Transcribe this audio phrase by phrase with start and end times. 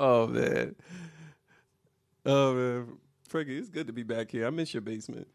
[0.00, 0.76] Oh man.
[2.24, 2.86] Oh man.
[3.28, 4.46] Frankie, it's good to be back here.
[4.46, 5.26] I miss your basement.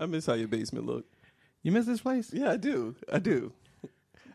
[0.00, 1.14] I miss how your basement looked.
[1.62, 2.32] You miss this place?
[2.32, 2.96] Yeah, I do.
[3.12, 3.52] I do.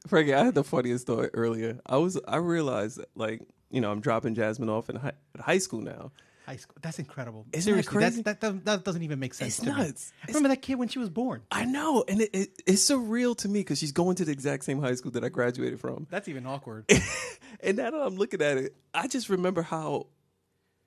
[0.08, 1.80] Frankie, I had the funniest story earlier.
[1.86, 5.42] I was I realized that, like, you know, I'm dropping Jasmine off in high, at
[5.42, 6.12] high school now.
[6.46, 6.78] High school.
[6.82, 7.46] That's incredible.
[7.52, 8.22] Isn't it Seriously, crazy?
[8.24, 9.62] That, that that doesn't even make It's sense.
[9.64, 9.72] me.
[9.72, 10.14] nuts.
[10.24, 11.42] I remember that kid when she was born.
[11.52, 14.64] I know, and it, it, it's surreal to me because she's going to the exact
[14.64, 16.08] same high school that I graduated from.
[16.10, 16.90] That's even awkward.
[17.62, 20.08] And now that I'm looking at it, I just remember how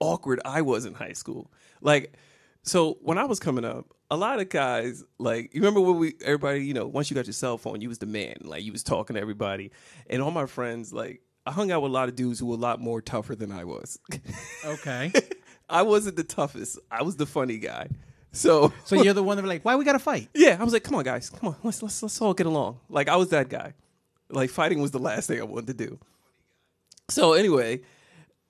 [0.01, 1.51] awkward I was in high school.
[1.81, 2.15] Like,
[2.63, 6.15] so when I was coming up, a lot of guys, like, you remember when we,
[6.25, 8.37] everybody, you know, once you got your cell phone, you was the man.
[8.43, 9.71] Like, you was talking to everybody.
[10.09, 12.55] And all my friends, like, I hung out with a lot of dudes who were
[12.55, 13.99] a lot more tougher than I was.
[14.65, 15.13] okay.
[15.69, 16.79] I wasn't the toughest.
[16.91, 17.89] I was the funny guy.
[18.33, 20.29] So, So you're the one that were like, why we got to fight?
[20.35, 22.81] yeah, I was like, come on, guys, come on, let's let's let's all get along.
[22.89, 23.75] Like I was that guy.
[24.31, 25.99] Like fighting was the last thing I wanted to do.
[27.09, 27.83] So anyway,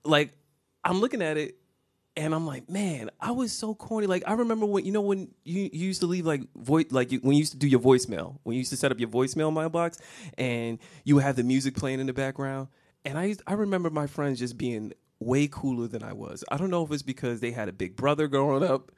[0.04, 0.32] like
[0.84, 1.56] I'm looking at it
[2.16, 4.06] and I'm like, man, I was so corny.
[4.06, 7.12] Like I remember when you know when you, you used to leave like voice like
[7.12, 9.08] you, when you used to do your voicemail, when you used to set up your
[9.08, 9.98] voicemail mailbox,
[10.36, 12.68] and you would have the music playing in the background.
[13.04, 16.44] And I used, I remember my friends just being way cooler than I was.
[16.50, 18.92] I don't know if it's because they had a big brother growing up.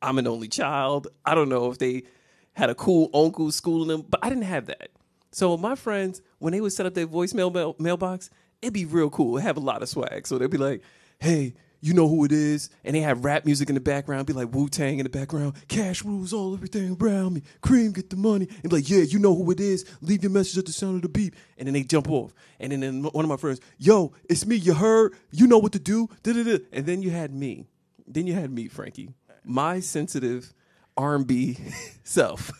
[0.00, 1.08] I'm an only child.
[1.24, 2.04] I don't know if they
[2.52, 4.90] had a cool uncle schooling them, but I didn't have that.
[5.32, 8.30] So my friends, when they would set up their voicemail mail- mailbox,
[8.62, 9.38] it'd be real cool.
[9.38, 10.26] It have a lot of swag.
[10.26, 10.82] So they'd be like,
[11.18, 14.32] "Hey, you know who it is?" And they have rap music in the background, be
[14.32, 18.16] like Wu Tang in the background, "Cash rules all everything around me, Cream get the
[18.16, 19.84] money," and be like, "Yeah, you know who it is.
[20.00, 22.34] Leave your message at the sound of the beep." And then they jump off.
[22.58, 24.56] And then, one of my friends, "Yo, it's me.
[24.56, 25.14] You heard?
[25.30, 26.58] You know what to do?" Da-da-da.
[26.72, 27.66] And then you had me.
[28.06, 29.10] Then you had me, Frankie,
[29.44, 30.54] my sensitive
[30.96, 31.58] R&B
[32.04, 32.50] self.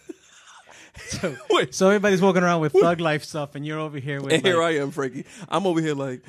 [1.08, 1.74] So, Wait.
[1.74, 4.32] so everybody's walking around with thug life stuff, and you're over here with.
[4.32, 5.24] And here I am, Frankie.
[5.48, 6.22] I'm over here like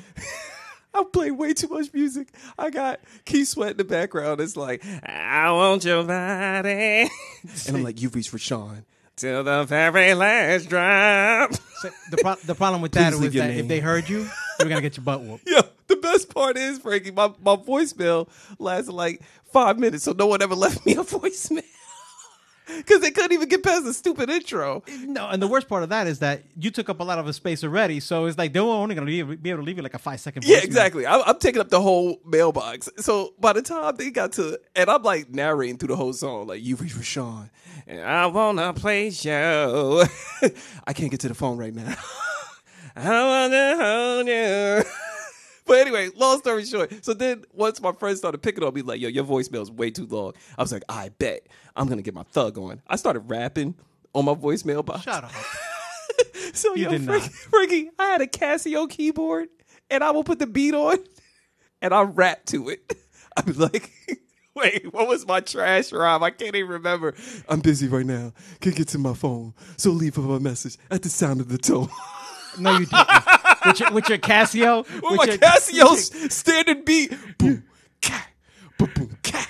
[0.94, 2.28] I play way too much music.
[2.58, 4.40] I got Keith Sweat in the background.
[4.40, 7.08] It's like I want your body,
[7.66, 8.84] and I'm like, you've reached for Sean
[9.16, 11.52] till the very last drop.
[11.54, 14.28] So the pro- the problem with that Please was that if they heard you,
[14.58, 15.46] they were gonna get your butt whooped.
[15.46, 18.28] Yo, the best part is, Frankie, my my voicemail
[18.58, 19.22] lasted like
[19.52, 21.62] five minutes, so no one ever left me a voicemail.
[22.80, 24.82] Because they couldn't even get past the stupid intro.
[25.04, 27.26] No, and the worst part of that is that you took up a lot of
[27.26, 28.00] the space already.
[28.00, 30.18] So it's like they were only gonna be able to leave you like a five
[30.20, 30.44] second.
[30.44, 31.06] Yeah, exactly.
[31.06, 32.88] I'm, I'm taking up the whole mailbox.
[32.96, 36.46] So by the time they got to, and I'm like narrating through the whole song,
[36.46, 37.50] like you reach for Sean,
[37.86, 40.04] and I wanna play show.
[40.86, 41.94] I can't get to the phone right now.
[42.96, 44.82] I wanna hold you.
[45.70, 47.04] But anyway, long story short.
[47.04, 49.92] So then once my friends started picking on me, like, yo, your voicemail is way
[49.92, 50.32] too long.
[50.58, 52.82] I was like, I bet I'm gonna get my thug on.
[52.88, 53.76] I started rapping
[54.12, 55.02] on my voicemail box.
[55.02, 55.30] Shut up.
[56.52, 57.32] So You yo, did Frankie, not.
[57.32, 59.48] Frankie, I had a Casio keyboard,
[59.88, 60.98] and I will put the beat on,
[61.80, 62.92] and I rap to it.
[63.46, 63.88] Be like,
[64.56, 66.24] "Wait, what was my trash rhyme?
[66.24, 67.14] I can't even remember.
[67.48, 68.32] I'm busy right now.
[68.60, 71.88] Can't get to my phone, so leave a message at the sound of the tone."
[72.58, 73.39] No, you didn't.
[73.66, 77.64] With, your, with your Casio, With with my your, Casio's standard beat, boom,
[78.00, 78.28] cat,
[78.78, 79.48] boom, boom, cat.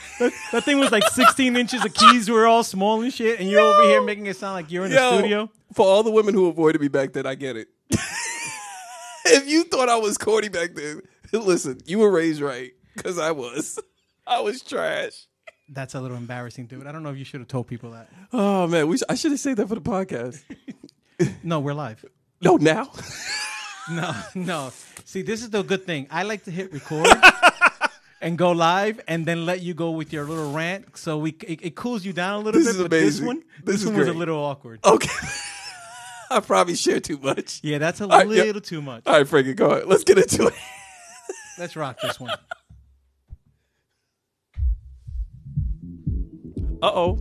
[0.52, 1.82] that thing was like 16 inches.
[1.82, 4.70] The keys were all small and shit, and you're over here making it sound like
[4.70, 5.50] you're in Yo, the studio.
[5.74, 7.68] For all the women who avoided me back then, I get it.
[7.90, 13.30] if you thought I was corny back then, listen, you were raised right because I
[13.30, 13.78] was.
[14.26, 15.26] I was trash.
[15.68, 16.86] That's a little embarrassing, dude.
[16.86, 18.08] I don't know if you should have told people that.
[18.32, 20.42] Oh man, we sh- I should have saved that for the podcast.
[21.42, 22.04] No, we're live.
[22.42, 22.90] No, now.
[23.90, 24.72] No, no.
[25.04, 26.06] See, this is the good thing.
[26.10, 27.08] I like to hit record
[28.20, 31.60] and go live, and then let you go with your little rant, so we it,
[31.62, 32.76] it cools you down a little This bit.
[32.76, 33.26] is but this amazing.
[33.26, 34.18] one, This this, is one was a great.
[34.18, 34.80] little awkward.
[34.84, 35.08] Okay.
[36.30, 37.58] I probably shared too much.
[37.64, 38.60] Yeah, that's a right, little yeah.
[38.60, 39.02] too much.
[39.06, 39.86] All right, Frankie, go ahead.
[39.86, 40.54] Let's get into it.
[41.58, 42.30] Let's rock this one.
[46.82, 47.18] Uh oh.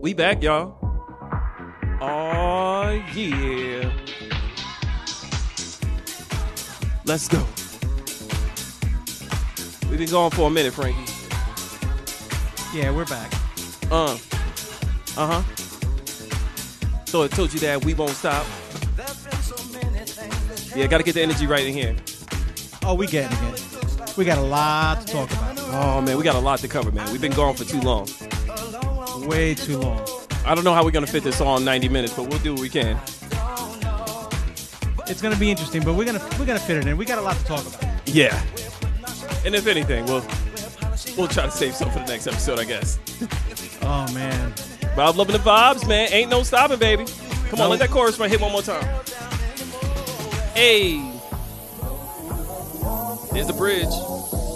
[0.00, 0.78] We back, y'all.
[2.00, 3.90] Oh yeah.
[7.06, 7.38] Let's go.
[9.88, 10.98] We've been going for a minute, Frankie.
[12.76, 13.32] Yeah, we're back.
[13.92, 14.18] Uh.
[15.16, 15.42] Uh huh.
[17.04, 18.44] So it told you that we won't stop.
[20.74, 21.94] Yeah, gotta get the energy right in here.
[22.82, 24.16] Oh, we getting it.
[24.16, 25.58] We got a lot to talk about.
[25.60, 27.10] Oh man, we got a lot to cover, man.
[27.12, 28.08] We've been gone for too long.
[29.28, 30.04] Way too long.
[30.44, 32.52] I don't know how we're gonna fit this all in 90 minutes, but we'll do
[32.52, 32.98] what we can.
[35.08, 36.96] It's gonna be interesting, but we're gonna we're gonna fit it in.
[36.96, 37.84] We got a lot to talk about.
[38.08, 38.40] Yeah.
[39.44, 40.24] And if anything, we'll
[41.16, 42.98] we'll try to save some for the next episode, I guess.
[43.88, 44.52] Oh man.
[44.96, 46.08] But I'm loving the vibes, man.
[46.10, 47.04] Ain't no stopping, baby.
[47.50, 47.68] Come on, No.
[47.68, 48.82] let that chorus right hit one more time.
[50.54, 50.94] Hey.
[53.32, 53.86] Here's the bridge.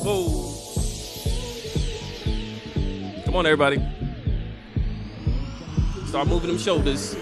[0.02, 0.47] Whoa.
[3.25, 3.76] Come on, everybody.
[6.08, 7.14] Start moving them shoulders.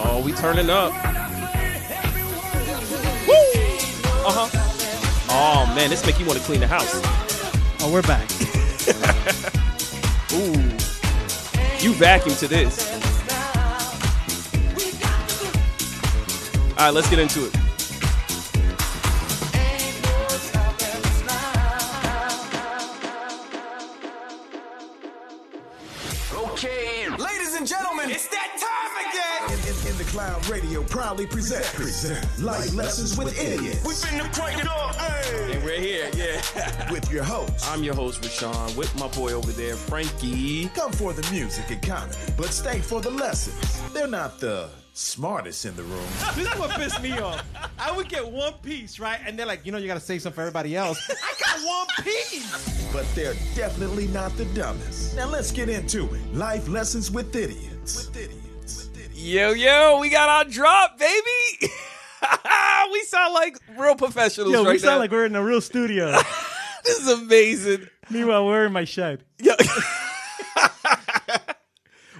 [0.00, 0.92] Oh, we turning up.
[4.28, 4.58] Uh huh.
[5.30, 7.00] Oh man, this make you want to clean the house.
[7.80, 8.30] Oh, we're back.
[10.34, 10.52] Ooh.
[11.82, 12.92] You vacuum to this.
[16.72, 17.67] All right, let's get into it.
[31.08, 35.54] Proudly present, present Life Lessons with Idiots We finna crank it up, hey.
[35.54, 36.90] And we're here, yeah.
[36.92, 37.66] with your host.
[37.66, 40.68] I'm your host, Rashawn, with my boy over there, Frankie.
[40.74, 43.80] Come for the music and comedy, but stay for the lessons.
[43.94, 47.42] They're not the smartest in the room, this is what pissed me off.
[47.78, 49.18] I would get one piece, right?
[49.24, 51.00] And they're like, you know, you got to say something for everybody else.
[51.08, 52.92] I got one piece.
[52.92, 55.16] but they're definitely not the dumbest.
[55.16, 56.34] Now let's get into it.
[56.34, 58.08] Life Lessons with Idiots.
[58.08, 58.47] With idiots.
[59.14, 61.20] Yo, yo, we got our drop, baby.
[62.92, 64.98] we sound like real professionals Yo, right we sound now.
[64.98, 66.12] like we're in a real studio.
[66.84, 67.88] this is amazing.
[68.10, 69.24] Meanwhile, we're in my shed.
[69.38, 69.52] Yo.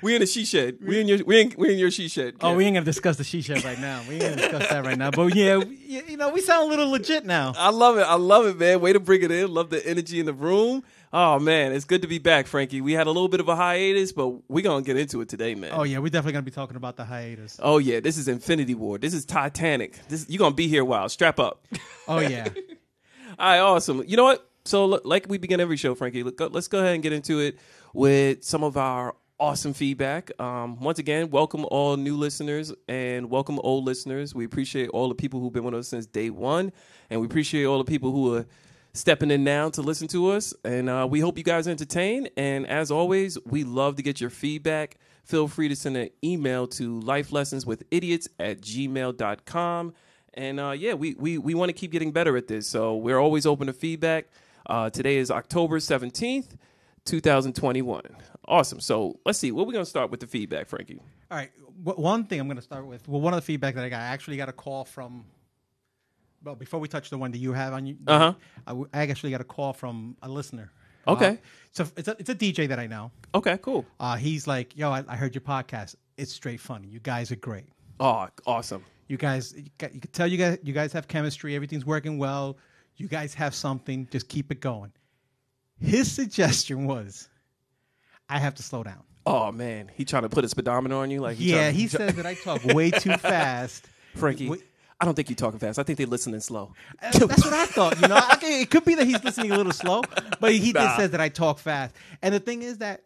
[0.03, 0.79] we in a she shed.
[0.83, 2.35] We in your we in, we in your she shed.
[2.41, 4.03] Oh, we ain't gonna discuss the she shed right now.
[4.09, 5.11] We ain't gonna discuss that right now.
[5.11, 5.77] But yeah, we-
[6.09, 7.55] you know, we sound a little legit now.
[7.57, 8.03] I love it.
[8.03, 8.81] I love it, man.
[8.81, 9.53] Way to bring it in.
[9.53, 10.83] Love the energy in the room.
[11.13, 12.81] Oh man, it's good to be back, Frankie.
[12.83, 15.55] We had a little bit of a hiatus, but we're gonna get into it today,
[15.55, 15.71] man.
[15.73, 17.59] Oh yeah, we're definitely gonna be talking about the hiatus.
[17.63, 18.99] Oh yeah, this is Infinity War.
[18.99, 19.99] This is Titanic.
[20.09, 21.09] This you're gonna be here a while.
[21.09, 21.65] Strap up.
[22.07, 22.49] Oh yeah.
[23.39, 24.03] All right, awesome.
[24.07, 24.51] You know what?
[24.65, 27.59] So, like we begin every show, Frankie, let's go ahead and get into it
[27.95, 30.31] with some of our awesome feedback.
[30.41, 34.35] Um, once again, welcome all new listeners and welcome old listeners.
[34.35, 36.73] We appreciate all the people who've been with us since day one,
[37.09, 38.47] and we appreciate all the people who are
[38.99, 40.53] stepping in now to listen to us.
[40.65, 42.29] And uh, we hope you guys entertain.
[42.37, 44.97] And as always, we love to get your feedback.
[45.25, 49.95] Feel free to send an email to lifelessonswithidiots at gmail.com.
[50.35, 52.67] And uh, yeah, we, we, we want to keep getting better at this.
[52.67, 54.27] So we're always open to feedback.
[54.67, 56.57] Uh, today is October 17th,
[57.05, 58.03] 2021.
[58.47, 58.81] Awesome.
[58.81, 59.53] So let's see.
[59.53, 61.01] What we going to start with the feedback, Frankie?
[61.31, 61.51] All right.
[61.85, 63.07] w- One thing I'm going to start with.
[63.09, 65.25] Well, one of the feedback that I got, I actually got a call from.
[66.43, 68.35] Well, before we touch the one that you have on you, Uh-huh.
[68.67, 70.71] I, w- I actually got a call from a listener.
[71.07, 71.27] Okay.
[71.31, 71.37] Uh,
[71.73, 73.11] so it's a it's a DJ that I know.
[73.35, 73.85] Okay, cool.
[73.99, 75.95] Uh, he's like, "Yo, I, I heard your podcast.
[76.17, 76.89] It's straight funny.
[76.89, 77.67] You guys are great.
[78.01, 78.85] Oh, awesome.
[79.09, 81.55] You guys, you, got, you can tell you guys, you guys have chemistry.
[81.57, 82.59] Everything's working well.
[82.97, 84.07] You guys have something.
[84.11, 84.93] Just keep it going."
[85.81, 87.29] His suggestion was,
[88.29, 91.21] "I have to slow down." Oh man, he trying to put a speedometer on you,
[91.21, 93.87] like he Yeah, trying- he said that I talk way too fast.
[94.15, 94.51] Frankie.
[95.01, 95.79] I don't think you're talking fast.
[95.79, 96.75] I think they're listening slow.
[97.01, 98.01] Uh, That's what I thought.
[98.01, 100.03] You know, I, it could be that he's listening a little slow,
[100.41, 100.81] but he Nah.
[100.81, 101.95] just says that I talk fast.
[102.21, 103.03] And the thing is that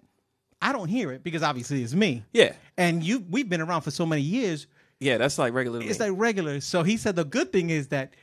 [0.63, 2.25] I don't hear it because obviously it's me.
[2.33, 4.67] Yeah, And you, we've been around for so many years.
[5.01, 5.83] yeah, that's like regular.
[5.83, 6.09] It's me.
[6.11, 6.61] like regular.
[6.61, 8.15] So he said the good thing is that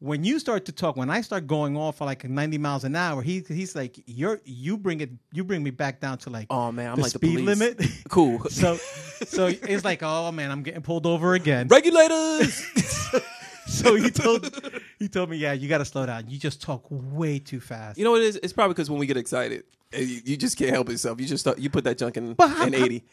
[0.00, 2.94] when you start to talk, when I start going off for like 90 miles an
[2.96, 6.46] hour, he he's like, you're you bring it, you bring me back down to like
[6.50, 7.58] oh man, I'm the like speed police.
[7.58, 7.80] limit.
[8.08, 8.44] Cool.
[8.50, 8.76] so
[9.24, 11.68] so it's like, oh man, I'm getting pulled over again.
[11.68, 12.62] Regulators.
[13.84, 14.50] So he told
[14.98, 16.28] he told me, yeah, you got to slow down.
[16.28, 17.98] You just talk way too fast.
[17.98, 18.36] you know what it is?
[18.42, 21.20] It's probably because when we get excited, eh, you, you just can't help yourself.
[21.20, 23.04] You just start, you put that junk in, But how- in how- eighty.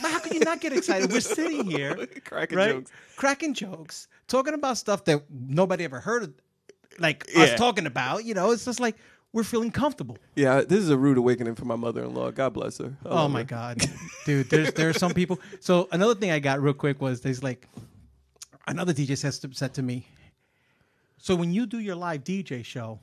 [0.00, 1.10] But how can you not get excited?
[1.12, 2.70] We're sitting here, Cracking right?
[2.72, 2.90] jokes.
[3.16, 6.32] Cracking jokes, talking about stuff that nobody ever heard of,
[6.98, 7.42] like Yeah.
[7.44, 8.24] us talking about.
[8.24, 8.96] You know, it's just like
[9.32, 10.16] we're feeling comfortable.
[10.36, 12.30] Yeah, this is a rude awakening for my mother-in-law.
[12.32, 12.96] God bless her.
[13.04, 13.44] I Oh my her.
[13.44, 13.82] god,
[14.26, 14.48] dude!
[14.48, 15.40] There's there's some people.
[15.60, 17.66] So another thing I got real quick was there's like
[18.66, 20.06] another DJ says to, said to me.
[21.18, 22.98] So when you do your live DJ show,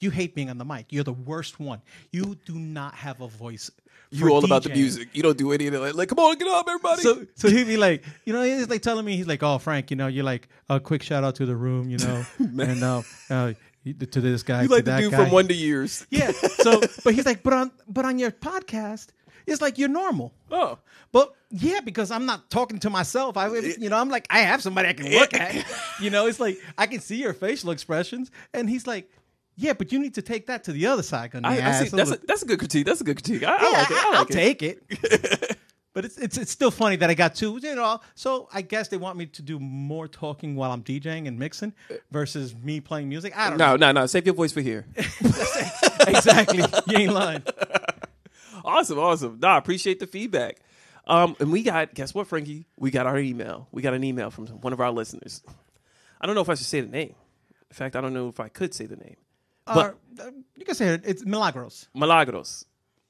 [0.00, 0.86] you hate being on the mic.
[0.90, 1.80] You're the worst one.
[2.10, 3.70] You do not have a voice.
[4.10, 5.08] You for all about the music.
[5.12, 5.74] You don't do any of.
[5.74, 7.02] Like, like, come on, get up, everybody.
[7.02, 9.90] So, so he'd be like, you know, he's like telling me, he's like, oh, Frank,
[9.90, 13.02] you know, you're like a quick shout out to the room, you know, and uh,
[13.30, 13.52] uh,
[13.84, 15.16] to this guy, you to like the that dude guy.
[15.18, 16.06] from Wonder Years.
[16.10, 16.32] yeah.
[16.32, 19.08] So, but he's like, but on, but on your podcast,
[19.46, 20.32] it's like you're normal.
[20.50, 20.78] Oh,
[21.12, 23.36] But yeah, because I'm not talking to myself.
[23.36, 25.64] I, you know, I'm like, I have somebody I can look at.
[26.00, 29.10] You know, it's like I can see your facial expressions, and he's like,
[29.56, 31.30] yeah, but you need to take that to the other side.
[31.44, 31.94] I, I see.
[31.94, 32.86] That's a, that's a good critique.
[32.86, 33.42] That's a good critique.
[33.44, 33.96] I, I like it.
[33.96, 34.32] I will like it.
[34.32, 35.58] take it.
[35.94, 37.58] but it's, it's it's still funny that I got two.
[37.62, 41.28] You know, so I guess they want me to do more talking while I'm DJing
[41.28, 41.74] and mixing
[42.10, 43.36] versus me playing music.
[43.36, 44.06] I don't No, no, no.
[44.06, 44.86] Save your voice for here.
[44.96, 46.64] exactly.
[46.86, 47.42] You ain't lying.
[48.64, 49.38] awesome, awesome.
[49.40, 50.58] Nah, I appreciate the feedback.
[51.06, 52.66] Um, and we got guess what, Frankie?
[52.76, 53.68] We got our email.
[53.72, 55.42] We got an email from one of our listeners.
[56.20, 57.14] I don't know if I should say the name.
[57.70, 59.16] In fact, I don't know if I could say the name.
[59.66, 61.02] But uh, you can say it.
[61.04, 61.88] It's Milagros.
[61.94, 62.66] Milagros.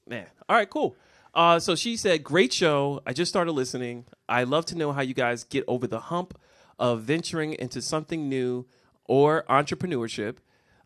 [0.07, 0.27] Man.
[0.49, 0.97] All right, cool.
[1.35, 3.01] Uh, so she said, Great show.
[3.07, 4.05] I just started listening.
[4.29, 6.39] I love to know how you guys get over the hump
[6.79, 8.67] of venturing into something new
[9.05, 10.37] or entrepreneurship.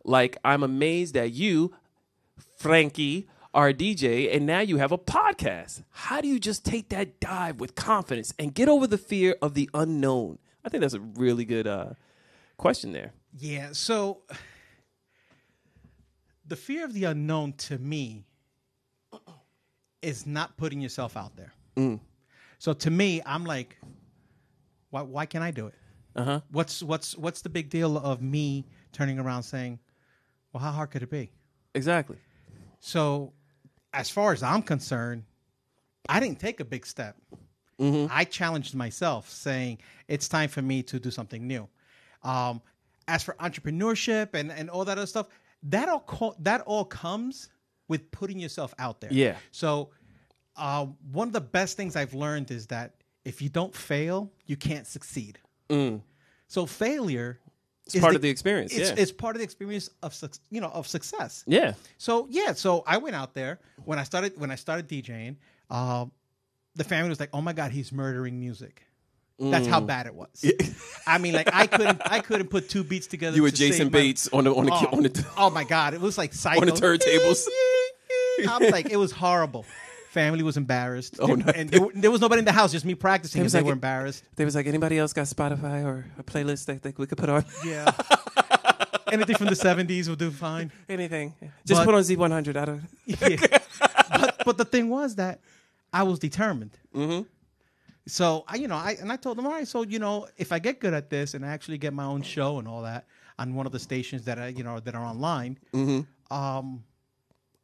[0.04, 1.74] Like, I'm amazed that you,
[2.58, 5.82] Frankie, are a DJ and now you have a podcast.
[5.90, 9.54] How do you just take that dive with confidence and get over the fear of
[9.54, 10.38] the unknown?
[10.62, 11.94] I think that's a really good uh,
[12.58, 13.14] question there.
[13.38, 13.70] Yeah.
[13.72, 14.18] So
[16.46, 18.26] the fear of the unknown to me
[20.02, 21.54] is not putting yourself out there.
[21.76, 21.98] Mm.
[22.58, 23.78] So to me, I'm like,
[24.90, 25.74] why, why can't I do it?
[26.14, 26.40] Uh-huh.
[26.50, 29.78] What's what's what's the big deal of me turning around saying,
[30.52, 31.30] well, how hard could it be?
[31.74, 32.16] Exactly.
[32.80, 33.32] So,
[33.96, 35.24] as far as I'm concerned,
[36.08, 37.16] I didn't take a big step.
[38.10, 41.68] I challenged myself, saying it's time for me to do something new.
[42.22, 42.60] Um,
[43.08, 45.28] as for entrepreneurship and, and all that other stuff,
[45.64, 47.48] that all co- that all comes
[47.88, 49.12] with putting yourself out there.
[49.12, 49.36] Yeah.
[49.50, 49.90] So,
[50.56, 54.56] uh, one of the best things I've learned is that if you don't fail, you
[54.56, 55.38] can't succeed.
[56.48, 57.40] So failure
[57.86, 58.96] It's part of the experience, It's, yeah.
[59.02, 60.12] it's part of the experience of
[60.50, 61.44] you know of success.
[61.46, 61.74] Yeah.
[61.98, 65.36] So yeah, so I went out there when I started when I started DJing.
[65.70, 66.06] Uh,
[66.74, 68.82] the family was like, "Oh my god, he's murdering music."
[69.38, 69.70] That's Mm.
[69.70, 70.28] how bad it was.
[71.06, 73.36] I mean, like I couldn't I couldn't put two beats together.
[73.36, 75.64] You were to Jason my- Bates on the on the Oh, on the oh my
[75.64, 76.60] god, it was like psycho.
[76.62, 77.46] on the turntables.
[78.48, 79.64] I was like, it was horrible.
[80.16, 81.16] Family was embarrassed.
[81.20, 81.52] Oh, and, no.
[81.54, 83.40] and there, there was nobody in the house, just me practicing.
[83.40, 84.24] And was they like- were embarrassed.
[84.36, 87.28] They was like, anybody else got Spotify or a playlist that, that we could put
[87.28, 87.44] on?
[87.64, 87.90] Yeah.
[89.12, 90.72] Anything from the seventies will do fine.
[90.88, 91.34] Anything.
[91.66, 92.56] Just But- put on Z100.
[92.56, 92.82] I don't.
[93.06, 93.58] yeah.
[94.20, 95.40] but but the thing was that
[95.92, 96.76] I was determined.
[96.94, 97.22] Mm-hmm.
[98.06, 99.68] So I, you know, I and I told them, all right.
[99.68, 102.22] So you know, if I get good at this and I actually get my own
[102.22, 103.04] show and all that
[103.38, 105.58] on one of the stations that I, you know, that are online,
[106.30, 106.82] um,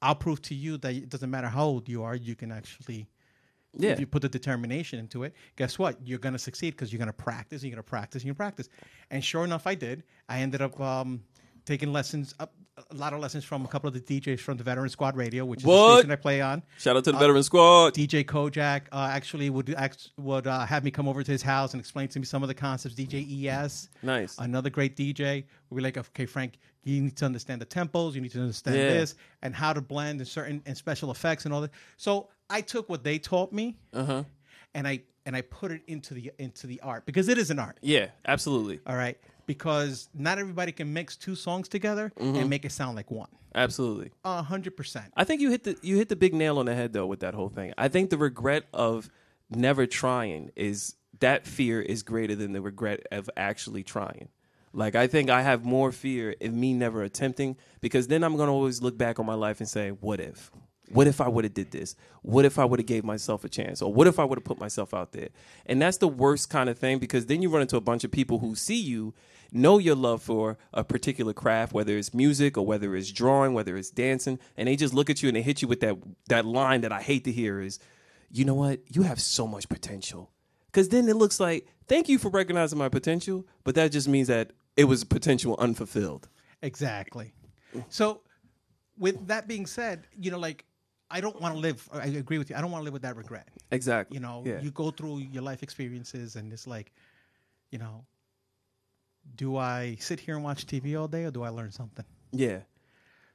[0.02, 3.08] I'll prove to you that it doesn't matter how old you are, you can actually.
[3.74, 3.92] Yeah.
[3.92, 5.96] If you put the determination into it, guess what?
[6.06, 8.26] You're going to succeed because you're going to practice, and you're going to practice, and
[8.26, 8.68] you practice.
[9.10, 10.02] And sure enough, I did.
[10.28, 11.22] I ended up um,
[11.64, 12.52] taking lessons, up
[12.90, 15.44] a lot of lessons from a couple of the DJs from the Veteran Squad Radio,
[15.44, 15.98] which is the What?
[15.98, 16.62] station I play on.
[16.78, 17.94] Shout out to the veteran squad.
[17.94, 19.74] DJ Kojak uh, actually would
[20.18, 22.48] would uh, have me come over to his house and explain to me some of
[22.48, 22.94] the concepts.
[22.94, 24.38] DJ ES, Nice.
[24.38, 25.44] another great DJ.
[25.70, 28.88] We're like, okay, Frank, you need to understand the tempos, you need to understand Yeah.
[28.88, 31.70] this, and how to blend and certain and special effects and all that.
[31.98, 34.24] So I took what they taught me, Uh-huh.
[34.74, 37.58] and I and I put it into the into the art because it is an
[37.58, 37.78] art.
[37.82, 38.80] Yeah, absolutely.
[38.86, 39.18] All right,
[39.52, 42.48] because not everybody can mix two songs together and mm-hmm.
[42.48, 43.28] make it sound like one.
[43.54, 44.10] Absolutely.
[44.24, 45.12] A hundred percent.
[45.14, 47.20] I think you hit the you hit the big nail on the head though with
[47.20, 47.74] that whole thing.
[47.76, 49.10] I think the regret of
[49.50, 54.30] never trying is that fear is greater than the regret of actually trying.
[54.72, 58.54] Like I think I have more fear in me never attempting because then I'm gonna
[58.54, 60.50] always look back on my life and say, what if?
[60.92, 61.96] What if I would have did this?
[62.22, 63.80] What if I would have gave myself a chance?
[63.80, 65.28] Or what if I would have put myself out there?
[65.66, 68.10] And that's the worst kind of thing because then you run into a bunch of
[68.10, 69.14] people who see you,
[69.50, 73.76] know your love for a particular craft, whether it's music or whether it's drawing, whether
[73.76, 75.96] it's dancing, and they just look at you and they hit you with that
[76.28, 77.78] that line that I hate to hear is,
[78.30, 78.80] you know what?
[78.88, 80.30] You have so much potential.
[80.66, 84.28] Because then it looks like, thank you for recognizing my potential, but that just means
[84.28, 86.28] that it was potential unfulfilled.
[86.62, 87.34] Exactly.
[87.90, 88.22] So,
[88.96, 90.64] with that being said, you know, like
[91.12, 91.88] I don't want to live.
[91.92, 92.56] I agree with you.
[92.56, 93.46] I don't want to live with that regret.
[93.70, 94.16] Exactly.
[94.16, 94.60] You know, yeah.
[94.60, 96.92] you go through your life experiences, and it's like,
[97.70, 98.04] you know,
[99.36, 102.04] do I sit here and watch TV all day, or do I learn something?
[102.32, 102.60] yeah.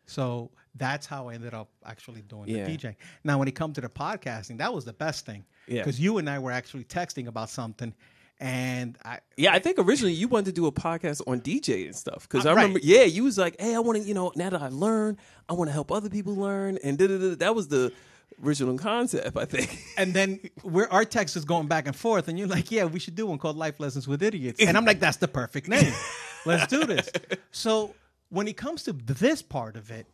[0.10, 2.63] So that's how I ended up actually doing Yeah.
[2.65, 2.96] the DJ.
[3.25, 5.43] Now, when it comes to the podcasting, that was the best thing.
[5.67, 5.81] Yeah.
[5.81, 7.93] Because you and I were actually texting about something,
[8.39, 11.96] and I Yeah, I think originally you wanted to do a podcast on DJ and
[11.96, 12.62] stuff because Uh, I right.
[12.63, 12.79] remember.
[12.84, 15.17] Yeah, you was like, "Hey, I want to, you know, now that I learned,
[15.50, 17.36] I want to help other people learn." And da-da-da.
[17.36, 17.91] that was the
[18.44, 19.84] original concept, I think.
[19.98, 23.00] And then we're our text is going back and forth, and you're like, "Yeah, we
[23.00, 25.94] should do one called Life Lessons with Idiots." And I'm like, "That's the perfect name.
[26.46, 27.10] Let's do this."
[27.51, 27.96] So
[28.29, 30.06] when it comes to this part of it,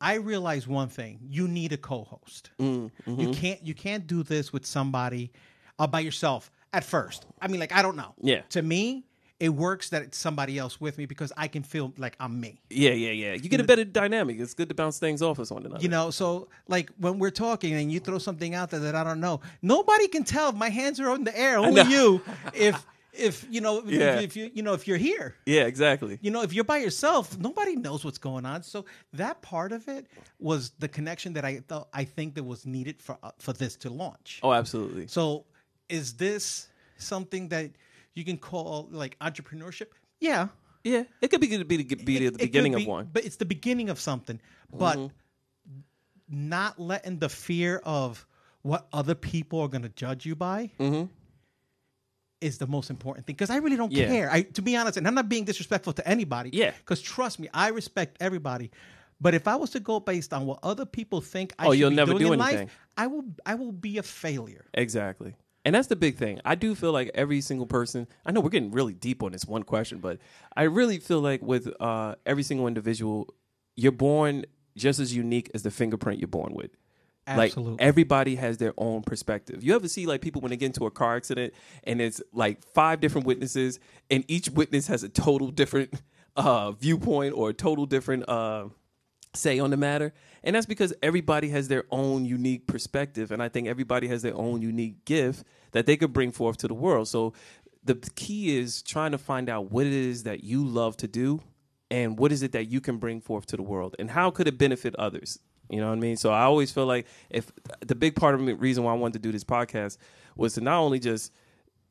[0.00, 2.50] I realize one thing: you need a co-host.
[2.60, 3.20] Mm, mm-hmm.
[3.20, 5.32] You can't you can't do this with somebody
[5.80, 7.24] uh, by yourself at first.
[7.40, 8.14] I mean, like I don't know.
[8.20, 8.42] Yeah.
[8.50, 9.04] To me,
[9.40, 12.60] it works that it's somebody else with me because I can feel like I'm me.
[12.70, 13.32] yeah, yeah, yeah.
[13.34, 14.38] You get a better dynamic.
[14.38, 15.82] It's good to bounce things off of one another.
[15.82, 19.02] You know, so like when we're talking and you throw something out there that I
[19.04, 21.58] don't know, nobody can tell if my hands are in the air.
[21.58, 22.20] Only you.
[22.54, 24.18] If if you know Yeah.
[24.20, 25.34] if you you know if you're here.
[25.46, 26.18] yeah, exactly.
[26.20, 28.62] You know, if you're by yourself, nobody knows what's going on.
[28.64, 30.06] So that part of it
[30.40, 33.76] was the connection that I thought I think that was needed for uh, for this
[33.78, 34.40] to launch.
[34.42, 35.06] Oh, absolutely.
[35.08, 35.44] So
[35.88, 37.70] is this something that
[38.14, 39.88] you can call like entrepreneurship?
[40.20, 40.48] Yeah.
[40.82, 43.08] Yeah, it could be be, be, be It- the it could beginning of one.
[43.10, 44.38] But it's the beginning of something.
[44.70, 45.78] But Mm-hmm.
[46.28, 48.26] not letting the fear of
[48.62, 50.70] what other people are going to judge you by
[52.40, 53.34] is the most important thing.
[53.34, 54.00] Because I really don't Mm-hmm.
[54.00, 54.08] Yeah.
[54.08, 54.30] care.
[54.30, 56.50] I, to be honest, and I'm not being disrespectful to anybody.
[56.52, 56.72] Yeah.
[56.78, 58.70] Because trust me, I respect everybody.
[59.20, 61.78] But if I was to go based on what other people think I Oh, should
[61.78, 62.58] you'll be never doing do in anything.
[62.66, 64.66] life, I will I will be a failure.
[64.74, 65.34] Exactly.
[65.64, 66.40] And that's the big thing.
[66.44, 69.46] I do feel like every single person, I know we're getting really deep on this
[69.46, 70.18] one question, but
[70.54, 73.32] I really feel like with uh, every single individual,
[73.74, 74.44] you're born
[74.76, 76.70] just as unique as the fingerprint you're born with.
[77.26, 77.72] Absolutely.
[77.72, 79.64] Like everybody has their own perspective.
[79.64, 81.54] You ever see like people when they get into a car accident
[81.84, 83.80] and it's like five different witnesses
[84.10, 85.94] and each witness has a total different
[86.36, 88.66] uh, viewpoint or a total different uh,
[89.34, 90.12] say on the matter.
[90.42, 93.30] And that's because everybody has their own unique perspective.
[93.30, 96.68] And I think everybody has their own unique gift that they could bring forth to
[96.68, 97.08] the world.
[97.08, 97.32] So
[97.82, 101.40] the key is trying to find out what it is that you love to do
[101.90, 104.48] and what is it that you can bring forth to the world and how could
[104.48, 105.38] it benefit others.
[105.70, 106.16] You know what I mean?
[106.16, 107.50] So I always feel like if
[107.80, 109.96] the big part of the reason why I wanted to do this podcast
[110.36, 111.32] was to not only just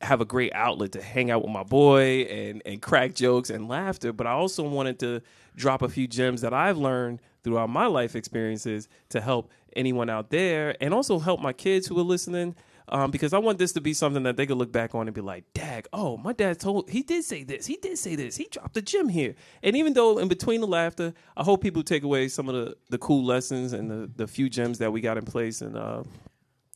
[0.04, 3.68] have a great outlet to hang out with my boy and and crack jokes and
[3.68, 5.22] laughter, but I also wanted to
[5.56, 10.30] drop a few gems that I've learned throughout my life experiences to help anyone out
[10.30, 12.56] there and also help my kids who are listening.
[12.90, 15.16] Um, because I want this to be something that they could look back on and
[15.16, 18.36] be like, "Dag, oh, my dad told he did say this, he did say this,
[18.36, 21.82] he dropped the gem here." And even though in between the laughter, I hope people
[21.82, 25.00] take away some of the the cool lessons and the the few gems that we
[25.00, 26.04] got in place and uh,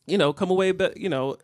[0.06, 1.36] you know, come away, but you know,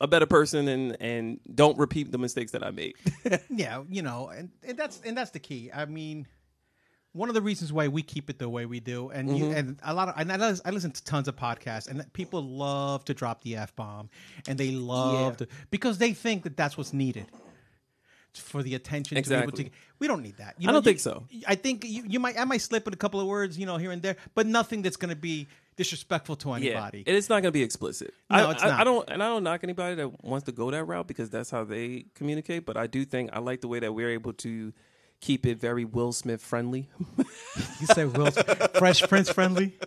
[0.00, 2.94] a better person and and don't repeat the mistakes that I made.
[3.50, 5.70] Yeah, you know, and, and that's and that's the key.
[5.74, 6.26] I mean,
[7.12, 9.54] one of the reasons why we keep it the way we do, and you, Mm-hmm.
[9.58, 12.42] and a lot of, and I listen, I listen to tons of podcasts, and people
[12.42, 14.08] love to drop the f bomb,
[14.46, 15.46] and they love Yeah.
[15.46, 17.26] to because they think that that's what's needed
[18.34, 19.64] for the attention to be Exactly.
[19.64, 19.76] able to.
[19.98, 20.54] We don't need that.
[20.58, 21.26] You I don't you- think so.
[21.48, 23.78] I think you, you might I might slip with a couple of words, you know,
[23.78, 27.04] here and there, but nothing that's going to be disrespectful to yeah, anybody.
[27.06, 28.12] and it's not going to be explicit.
[28.28, 28.80] No, I, it's I, not.
[28.80, 31.50] I don't, and I don't knock anybody that wants to go that route because that's
[31.50, 32.66] how they communicate.
[32.66, 34.72] But I do think I like the way that we're able to
[35.20, 36.88] keep it very Will Smith friendly.
[37.16, 38.70] you say Will Smith.
[38.76, 39.78] Fresh Prince friendly.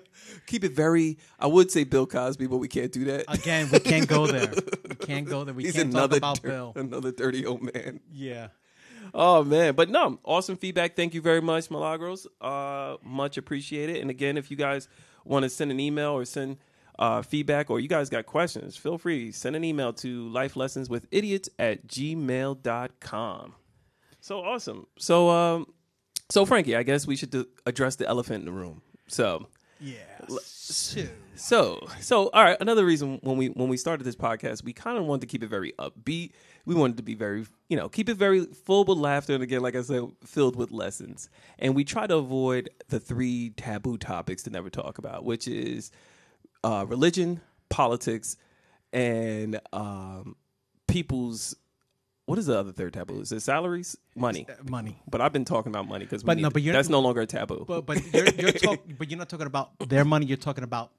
[0.48, 1.18] keep it very.
[1.38, 3.26] I would say Bill Cosby, but we can't do that.
[3.28, 4.52] Again, we can't go there.
[4.92, 5.54] We can't go there.
[5.54, 6.74] We He's can't talk about dir- Bill.
[6.76, 8.02] another dirty old man.
[8.14, 8.50] Yeah.
[9.14, 10.96] Oh man, but no, awesome feedback.
[10.96, 12.28] Thank you very much, Milagros.
[12.40, 13.98] Uh, much appreciated.
[13.98, 14.88] And again, if you guys
[15.26, 16.58] want to send an email or send
[17.00, 21.88] uh, feedback, or you guys got questions, feel free send an email to lifelessonswithidiots at
[21.88, 23.56] gmail.com.
[24.20, 24.88] So awesome.
[24.98, 25.66] So um,
[26.30, 28.82] so Frankie, I guess we should do, address the elephant in the room.
[29.08, 29.48] So
[29.80, 29.98] Yeah.
[31.36, 32.58] so, so all right.
[32.62, 35.44] Another reason when we when we started this podcast, we kind of wanted to keep
[35.44, 36.32] it very upbeat.
[36.66, 39.62] We wanted to be very, you know, keep it very full with laughter, and again,
[39.62, 41.30] like I said, filled with lessons.
[41.60, 45.92] And we try to avoid the three taboo topics to never talk about, which is
[46.64, 48.38] uh, religion, politics,
[48.94, 50.36] and um,
[50.88, 51.56] people's.
[52.26, 53.20] What is the other third taboo?
[53.20, 54.48] Is it salaries, money?
[54.70, 55.02] money.
[55.10, 57.66] But I've been talking about money because But no, but that's no longer a taboo.
[57.68, 60.28] But but you're, you're talk, but you're not talking about their money.
[60.28, 60.92] You're talking about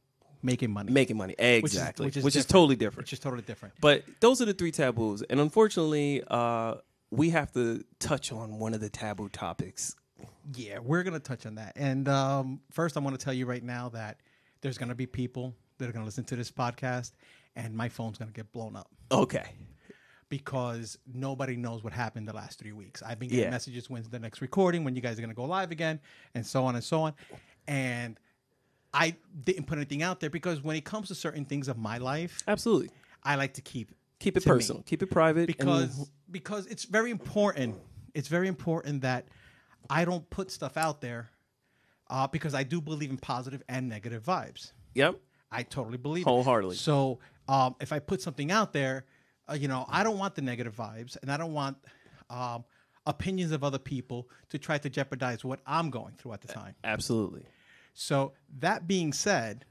[0.43, 2.49] making money, Making money, exactly, which is, different.
[2.49, 3.05] totally different.
[3.07, 3.75] Which is totally different.
[3.81, 6.75] But those are the three taboos, and unfortunately, uh,
[7.11, 9.97] we have to touch on one of the taboo topics.
[10.57, 11.73] Yeah, we're gonna touch on that.
[11.77, 14.19] And um, first, I want to tell you right now that
[14.61, 17.13] there's gonna be people that are gonna listen to this podcast,
[17.57, 19.45] and my phone's gonna get blown up Okay,
[20.29, 23.03] because nobody knows what happened the last three weeks.
[23.03, 23.51] I've been getting Yeah.
[23.51, 26.01] messages when's the next recording, when you guys are gonna go live again,
[26.35, 27.15] and so on and so on.
[27.67, 28.19] And
[28.95, 31.99] I didn't put anything out there because when it comes to certain things of my
[31.99, 32.91] life, absolutely.
[33.23, 34.55] I like to keep Keep it to me.
[34.55, 34.83] personal.
[34.83, 35.41] Keep it private.
[35.41, 37.77] and- because because it's very important.
[38.15, 39.27] It's very important that
[39.89, 41.31] I don't put stuff out there
[42.11, 44.73] uh, because I do believe in positive and negative vibes.
[44.95, 45.19] yep.
[45.55, 46.31] I totally believe it.
[46.31, 46.77] Wholeheartedly.
[46.77, 49.05] So um, if I put something out there,
[49.51, 51.77] uh, you know, I don't want the negative vibes, and I don't want
[52.31, 52.65] um,
[53.07, 56.75] opinions of other people to try to jeopardize what I'm going through at the time.
[56.85, 57.45] Absolutely.
[57.95, 59.65] So that being said,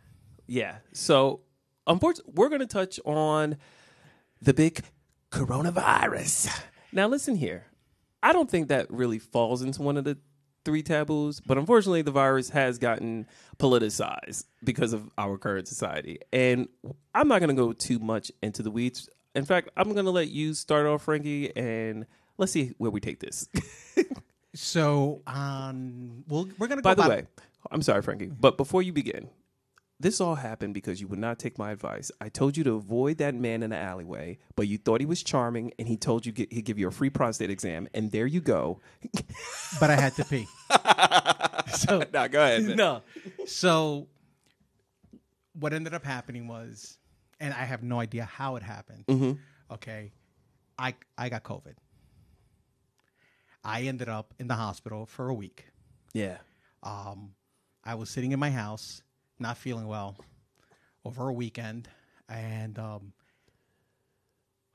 [0.47, 0.77] Yeah.
[0.93, 1.41] So,
[1.87, 3.57] unfortunately, we're going to touch on
[4.41, 4.81] the big
[5.31, 6.49] coronavirus.
[6.91, 7.65] Now, listen here.
[8.23, 10.17] I don't think that really falls into one of the
[10.65, 13.25] three taboos, but unfortunately, the virus has gotten
[13.57, 16.19] politicized because of our current society.
[16.31, 16.67] And
[17.15, 19.09] I'm not going to go too much into the weeds.
[19.33, 22.05] In fact, I'm going to let you start off, Frankie, and
[22.37, 23.47] let's see where we take this.
[24.53, 27.27] so um, we'll, we're gonna go By the about- way,
[27.69, 29.29] I'm sorry, Frankie, but before you begin,
[30.01, 32.11] this all happened because you would not take my advice.
[32.19, 35.21] I told you to avoid that man in the alleyway, but you thought he was
[35.21, 38.25] charming, and he told you get, he'd give you a free prostate exam, and there
[38.25, 38.79] you go.
[39.79, 40.47] but I had to pee.
[41.71, 42.63] so no, go ahead.
[42.63, 42.75] man.
[42.77, 43.01] no.
[43.45, 44.07] So
[45.53, 46.97] what ended up happening was,
[47.39, 49.05] and I have no idea how it happened.
[49.05, 49.73] Mm-hmm.
[49.73, 50.13] Okay,
[50.79, 51.75] I I got COVID.
[53.63, 55.67] I ended up in the hospital for a week.
[56.13, 56.37] Yeah.
[56.81, 57.35] Um,
[57.83, 59.01] I was sitting in my house,
[59.39, 60.17] not feeling well,
[61.03, 61.87] over a weekend,
[62.29, 63.13] and um,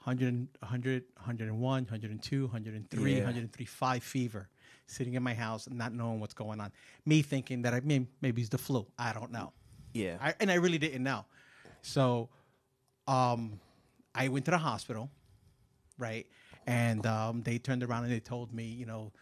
[0.05, 3.19] 100, 100, 101, 102, 103, Yeah.
[3.19, 4.49] 103, 5 fever,
[4.87, 6.73] sitting in my house, not knowing what's going on.
[7.05, 8.87] Me thinking that I mean maybe it's the flu.
[8.99, 9.53] I don't know.
[9.92, 10.16] Yeah.
[10.21, 11.25] I, and I really didn't know.
[11.83, 12.29] So,
[13.09, 13.61] um,
[14.14, 15.11] I went to the hospital,
[15.99, 16.27] right?
[16.66, 19.12] And um, they turned around and they told me, you know,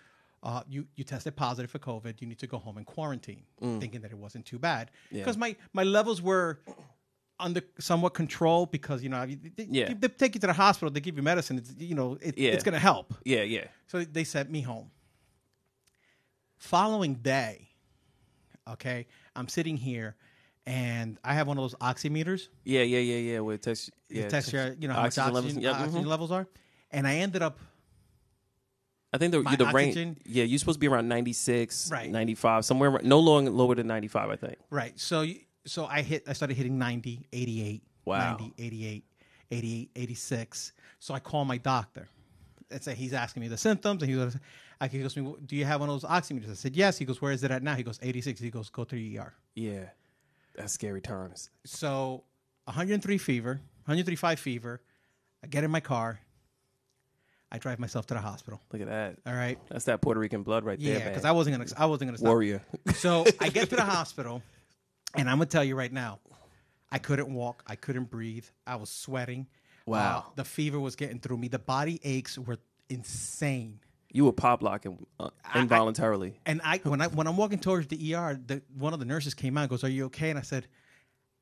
[0.44, 2.20] uh, you you tested positive for COVID.
[2.20, 5.56] You need to go home and quarantine, thinking that it wasn't too bad because my
[5.72, 6.60] my levels were
[7.40, 9.92] under somewhat control because you know they, Yeah.
[9.98, 11.58] they take you to the hospital, they give you medicine.
[11.58, 12.52] It's, you know, it, Yeah.
[12.52, 13.12] it's going to help.
[13.24, 13.42] yeah.
[13.42, 13.66] Yeah.
[13.88, 14.90] So they sent me home.
[16.58, 17.68] Following day,
[18.68, 20.14] okay, I'm sitting here
[20.66, 22.48] and I have one of those oximeters.
[22.64, 22.82] Yeah.
[22.82, 23.00] Yeah.
[23.00, 23.32] Yeah.
[23.32, 23.40] Yeah.
[23.40, 23.90] With test.
[24.08, 24.28] Yeah, Yeah.
[24.28, 25.62] test your, you know, how much oxygen oxygen, levels.
[25.62, 26.08] Yeah, oxygen mhm.
[26.08, 26.46] levels are.
[26.90, 27.58] And I ended up,
[29.14, 30.18] I think the My the range.
[30.26, 32.10] Yeah, you're supposed to be around 96, Right.
[32.10, 34.28] 95, somewhere no long lower than 95.
[34.30, 34.56] I think.
[34.70, 34.98] right.
[34.98, 35.24] So,
[35.64, 38.36] so I hit, I started hitting 90, 88, Wow.
[38.38, 39.04] 90, 88,
[39.52, 40.72] 88, 86.
[40.98, 42.08] So I call my doctor.
[42.70, 44.36] And say he's asking me the symptoms, and he goes,
[44.80, 47.04] I- he goes me, "Do you have one of those oximeters?" I said, "Yes." He
[47.04, 49.32] goes, "Where is it at now?" He goes, "86." He goes, "Go to the ER."
[49.54, 49.90] Yeah.
[50.56, 51.50] That's scary times.
[51.64, 52.24] So
[52.64, 54.80] 103 fever, 103.5 fever.
[55.42, 56.18] I get in my car.
[57.52, 58.60] I drive myself to the hospital.
[58.72, 59.16] Look at that.
[59.26, 59.58] All right.
[59.68, 61.70] That's that Puerto Rican blood right there, Yeah, because I wasn't gonna.
[61.76, 62.28] I wasn't gonna stop.
[62.28, 62.62] Warrior.
[62.96, 64.42] So I get to the hospital,
[65.14, 66.18] and I'm gonna tell you right now,
[66.90, 67.62] I couldn't walk.
[67.66, 68.46] I couldn't breathe.
[68.66, 69.46] I was sweating.
[69.86, 70.24] Wow.
[70.26, 71.48] Uh, the fever was getting through me.
[71.48, 73.80] The body aches were insane.
[74.12, 76.38] You were pop locking uh, involuntarily.
[76.46, 79.34] And I when I when I'm walking towards the ER, the, one of the nurses
[79.34, 80.66] came out and goes, "Are you okay?" And I said,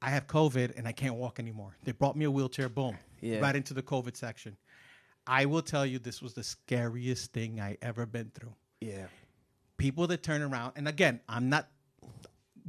[0.00, 2.68] "I have COVID and I can't walk anymore." They brought me a wheelchair.
[2.68, 3.40] Boom, Yeah.
[3.40, 4.56] right into the COVID section.
[5.26, 8.54] I will tell you, this was the scariest thing I ever been through.
[8.80, 9.06] yeah.
[9.78, 11.68] People that turn around, and again, I'm not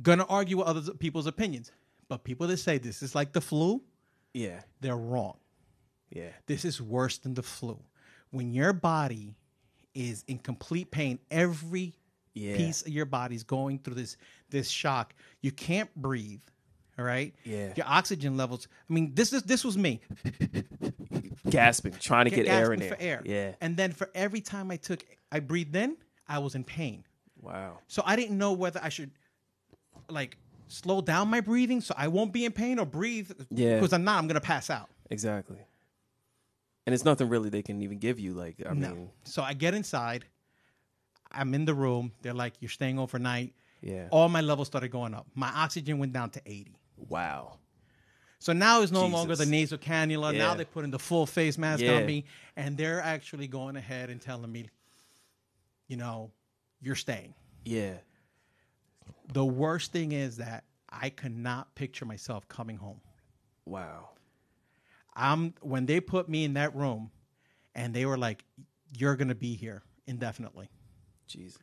[0.02, 1.72] gonna argue with other people's opinions,
[2.08, 3.84] but people that say this is like the flu,
[4.34, 4.62] Yeah.
[4.82, 5.38] they're wrong.
[6.10, 6.30] Yeah.
[6.48, 7.80] This is worse than the flu.
[8.32, 9.36] When your body
[9.94, 11.94] is in complete pain, every
[12.34, 12.58] Yeah.
[12.58, 14.18] piece of your body's going through this
[14.50, 15.14] this shock.
[15.42, 16.42] You can't breathe.
[16.98, 17.36] All right.
[17.44, 17.74] Yeah.
[17.76, 18.68] Your oxygen levels.
[18.90, 20.02] I mean, this is this was me
[21.50, 22.90] Gasping, trying to get, air in there.
[22.90, 23.22] for air.
[23.26, 23.56] Yeah.
[23.62, 27.04] And then for every time I took, I breathed in, I was in pain.
[27.42, 27.80] Wow.
[27.88, 29.12] So I didn't know whether I should
[30.10, 33.32] like slow down my breathing so I won't be in pain or breathe.
[33.50, 33.76] Yeah.
[33.76, 34.18] Because I'm not.
[34.20, 34.90] I'm gonna pass out.
[35.10, 35.60] Exactly.
[36.86, 38.34] And it's nothing really they can even give you.
[38.34, 38.90] Like, I No.
[38.90, 40.26] mean, So I get inside.
[41.32, 42.12] I'm in the room.
[42.22, 44.08] They're like, "You're staying overnight." yeah.
[44.12, 45.28] All my levels started going up.
[45.36, 46.78] My oxygen went down to 80.
[47.10, 47.58] Wow.
[48.44, 50.36] So now it's no longer the nasal cannula.
[50.38, 51.94] Now they're putting the full face mask Yeah.
[51.94, 52.26] on me,
[52.58, 54.70] and they're actually going ahead and telling me,
[55.88, 56.30] you know,
[56.82, 57.36] you're staying.
[57.64, 58.00] Yeah.
[59.32, 63.00] The worst thing is that I cannot picture myself coming home.
[63.64, 64.10] Wow.
[65.14, 67.12] I'm when they put me in that room,
[67.76, 68.44] and they were like,
[68.92, 70.70] "You're gonna be here indefinitely,"
[71.28, 71.62] Jesus.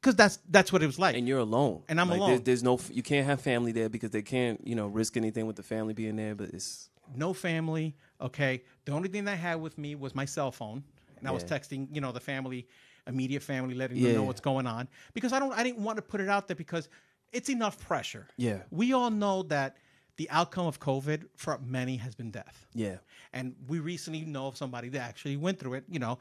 [0.00, 1.16] Because that's that's what it was like.
[1.16, 1.82] And you're alone.
[1.88, 2.30] And I'm Like, alone.
[2.30, 5.46] There's, there's no, you can't have family there because they can't, you know, risk anything
[5.46, 6.34] with the family being there.
[6.34, 7.96] But it's, no family.
[8.20, 10.82] Okay, the only thing I had with me was my cell phone,
[11.18, 12.66] and I was texting, you know, the family,
[13.06, 16.02] immediate family, letting them know what's going on because I don't, I didn't want to
[16.02, 16.88] put it out there because
[17.32, 18.26] it's enough pressure.
[18.36, 18.58] Yeah.
[18.70, 19.76] we all know that
[20.16, 22.66] the outcome of COVID for many has been death.
[22.74, 22.96] yeah.
[23.32, 25.84] and we recently know of somebody that actually went through it.
[25.88, 26.18] You know,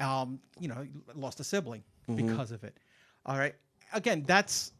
[0.00, 1.82] um, you know, lost a sibling
[2.14, 2.76] because of it.
[3.28, 3.54] All right,
[3.92, 4.72] again, that's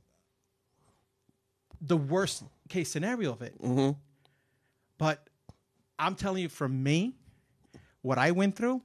[1.83, 3.55] the worst case scenario of it.
[4.97, 5.29] But
[5.99, 7.15] I'm telling you, for me,
[8.01, 8.81] what I went through,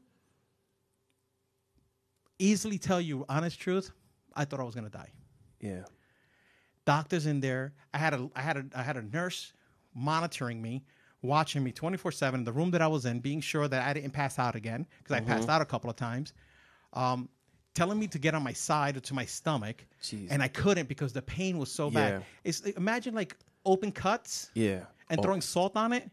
[2.38, 3.92] easily tell you honest truth.
[4.36, 5.12] I thought I was gonna die
[5.62, 5.84] Yeah.
[6.86, 7.74] doctors in there.
[7.94, 9.54] I had a I had a I had a nurse
[9.96, 10.84] monitoring me,
[11.22, 14.12] watching me 24/7 in the room that I was in, being sure that I didn't
[14.12, 16.34] pass out again because I passed out a couple of times.
[16.92, 17.30] Um,
[17.74, 20.28] telling me to get on my side or to my stomach, Jeez.
[20.30, 22.14] and I couldn't because the pain was so bad.
[22.14, 22.20] Yeah.
[22.44, 24.82] It's imagine like open cuts Yeah.
[25.10, 26.10] and Oh, throwing salt on it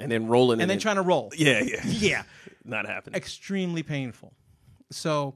[0.00, 0.80] and then rolling and then it.
[0.80, 1.30] trying to roll.
[1.36, 1.62] Yeah.
[1.62, 1.80] Yeah.
[1.84, 2.22] Yeah.
[2.64, 3.16] Not happening.
[3.16, 4.32] extremely painful.
[4.90, 5.34] So,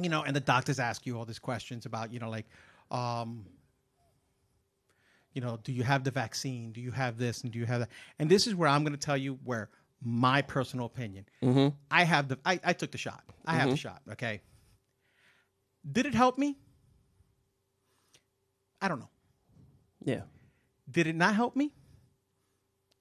[0.00, 2.46] you know, and the doctors ask you all these questions about, you know, like,
[2.90, 3.44] um,
[5.32, 6.72] you know, do you have the vaccine?
[6.72, 7.88] Do you have this and do you have that?
[8.18, 9.68] And this is where I'm going to tell you where
[10.02, 11.26] my personal opinion.
[11.90, 13.22] I have the I, I took the shot.
[13.46, 14.02] I have the shot.
[14.12, 14.40] Okay.
[15.90, 16.56] Did it help me?
[18.80, 19.10] I don't know.
[20.04, 20.22] Yeah.
[20.90, 21.72] Did it not help me?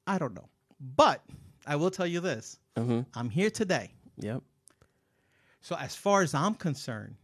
[0.05, 0.49] I don't know.
[0.95, 1.23] But
[1.65, 2.59] I will tell you this.
[2.75, 3.91] I'm here today.
[4.19, 4.43] Yep.
[5.61, 7.15] So as far as I'm concerned,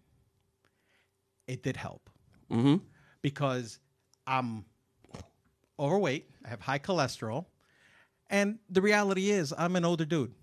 [1.47, 2.09] it did help.
[2.51, 2.77] Mm-hmm.
[3.21, 3.79] Because
[4.25, 4.65] I'm
[5.79, 7.45] overweight, I have high cholesterol,
[8.29, 10.33] and the reality is I'm an older dude.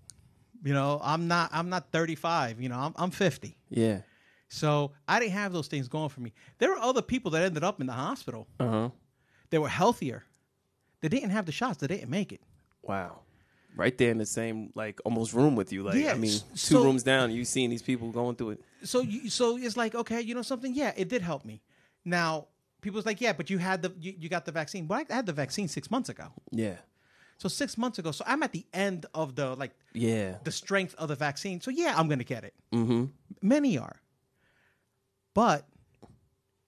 [0.63, 3.57] You know, I'm not I'm not 35, you know, I'm I'm 50.
[3.69, 3.99] Yeah.
[4.53, 6.33] So I didn't have those things going for me.
[6.57, 8.47] There were other people that ended up in the hospital.
[8.59, 8.89] Uh huh.
[9.49, 10.25] They were healthier.
[10.99, 11.77] They didn't have the shots.
[11.79, 12.41] They didn't make it.
[12.81, 13.21] Wow.
[13.77, 15.83] Right there in the same like almost room with you.
[15.83, 18.61] Like Yeah, I mean, two so- rooms down, you seeing these people going through it.
[18.83, 20.75] So you, so it's like okay, you know something?
[20.75, 21.61] Yeah, it did help me.
[22.03, 22.47] Now
[22.81, 24.85] people's like, yeah, but you had the you, you got the vaccine.
[24.85, 26.25] Well, I had the vaccine six months ago.
[26.51, 26.75] Yeah.
[27.37, 28.11] So six months ago.
[28.11, 30.35] So I'm at the end of the like Yeah.
[30.43, 31.61] the strength of the vaccine.
[31.61, 32.53] So yeah, I'm gonna get it.
[32.73, 33.05] Mm-hmm.
[33.41, 34.00] Many are.
[35.33, 35.65] But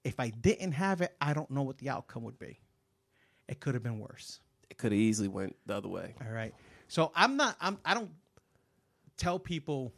[0.04, 2.60] if I didn't have it, I don't know what the outcome would be.
[3.48, 4.40] It could have been worse.
[4.70, 6.16] It could have easily went the other way.
[6.26, 6.54] All right.
[6.88, 7.56] So I'm not.
[7.62, 7.78] I'm.
[7.86, 8.12] I don't
[9.18, 9.94] tell people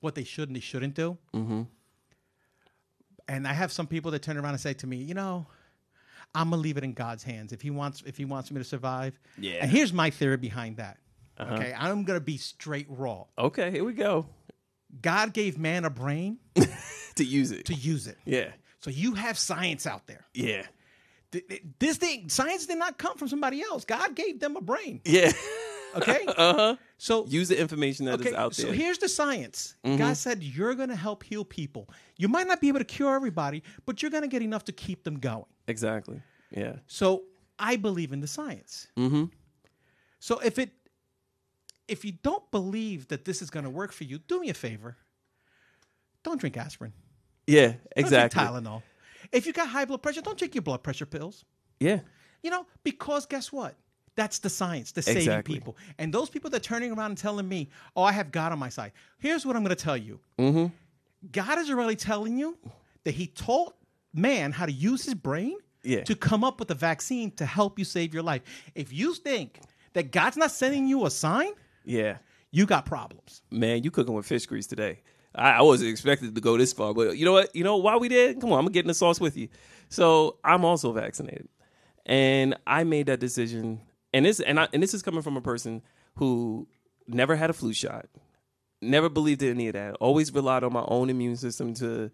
[0.00, 1.16] what they should and they shouldn't do.
[1.34, 1.62] Mm-hmm.
[3.28, 5.46] And I have some people that turn around and say to me, you know,
[6.34, 7.52] I'm gonna leave it in God's hands.
[7.52, 9.18] If He wants, if He wants me to survive.
[9.38, 9.52] Yeah.
[9.52, 9.60] Uh-huh.
[9.62, 10.98] And here's my theory behind that.
[11.38, 13.24] Okay, I'm gonna be straight raw.
[13.38, 14.26] Okay, here we go.
[15.02, 16.38] God gave man a brain
[17.16, 17.66] To use it.
[17.66, 18.18] to use it.
[18.24, 18.50] yeah.
[18.80, 20.24] So you have science out there.
[20.34, 20.64] Yeah.
[21.32, 23.84] Th- th- This thing, science did not come from somebody else.
[23.84, 25.00] God gave them a brain.
[25.04, 25.32] Yeah.
[25.96, 26.24] Okay.
[26.28, 26.76] uh huh.
[26.98, 28.72] So Use the information that is Okay, out so there.
[28.72, 28.80] Mm-hmm.
[28.80, 29.74] here's the science.
[29.84, 31.88] God said you're going to help heal people.
[32.18, 34.72] You might not be able to cure everybody, but you're going to get enough to
[34.72, 35.46] keep them going.
[35.68, 36.20] exactly.
[36.50, 36.76] Yeah.
[36.86, 37.24] So
[37.58, 38.86] I believe in the science.
[38.96, 39.24] Mm-hmm.
[40.20, 40.70] So if it,
[41.88, 44.54] if you don't believe that this is going to work for you, do me a
[44.54, 44.96] favor.
[46.22, 46.92] Don't drink aspirin.
[47.46, 47.74] Yeah.
[47.96, 48.42] Exactly.
[48.42, 48.82] Tylenol.
[49.32, 51.44] If you got high blood pressure, don't take your blood pressure pills.
[51.80, 52.00] Yeah.
[52.42, 53.74] You know, because guess what?
[54.16, 55.54] That's the science, the saving Exactly.
[55.54, 55.76] people.
[55.98, 58.58] And those people that are turning around and telling me, oh, I have God on
[58.58, 58.92] my side.
[59.18, 60.66] Here's what I'm going to tell you Mm-hmm.
[61.32, 62.56] God is really telling you
[63.04, 63.74] that He taught
[64.14, 66.02] man how to use his brain Yeah.
[66.04, 68.42] to come up with a vaccine to help you save your life.
[68.74, 69.60] If you think
[69.92, 71.52] that God's not sending you a sign,
[71.86, 72.18] Yeah.
[72.50, 73.42] you got problems.
[73.50, 75.00] Man, you cooking with fish grease today.
[75.34, 77.54] I, I wasn't expected to go this far, but you know what?
[77.54, 78.40] You know why we did?
[78.40, 79.48] Come on, I'm gonna get in the sauce with you.
[79.88, 81.48] So I'm also vaccinated,
[82.04, 83.80] and I made that decision.
[84.12, 85.82] And this and I, and this is coming from a person
[86.16, 86.66] who
[87.06, 88.06] never had a flu shot,
[88.80, 89.94] never believed in any of that.
[89.96, 92.10] Always relied on my own immune system to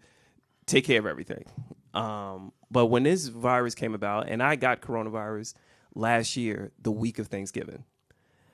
[0.65, 1.45] take care of everything.
[1.93, 5.53] Um, but when this virus came about, and I got coronavirus
[5.95, 7.85] last year, the week of Thanksgiving.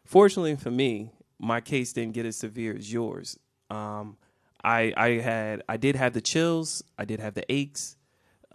[0.09, 3.37] Fortunately for me, my case didn't get as severe as yours.
[3.69, 4.17] Um,
[4.63, 7.95] I I had I did have the chills, I did have the aches,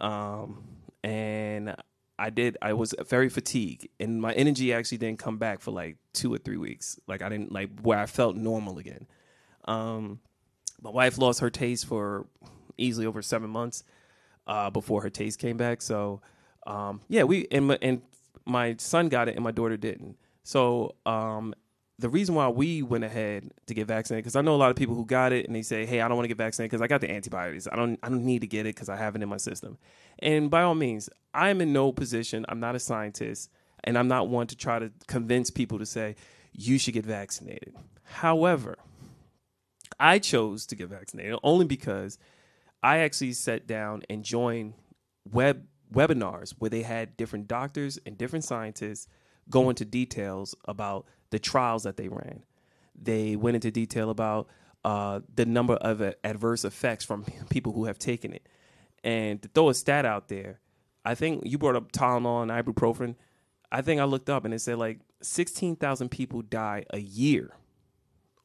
[0.01, 0.65] um,
[1.01, 1.73] and
[2.19, 5.95] I did I was very fatigued, and my energy actually didn't come back for like
[6.11, 6.99] two or three weeks.
[7.07, 9.07] Like I didn't like where I felt normal again.
[9.63, 10.19] Um,
[10.81, 12.27] my wife lost her taste for
[12.77, 13.85] easily over seven months
[14.45, 15.81] uh, before her taste came back.
[15.81, 16.19] So
[16.67, 18.01] um, yeah, we and my, and
[18.45, 20.17] my son got it and my daughter didn't.
[20.45, 21.55] So um,
[21.97, 24.75] the reason why we went ahead to get vaccinated because I know a lot of
[24.75, 26.83] people who got it and they say, "Hey, I don't want to get vaccinated because
[26.83, 27.67] I got the antibodies.
[27.67, 29.79] I don't I don't need to get it because I have it in my system."
[30.19, 32.45] And by all means, I'm in no position.
[32.47, 33.49] I'm not a scientist,
[33.83, 36.15] and I'm not one to try to convince people to say
[36.53, 37.73] you should get vaccinated.
[38.03, 38.77] However,
[39.99, 42.19] I chose to get vaccinated only because
[42.83, 44.75] I actually sat down and joined
[45.31, 49.07] web webinars where they had different doctors and different scientists
[49.49, 52.43] go into details about the trials that they ran.
[52.99, 54.47] They went into detail about
[54.83, 58.47] uh, the number of uh, adverse effects from people who have taken it.
[59.03, 60.59] And to throw a stat out there,
[61.03, 63.15] I think you brought up Tylenol and ibuprofen.
[63.71, 67.55] I think I looked up and it said like 16,000 people die a year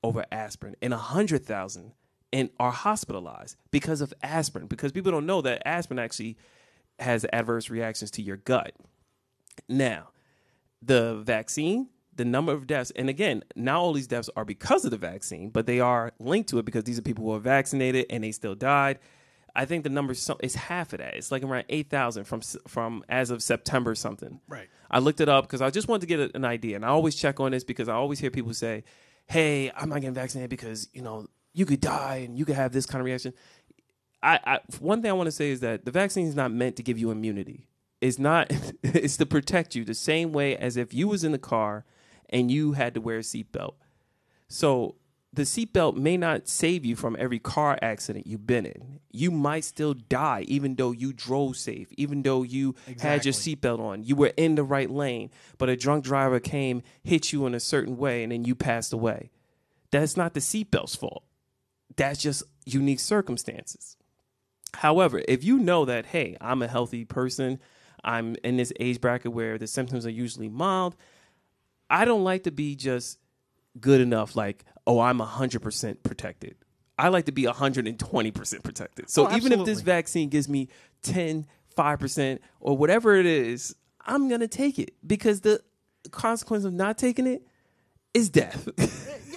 [0.03, 1.93] over aspirin and 100,000
[2.33, 6.37] and are hospitalized because of aspirin because people don't know that aspirin actually
[6.99, 8.75] has adverse reactions to your gut.
[9.69, 10.09] Now,
[10.83, 14.91] the vaccine, the number of deaths, and again, not all these deaths are because of
[14.91, 18.07] the vaccine, but they are linked to it because these are people who are vaccinated
[18.11, 18.99] and they still died.
[19.55, 21.15] I think the number is half of that.
[21.15, 24.41] It's like around eight thousand from from as of September something.
[24.49, 24.69] Right.
[24.91, 27.15] I looked it up because I just wanted to get an idea, and I always
[27.17, 28.85] check on this because I always hear people say,
[29.27, 32.73] "Hey, I'm not getting vaccinated because you know you could die and you could have
[32.73, 33.35] this kind of reaction."
[34.23, 36.77] I, I one thing I want to say is that the vaccine is not meant
[36.77, 37.67] to give you immunity.
[38.01, 38.51] Is not
[38.83, 41.85] it's to protect you the same way as if you was in the car
[42.29, 43.75] and you had to wear a seatbelt.
[44.49, 44.97] So
[45.33, 49.01] the seatbelt may not save you from every car accident you've been in.
[49.13, 53.79] You might still die even though you drove safe, even though you had your seatbelt
[53.79, 54.03] on.
[54.03, 57.61] You were in the right lane, but a drunk driver came, hit you in a
[57.61, 59.31] certain way, and then you passed away.
[59.93, 61.25] That's not the seatbelt's fault.
[61.97, 63.97] That's just unique circumstances.
[64.75, 67.61] However, if you know that, hey, I'm a healthy person,
[68.05, 70.97] I'm in this age bracket where the symptoms are usually mild,
[71.89, 73.19] I don't like to be just
[73.81, 76.57] good enough, like, oh, I'm 100% protected.
[76.99, 79.11] I like to be 120% protected.
[79.11, 80.69] So Oh, even if this vaccine gives me
[81.03, 85.63] 10, 5%, or whatever it is, I'm going to take it because the
[86.11, 87.47] consequence of not taking it
[88.13, 88.69] is death.
[88.77, 88.87] Yeah,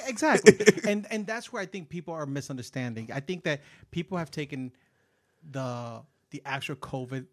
[0.08, 0.58] exactly.
[0.89, 3.10] and and that's where I think people are misunderstanding.
[3.13, 4.71] I think that people have taken
[5.49, 7.28] the the actual COVID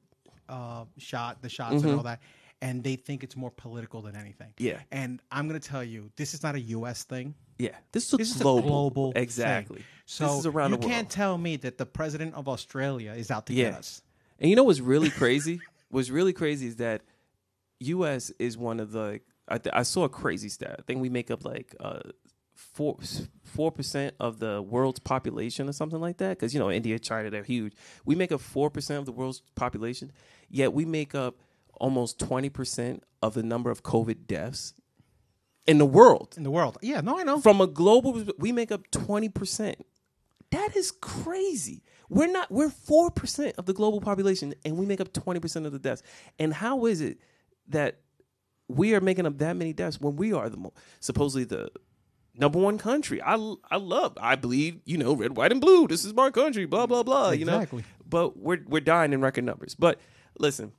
[0.51, 2.21] uh, shot, the shots, and all that,
[2.61, 4.49] and they think it's more political than anything.
[4.57, 4.67] Mm-hmm.
[4.67, 4.81] Yeah.
[4.93, 7.05] And I'm going to tell you, this is not a U.S.
[7.05, 7.35] thing.
[7.59, 8.59] yeah, this is a This is global.
[8.59, 9.23] a global thing.
[9.23, 9.83] exactly.
[10.07, 10.93] So this is around you the world.
[10.93, 13.71] can't tell me that the president of Australia is out to Yeah.
[13.71, 14.03] get us.
[14.39, 15.61] And you know what's really crazy?
[15.91, 17.03] what's really crazy is that
[17.81, 18.31] U.S.
[18.39, 19.21] is one of the.
[19.49, 20.77] I, th- I saw a crazy stat.
[20.79, 22.01] I think we make up like uh,
[22.55, 22.97] four
[23.45, 26.31] four percent of the world's population or something like that.
[26.39, 27.73] Because you know India, China, they're huge.
[28.05, 30.13] We make up four percent of the world's population,
[30.51, 31.37] yet we make up
[31.81, 34.75] almost twenty percent of the number of COVID deaths
[35.67, 36.35] in the world.
[36.37, 37.41] In the world, yeah, no, I know.
[37.41, 39.87] From a global, we make up twenty percent.
[40.51, 41.83] That is crazy.
[42.09, 42.51] We're not.
[42.51, 45.79] We're four percent of the global population, and we make up twenty percent of the
[45.79, 46.03] deaths.
[46.39, 47.19] And how is it
[47.69, 48.01] that
[48.67, 51.71] we are making up that many deaths when we are the mo- supposedly the
[52.35, 53.23] number one country?
[53.23, 53.37] I
[53.71, 54.19] I love.
[54.21, 55.87] I believe you know red, white, and blue.
[55.87, 56.67] This is my country.
[56.67, 57.31] Blah blah blah.
[57.31, 57.57] You know.
[57.57, 57.85] Exactly.
[58.05, 59.77] But we're we're dying in record numbers.
[59.77, 60.01] But
[60.39, 60.73] listen,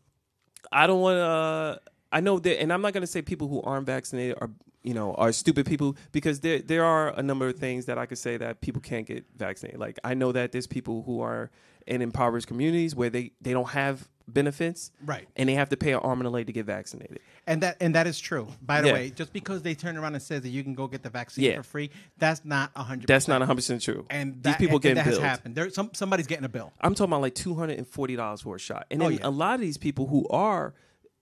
[0.72, 1.24] I don't want to.
[1.24, 1.76] Uh,
[2.12, 4.50] I know that, and I'm not going to say people who aren't vaccinated are,
[4.84, 8.06] you know, are stupid people because there there are a number of things that I
[8.06, 9.80] could say that people can't get vaccinated.
[9.80, 11.50] Like I know that there's people who are
[11.88, 15.28] in impoverished communities where they they don't have benefits, Right.
[15.36, 17.20] And they have to pay an arm and a leg to get vaccinated.
[17.48, 18.48] And that and that is true.
[18.62, 18.94] By the Yeah.
[18.94, 21.46] way, just because they turn around and say that you can go get the vaccine
[21.46, 21.58] Yeah.
[21.58, 23.08] for free, that's not hundred.
[23.08, 24.06] That's not 100 percent true.
[24.10, 25.56] And these people and, getting that has happened.
[25.56, 26.72] There, some somebody's getting a bill.
[26.82, 29.20] I'm talking about like two hundred and forty dollars for a shot, and Oh, yeah.
[29.24, 30.74] a lot of these people who are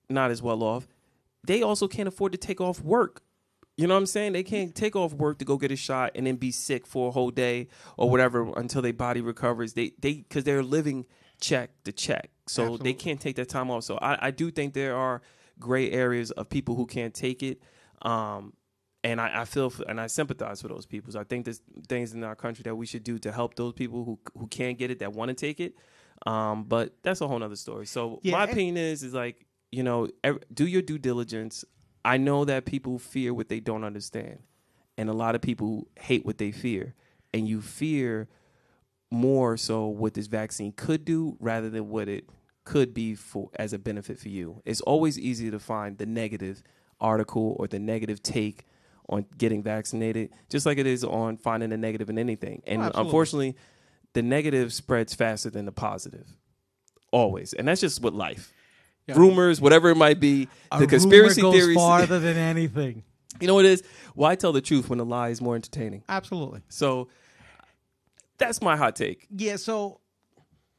[0.10, 0.88] not as well off,
[1.46, 3.22] they also can't afford to take off work.
[3.78, 4.34] You know what I'm saying?
[4.34, 7.08] They can't take off work to go get a shot and then be sick for
[7.08, 9.72] a whole day or whatever until their body recovers.
[9.74, 11.06] They they because they're living
[11.40, 13.84] check to check, so they can't take that time off.
[13.84, 15.22] So I, I do think there are
[15.60, 17.62] gray areas of people who can't take it.
[18.02, 18.54] Um,
[19.04, 21.14] and I, I feel and I sympathize with those people.
[21.14, 23.74] So I think there's things in our country that we should do to help those
[23.74, 25.76] people who who can't get it that want to take it.
[26.26, 27.86] Um, but that's a whole nother story.
[27.86, 31.64] So Yeah, my opinion is is like you know ev- do your due diligence.
[32.04, 34.40] I know that people fear what they don't understand,
[34.98, 36.96] and a lot of people hate what they fear,
[37.34, 38.28] and you fear
[39.12, 42.30] more so what this vaccine could do rather than what it
[42.70, 44.62] could be for as a benefit for you.
[44.64, 46.62] It's always easy to find the negative
[47.02, 48.68] article or the negative take
[49.10, 52.62] on getting vaccinated, just like it is on finding a negative in anything.
[52.68, 53.08] Oh, and absolutely.
[53.08, 53.56] unfortunately,
[54.14, 56.28] the negative spreads faster than the positive.
[57.12, 57.54] Always.
[57.54, 58.54] And that's just what life.
[59.08, 59.18] Yeah.
[59.18, 61.76] Rumors, whatever it might be, A the conspiracy goes theories.
[61.76, 63.04] farther than anything.
[63.40, 63.84] You know what it is?
[64.16, 66.04] Why tell the truth when the lie is more entertaining?
[66.10, 66.62] Absolutely.
[66.68, 67.08] So
[68.38, 69.28] that's my hot take.
[69.30, 69.56] Yeah.
[69.56, 70.02] So,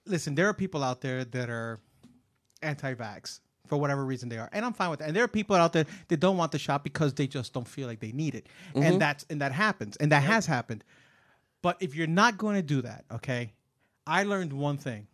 [0.06, 1.80] listen, there are people out there that are
[2.62, 5.08] anti-vax for whatever reason they are, and I'm fine with that.
[5.08, 7.68] And there are people out there that don't want the shot because they just don't
[7.68, 8.82] feel like they need it, Mm-hmm.
[8.82, 10.82] and that's and that happens, and that has happened.
[11.62, 13.52] But if you're not going to do that, okay,
[14.06, 15.06] I learned one thing: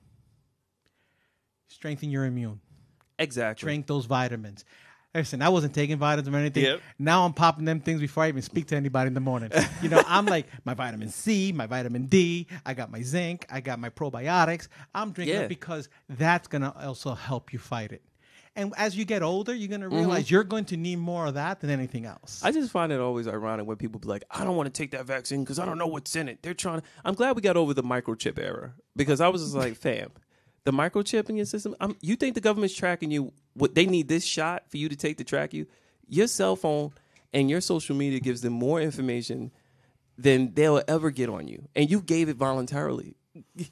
[1.68, 2.60] strengthen your immune.
[3.18, 3.64] Exactly.
[3.66, 4.64] drink those vitamins.
[5.16, 6.64] Listen, I wasn't taking vitamins or anything.
[6.64, 6.80] Yep.
[6.98, 9.50] Now I'm popping them things before I even speak to anybody in the morning.
[9.82, 13.60] You know, I'm like my vitamin C, my vitamin D, I got my zinc, I
[13.60, 14.68] got my probiotics.
[14.94, 15.42] I'm drinking Yeah.
[15.42, 18.02] it because that's gonna also help you fight it.
[18.58, 19.96] And as you get older, you're gonna Mm-hmm.
[19.96, 22.40] realize you're going to need more of that than anything else.
[22.42, 24.92] I just find it always ironic when people be like, I don't want to take
[24.92, 26.38] that vaccine because I don't know what's in it.
[26.42, 26.86] They're trying to.
[27.04, 30.10] I'm glad we got over the microchip era because I was just like, fam,
[30.66, 31.74] the microchip in your system.
[31.80, 33.32] I'm, you think the government's tracking you?
[33.54, 35.66] What they need this shot for you to take to track you?
[36.08, 36.92] Your cell phone
[37.32, 39.50] and your social media gives them more information
[40.18, 43.14] than they'll ever get on you, and you gave it voluntarily.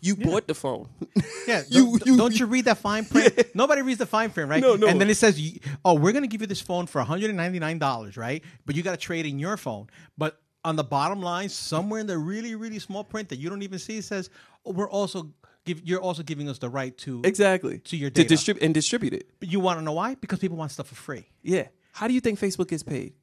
[0.01, 0.89] You bought the phone.
[1.47, 3.39] Yeah, You- don't, you- don't you read that fine print?
[3.55, 4.63] Nobody reads the fine print, right?
[4.63, 4.87] No, no.
[4.87, 5.39] And then it says,
[5.85, 8.17] "Oh, we're going to give you this phone for one hundred and ninety nine dollars,
[8.17, 8.43] right?
[8.67, 12.07] But you got to trade in your phone." But on the bottom line, somewhere in
[12.07, 14.31] the really, really small print that you don't even see, it says,
[14.65, 15.31] oh, "We're also
[15.65, 17.23] give, you're also giving us the right to.
[17.25, 19.29] exactly To your to distribute and distribute it.
[19.41, 20.15] But you want to know why?
[20.17, 21.27] Because people want stuff for free.
[21.43, 21.69] Yeah.
[21.93, 23.15] How do you think Facebook gets paid?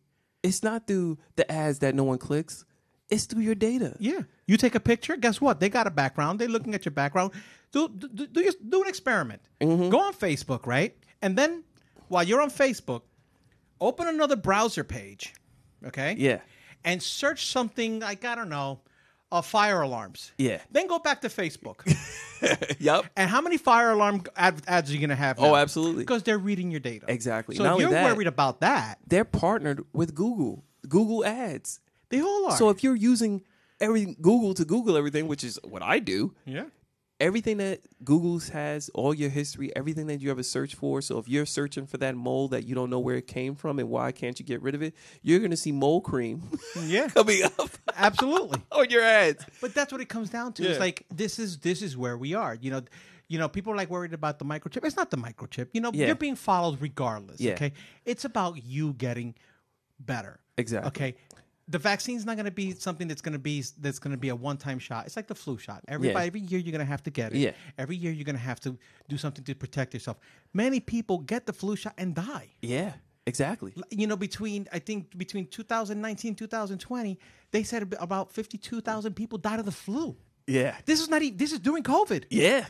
[0.43, 2.65] It's not through the ads that no one clicks.
[3.09, 3.95] It's through your data.
[3.99, 4.21] Yeah.
[4.47, 5.17] You take a picture.
[5.17, 5.59] Guess what?
[5.59, 6.39] They got a background.
[6.39, 7.31] They're looking at your background.
[7.71, 9.41] Do do, do, do, your- do an experiment.
[9.59, 9.89] Mm-hmm.
[9.89, 10.95] Go on Facebook, right?
[11.21, 11.63] And then
[12.07, 13.01] while you're on Facebook,
[13.79, 15.33] open another browser page.
[15.85, 16.15] Okay.
[16.17, 16.39] Yeah.
[16.83, 18.79] And search something like I don't know,
[19.31, 20.31] uh, fire alarms.
[20.37, 20.61] Yeah.
[20.71, 21.83] Then go back to Facebook.
[22.79, 23.05] Yep.
[23.15, 25.39] and how many fire alarm ad- ads are you going to have?
[25.39, 26.03] Oh, absolutely.
[26.03, 27.05] Because they're reading your data.
[27.07, 27.55] Exactly.
[27.55, 30.63] So Not if only you're that- worried about that, They're partnered with Google.
[30.87, 31.79] Google Ads.
[32.09, 32.57] they all are.
[32.57, 33.43] So if you're using
[33.79, 36.65] every Google to Google everything, which is what I do, yeah.
[37.21, 41.01] Everything that Google's has, all your history, everything that you ever search for.
[41.01, 43.79] So if you're searching for that mole that you don't know where it came from
[43.79, 46.41] and why can't you get rid of it, you're going to see mole cream
[46.85, 47.07] Yeah.
[47.07, 48.61] coming up Absolutely.
[48.71, 49.45] on your ads.
[49.61, 50.63] But that's what it comes down to.
[50.63, 50.71] Yeah.
[50.71, 52.55] It's like this is this is where we are.
[52.55, 52.81] You know,
[53.27, 54.83] you know, people are like worried about the microchip.
[54.85, 55.67] It's not the microchip.
[55.71, 56.07] You know, Yeah.
[56.07, 57.39] you're being followed regardless.
[57.39, 57.53] Yeah.
[57.53, 57.71] Okay.
[58.03, 59.35] It's about you getting
[59.99, 60.39] better.
[60.57, 60.87] Exactly.
[60.89, 61.15] Okay.
[61.71, 64.29] The vaccine's not going to be something that's going to be that's going to be
[64.29, 65.05] a one time shot.
[65.05, 65.81] It's like the flu shot.
[65.87, 66.27] Everybody, Yeah.
[66.27, 67.37] every year you're going to have to get it.
[67.39, 67.51] Yeah.
[67.77, 70.17] Every year you're going to have to do something to protect yourself.
[70.53, 72.93] Many people get the flu shot and die Yeah,
[73.25, 73.73] exactly.
[73.89, 77.19] you know between i think between 2019 2020
[77.51, 80.15] they said ab- about 52000 people died of the flu
[80.47, 80.75] Yeah.
[80.85, 82.65] this is not this is during covid Yeah.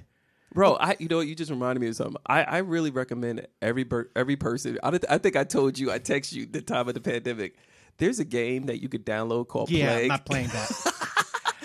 [0.53, 2.17] Bro, I you know what, you just reminded me of something.
[2.25, 3.85] I, I really recommend every
[4.17, 4.77] every person.
[4.83, 7.55] I, I think I told you I text you the time of the pandemic.
[7.97, 10.01] There's a game that you could download called yeah Plague.
[10.03, 10.69] i'm not playing that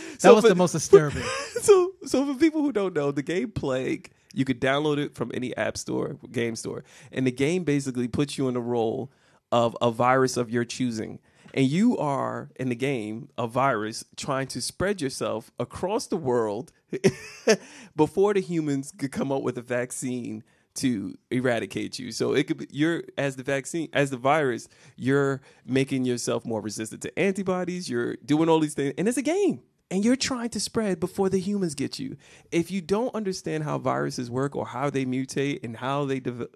[0.06, 1.22] that So was for- the most disturbing
[1.60, 5.30] so so for people who don't know, the game Plague, you could download it from
[5.34, 9.10] any app store, game store, and the game basically puts you in the role
[9.50, 11.18] of a virus of your choosing.
[11.54, 16.70] And you are in the game a virus trying to spread yourself across the world
[17.96, 20.42] before the humans could come up with a vaccine
[20.76, 22.12] to eradicate you.
[22.12, 26.60] So it could be you're as the vaccine as the virus, you're making yourself more
[26.60, 29.62] resistant to antibodies, you're doing all these things and it's a game.
[29.88, 32.16] And you're trying to spread before the humans get you.
[32.50, 36.48] If you don't understand how viruses work or how they mutate and how they dev-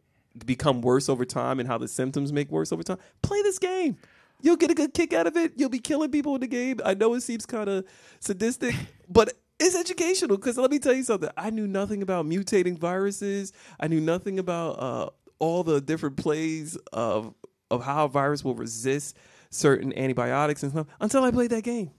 [0.44, 3.96] become worse over time and how the symptoms make worse over time, play this game.
[4.42, 5.52] You'll get a good kick out of it.
[5.56, 6.80] You'll be killing people in the game.
[6.84, 7.84] I know it seems kind of
[8.20, 8.74] sadistic,
[9.08, 11.30] but it's educational because let me tell you something.
[11.36, 13.52] I knew nothing about mutating viruses.
[13.78, 17.34] I knew nothing about uh, all the different plays of
[17.70, 19.16] of how a virus will resist
[19.50, 21.90] certain antibiotics and stuff until I played that game.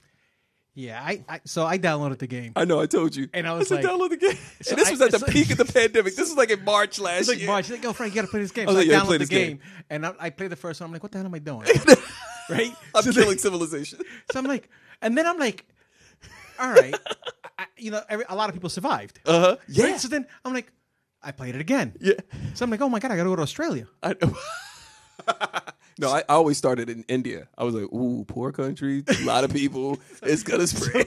[0.74, 3.28] yeah I, I so i downloaded the game I know, I told you.
[3.34, 4.38] And I was said, like- download the game.
[4.62, 6.14] So and this I- was at the peak of the pandemic.
[6.16, 7.46] This was like in March last it's like year.
[7.46, 7.70] March.
[7.70, 9.26] Like, "Yo, Frank, you gotta play this game." I So like, "Yeah, download play the
[9.26, 9.60] game." game,
[9.90, 10.86] and I, I play the first one.
[10.88, 11.66] I'm like, "What the hell am I doing?"
[12.50, 12.72] right?
[12.94, 13.98] I'm So killing civilization.
[14.32, 14.68] So I'm like,
[15.02, 15.66] and then I'm like,
[16.62, 16.94] all right,
[17.58, 19.20] I, you know, every, a lot of people survived.
[19.26, 19.56] Uh huh.
[19.68, 19.84] Yeah.
[19.84, 20.00] Right?
[20.00, 20.72] So then I'm like,
[21.22, 21.94] I played it again.
[22.00, 22.14] Yeah.
[22.54, 23.86] So I'm like, oh my god, I gotta go to Australia.
[24.02, 24.34] I know.
[25.98, 27.48] no, I, I always started in India.
[27.56, 29.98] I was like, ooh, poor country, a lot of people.
[30.22, 31.06] It's gonna spread.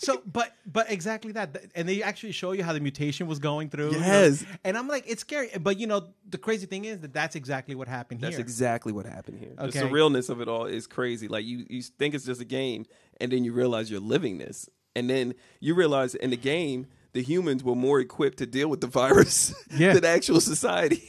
[0.00, 3.68] So, but but exactly that, and they actually show you how the mutation was going
[3.68, 3.92] through.
[3.92, 4.06] you know?
[4.06, 4.44] Yes.
[4.62, 7.74] And I'm like, it's scary, but you know, the crazy thing is that that's exactly
[7.74, 8.26] what happened here.
[8.26, 8.44] That's here.
[8.44, 9.54] exactly what happened here.
[9.58, 9.80] Okay.
[9.80, 11.26] The surrealness of it all is crazy.
[11.26, 12.86] Like you, you think it's just a game,
[13.20, 17.22] and then you realize you're living this, and then you realize in the game the
[17.22, 19.94] humans were more equipped to deal with the virus Yeah.
[19.94, 21.02] than actual society.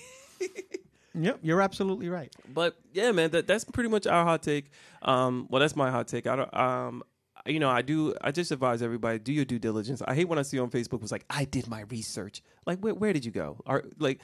[1.14, 2.34] yep, you're absolutely right.
[2.54, 4.72] But yeah, man, that that's pretty much our hot take.
[5.02, 6.28] Um, well, that's my hot take.
[6.28, 6.54] I don't.
[6.56, 7.04] Um,
[7.46, 8.14] you know, I do.
[8.22, 10.02] I just advise everybody do your due diligence.
[10.06, 12.42] I hate when I see on Facebook was like, I did my research.
[12.66, 13.58] Like, where, where did you go?
[13.66, 14.20] Are like.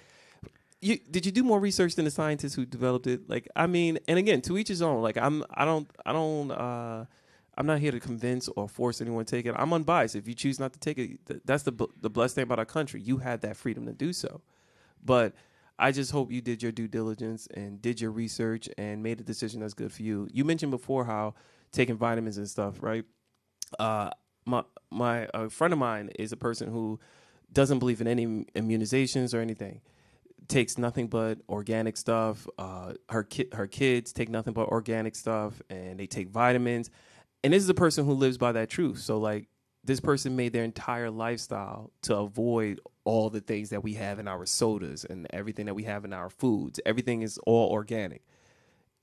[0.82, 3.28] You, did you do more research than the scientists who developed it?
[3.28, 5.02] Like, I mean, and again, to each his own.
[5.02, 7.06] Like, I'm, I don't, I don't, uh,
[7.58, 9.56] I'm not here to convince or force anyone to take it.
[9.58, 10.16] I'm unbiased.
[10.16, 13.02] If you choose not to take it, that's the the blessed thing about our country.
[13.02, 14.42] You had that freedom to do so.
[15.04, 15.34] But
[15.78, 19.24] I just hope you did your due diligence and did your research and made a
[19.24, 20.28] decision that's good for you.
[20.32, 21.36] You mentioned before how
[21.72, 23.06] taking vitamins and stuff, right?
[23.80, 24.10] Uh,
[24.46, 27.00] my my a friend of mine is a person who
[27.52, 28.26] doesn't believe in any
[28.56, 29.82] immunizations or anything.
[30.48, 32.48] Takes nothing but organic stuff.
[32.58, 36.90] Uh, her ki- her kids take nothing but organic stuff, and they take vitamins.
[37.46, 39.02] And this is a person who lives by that truth.
[39.02, 39.46] So like
[39.84, 44.28] this person made their entire lifestyle to avoid all the things that we have in
[44.28, 46.80] our sodas and everything that we have in our foods.
[46.88, 48.24] Everything is all organic.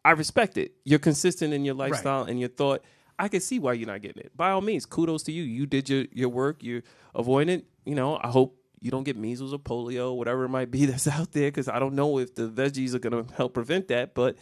[0.05, 0.73] I respect it.
[0.83, 2.83] You're consistent in your lifestyle and your thought.
[3.17, 4.37] I can see why you're not getting it.
[4.37, 5.45] By all means, kudos to you.
[5.45, 6.65] You did your, your work.
[6.65, 6.83] You're
[7.15, 7.67] avoiding it.
[7.85, 11.07] You know, I hope you don't get measles or polio, whatever it might be that's
[11.07, 14.17] out there, because I don't know if the veggies are going to help prevent that.
[14.17, 14.37] But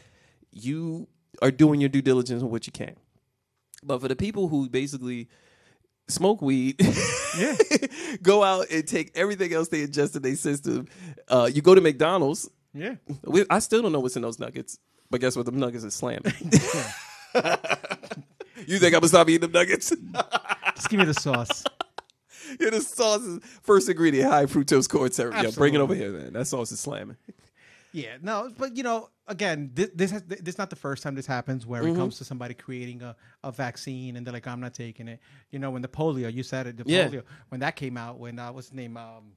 [0.51, 1.07] you
[1.42, 2.96] are doing your due diligence on what you can.
[3.83, 5.28] But for the people who basically
[6.09, 6.76] smoke weed,
[7.39, 7.57] Yeah.
[8.22, 10.89] go out and take everything else they ingest in their system.
[11.28, 12.49] Uh, you go to McDonald's.
[12.74, 12.97] Yeah.
[13.24, 14.78] We, I still don't know what's in those nuggets,
[15.11, 15.47] but guess what?
[15.47, 16.33] The nuggets is slamming.
[18.66, 19.91] you think I'm gonna stop eating them nuggets?
[20.76, 21.64] Just give me the sauce.
[22.61, 25.35] yeah, the sauce is first ingredient, high fructose corn syrup.
[25.43, 26.33] Yeah, bring it over here, man.
[26.33, 27.16] That sauce is slamming.
[27.93, 31.14] Yeah, no, but you know, again, this this, has, this is not the first time
[31.16, 31.95] this happens where Mm-hmm.
[31.97, 35.18] it comes to somebody creating a, a vaccine and they're like, I'm not taking it.
[35.51, 37.09] You know, when the polio, you said it, the Yeah.
[37.09, 39.32] polio, when that came out, when uh, what's his name, um,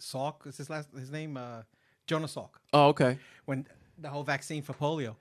[0.00, 1.62] Salk, is his last his name, uh,
[2.06, 3.18] Jonas Salk, Oh, okay.
[3.44, 3.66] when
[3.98, 5.14] the whole vaccine for polio,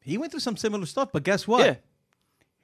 [0.00, 1.64] he went through some similar stuff, but guess what?
[1.64, 1.74] Yeah.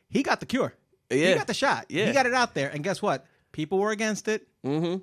[0.09, 0.75] He got the cure.
[1.11, 1.29] Yeah.
[1.29, 1.87] He got the shot.
[1.89, 2.07] Yeah.
[2.07, 3.27] He got it out there, and guess what?
[3.51, 4.47] People were against it.
[4.65, 5.01] Mm-hmm.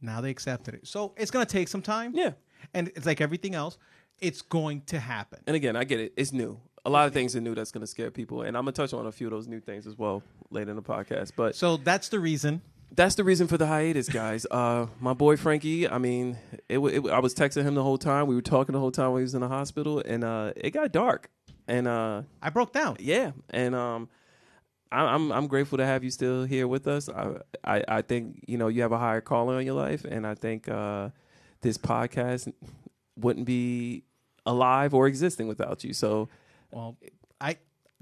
[0.00, 0.86] Now they accepted it.
[0.86, 2.12] So it's going to take some time.
[2.14, 2.32] Yeah.
[2.74, 3.78] And it's like everything else,
[4.18, 5.40] it's going to happen.
[5.46, 6.12] And again, I get it.
[6.16, 6.58] It's new.
[6.84, 8.94] A lot of things are new that's going to scare people, and I'm gonna touch
[8.94, 11.32] on a few of those new things as well later in the podcast.
[11.36, 12.62] But So that's the reason.
[12.90, 14.46] that's the reason for the hiatus, guys.
[14.50, 15.86] Uh, my boy Frankie.
[15.88, 16.38] I mean,
[16.70, 18.26] it, wa- it, wa- I was texting him the whole time.
[18.28, 20.70] We were talking the whole time when he was in the hospital, and uh, it
[20.70, 21.28] got dark.
[21.68, 22.96] And uh, I broke down.
[22.98, 24.08] yeah, and um,
[24.90, 27.08] I, I'm I'm grateful to have you still here with us.
[27.10, 30.26] I, I I think you know you have a higher calling on your life, and
[30.26, 31.10] I think uh,
[31.60, 32.52] this podcast
[33.16, 34.04] wouldn't be
[34.46, 35.92] alive or existing without you.
[35.92, 36.28] So
[36.70, 36.96] Well,
[37.40, 37.56] I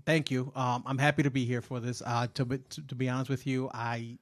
[0.07, 0.53] thank you.
[0.55, 2.03] Um, I'm happy to be here for this.
[2.05, 4.19] Uh, to, be- to to be honest with you, I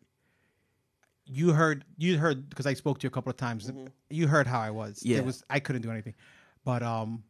[1.27, 3.71] you heard you heard because I spoke to you a couple of times.
[4.11, 5.03] You heard how I was.
[5.05, 5.19] Yeah.
[5.19, 6.15] It was I couldn't do anything,
[6.65, 7.23] but um,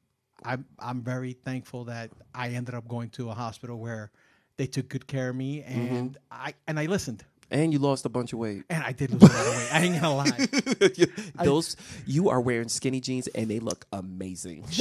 [0.44, 4.10] I'm I'm very thankful that I ended up going to a hospital where
[4.56, 7.24] they took good care of me and I and I listened.
[7.50, 8.64] And you lost a bunch of weight.
[8.70, 9.68] And I did lose a lot of weight.
[9.72, 11.44] I ain't gonna lie.
[11.44, 11.76] Those
[12.06, 14.64] you are wearing skinny jeans and they look amazing.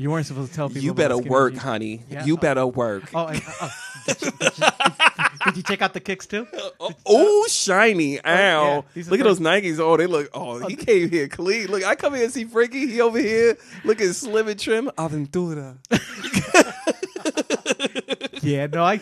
[0.00, 0.82] You weren't supposed to tell people.
[0.84, 1.62] you better work, jeans.
[1.64, 2.02] honey.
[2.08, 2.24] Yeah.
[2.24, 2.36] You Oh.
[2.36, 3.10] better work.
[3.12, 3.70] Oh, uh, oh.
[4.06, 4.66] Did, you, did, you,
[5.44, 6.46] did you check out the kicks too?
[7.04, 8.24] Oh, shiny!
[8.24, 8.84] Ow!
[8.94, 9.04] yeah.
[9.08, 9.80] Look at those Nikes.
[9.80, 10.30] Oh, they look.
[10.32, 11.66] Oh, he came here clean.
[11.66, 12.86] Look, I come here and see Frankie.
[12.86, 14.88] He over here looking slim and trim.
[14.96, 15.78] Aventura.
[18.40, 19.00] Yeah, no, I.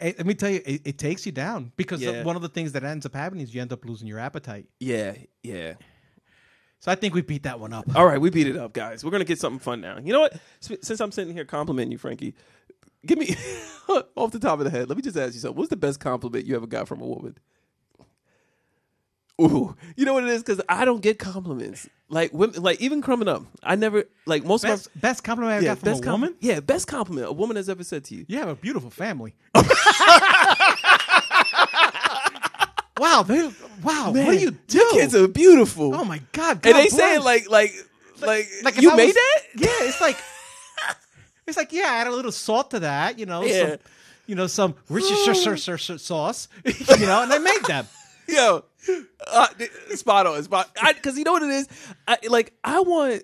[0.00, 2.22] Let me tell you, it, it takes you down because Yeah.
[2.24, 4.66] one of the things that ends up happening is you end up losing your appetite.
[4.78, 5.74] Yeah, yeah.
[6.78, 7.84] So I think we beat that one up.
[7.94, 9.04] All right, we beat it up, guys.
[9.04, 9.98] We're gonna get something fun now.
[10.02, 10.32] You know what?
[10.62, 12.34] S- Since I'm sitting here complimenting you, Frankie,
[13.04, 13.36] give me
[14.16, 14.88] off the top of the head.
[14.88, 15.58] Let me just ask you something.
[15.58, 17.36] What's the best compliment you ever got from a woman?
[19.40, 20.42] Ooh, you know what it is?
[20.42, 21.88] Because I don't get compliments.
[22.08, 25.52] Like women, like even coming up, I never like most Best, of my best compliment
[25.54, 26.34] I yeah, got from a best com- woman.
[26.40, 28.24] Yeah, best compliment a woman has ever said to you.
[28.28, 29.34] You have a beautiful family.
[32.98, 33.42] wow, they,
[33.82, 34.78] wow, what do you do?
[34.78, 35.94] Your kids are beautiful.
[35.94, 36.52] oh my god!
[36.56, 37.24] and God they say bless.
[37.24, 37.72] like like
[38.20, 39.40] like, like if you I made was- that?
[39.56, 40.16] Yeah, it's like
[41.46, 43.70] it's like yeah, I add a little salt to that, you know, Yeah.
[43.70, 43.78] some,
[44.26, 47.86] you know, some Worcestershire sauce, you know, and I made them.
[48.28, 48.64] Yo,
[49.26, 49.46] uh,
[49.94, 50.76] spot on, spot.
[50.94, 51.68] Because you know what it is,
[52.06, 53.22] I, like I want,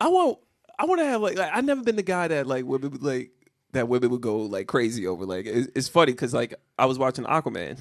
[0.00, 0.38] I want,
[0.78, 3.02] I want to have like, like I've never been the guy that like women would,
[3.02, 3.30] like
[3.72, 5.24] that women would go like crazy over.
[5.24, 7.78] Like it, it's funny because like I was watching Aquaman,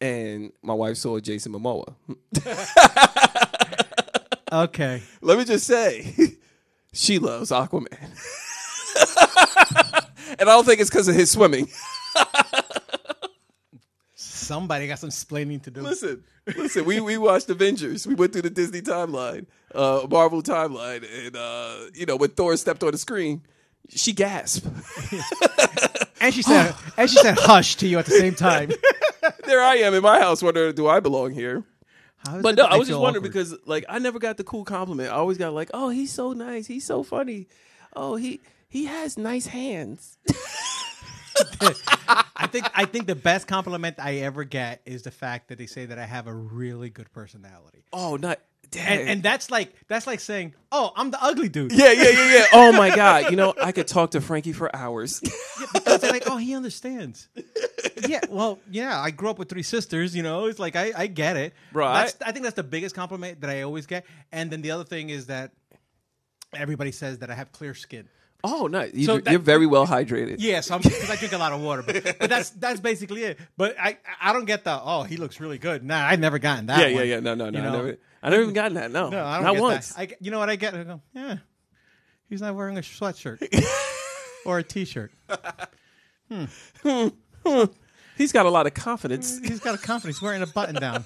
[0.00, 1.94] and my wife saw Jason Momoa.
[4.52, 6.36] Okay, Let me just say,
[6.92, 7.86] she loves Aquaman,
[10.38, 11.68] and I don't think it's because of his swimming.
[14.42, 15.82] somebody got some explaining to do.
[15.82, 16.24] Listen,
[16.56, 16.84] listen.
[16.84, 18.06] We we watched Avengers.
[18.06, 22.56] We went through the Disney timeline, uh, Marvel timeline, and uh, you know when Thor
[22.56, 23.42] stepped on the screen,
[23.88, 24.66] she gasped.
[26.22, 28.70] And she said, and she said, "Hush" to you at the same time.
[29.44, 31.64] there I am in my house, wondering, do I belong here?
[32.24, 33.32] But no, I was just wondering awkward?
[33.32, 35.10] because like I never got the cool compliment.
[35.10, 37.48] I always got like, oh, he's so nice, he's so funny.
[37.94, 40.18] Oh, he he has nice hands.
[42.36, 45.66] I think I think the best compliment I ever get is the fact that they
[45.66, 47.84] say that I have a really good personality.
[47.92, 48.38] Oh, not.
[48.78, 52.34] And, and that's like that's like saying, "Oh, I'm the ugly dude." yeah, yeah, yeah,
[52.34, 52.44] yeah.
[52.54, 53.30] Oh my god!
[53.30, 55.20] You know, I could talk to Frankie for hours.
[55.74, 57.28] because they're like, "Oh, he understands."
[58.08, 58.98] yeah, well, yeah.
[58.98, 60.16] I grew up with three sisters.
[60.16, 61.52] You know, it's like I, I get it.
[61.70, 64.06] Bro, That's, I think that's the biggest compliment that I always get.
[64.30, 65.52] And then the other thing is that
[66.54, 68.08] everybody says that I have clear skin.
[68.44, 70.36] Oh, no, you, So you're very well hydrated.
[70.38, 71.82] Yes, because I drink a lot of water.
[71.82, 73.38] But, but that's that's basically it.
[73.56, 75.84] But I I don't get the oh he looks really good.
[75.84, 76.80] Nah, I've never gotten that.
[76.80, 77.08] yeah, yeah, one.
[77.08, 77.20] yeah.
[77.20, 77.58] No, no, no.
[77.58, 78.90] You I never, I never even gotten that.
[78.90, 79.96] No, No, I don't not once.
[79.96, 80.74] I, you know what I get?
[80.74, 81.36] I go, yeah,
[82.28, 83.42] he's not wearing a sweatshirt
[84.46, 85.12] or a t-shirt.
[86.28, 86.44] Hmm.
[88.16, 89.38] He's got a lot of confidence.
[89.38, 91.04] He's got a confidence wearing a button down.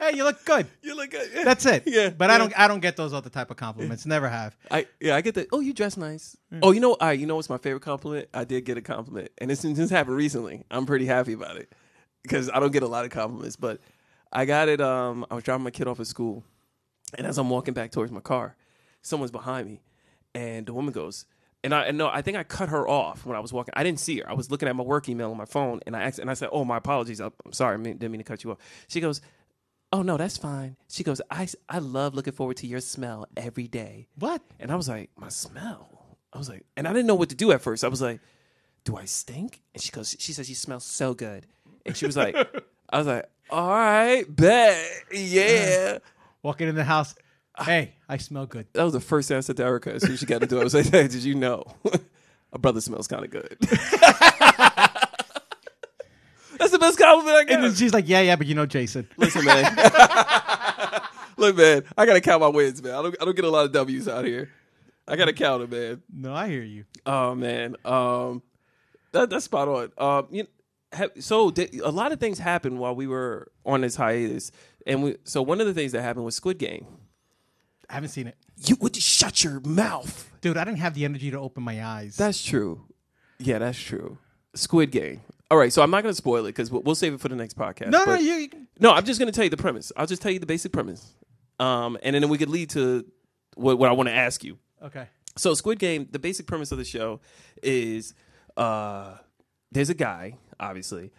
[0.00, 0.66] hey, you look good.
[0.82, 1.30] You look good.
[1.34, 1.44] Yeah.
[1.44, 1.84] That's it.
[1.86, 2.34] Yeah, but yeah.
[2.34, 2.58] I don't.
[2.58, 4.06] I don't get those other type of compliments.
[4.06, 4.56] Never have.
[4.70, 6.36] I yeah, I get the oh you dress nice.
[6.62, 8.28] Oh, you know, right, you know what's my favorite compliment?
[8.32, 10.64] I did get a compliment, and this this happened recently.
[10.70, 11.72] I'm pretty happy about it
[12.22, 13.80] because I don't get a lot of compliments, but
[14.32, 14.80] I got it.
[14.80, 16.44] Um, I was driving my kid off at school,
[17.16, 18.56] and as I'm walking back towards my car,
[19.02, 19.80] someone's behind me,
[20.34, 21.24] and the woman goes.
[21.64, 23.74] And I and no, I think I cut her off when I was walking.
[23.76, 24.30] I didn't see her.
[24.30, 26.34] I was looking at my work email on my phone, and I asked, and I
[26.34, 27.20] said, "Oh, my apologies.
[27.20, 27.80] I'm sorry.
[27.80, 29.20] I didn't mean to cut you off." She goes,
[29.90, 33.66] "Oh no, that's fine." She goes, "I I love looking forward to your smell every
[33.66, 34.42] day." What?
[34.60, 36.18] And I was like, my smell.
[36.34, 37.84] I was like, and I didn't know what to do at first.
[37.84, 38.20] I was like,
[38.84, 39.62] do I stink?
[39.72, 41.46] And she goes, she says, you smell so good.
[41.86, 42.34] And she was like,
[42.90, 45.98] I was like, all right, bet, yeah.
[46.42, 47.14] Walking in the house.
[47.62, 48.66] Hey, I smell good.
[48.72, 50.56] That was the first thing I said to Erica as soon as she got into
[50.56, 50.60] it.
[50.60, 51.64] I was like, hey, did you know?
[52.52, 53.56] A brother smells kind of good.
[56.58, 57.76] That's the best compliment I And then get.
[57.78, 59.64] she's like, "Yeah, yeah, but you know, Jason." Listen, man.
[61.36, 62.94] Look, man, I gotta count my wins, man.
[62.94, 64.50] I don't, I don't get a lot of W's out here.
[65.08, 66.02] I gotta count it, man.
[66.12, 66.84] No, I hear you.
[67.04, 68.40] Oh man, um,
[69.12, 69.90] that, that's spot on.
[69.98, 70.46] Um, you
[70.92, 74.52] have, so di- a lot of things happened while we were on this hiatus,
[74.86, 75.16] and we.
[75.24, 76.86] So one of the things that happened was Squid Game.
[77.90, 80.30] I haven't seen it, You would shut your mouth.
[80.40, 80.56] dude.
[80.56, 82.16] I didn't have the energy to open my eyes.
[82.16, 82.82] That's true.
[83.38, 84.18] Yeah, that's true.
[84.54, 85.20] Squid Game.
[85.50, 87.28] All right, so I'm not going to spoil it because we'll, we'll save it for
[87.28, 87.88] the next podcast.
[87.90, 88.32] no, no, you.
[88.34, 88.48] you-
[88.80, 89.92] No, I'm just going to tell you the premise.
[89.96, 91.12] I'll just tell you the basic premise,
[91.60, 93.04] um, and then we could lead to
[93.56, 94.58] what, what I want to ask you.
[94.82, 95.06] Okay.
[95.36, 97.20] So Squid Game, the basic premise of the show
[97.62, 98.14] is
[98.56, 99.16] uh
[99.72, 101.10] there's a guy, obviously,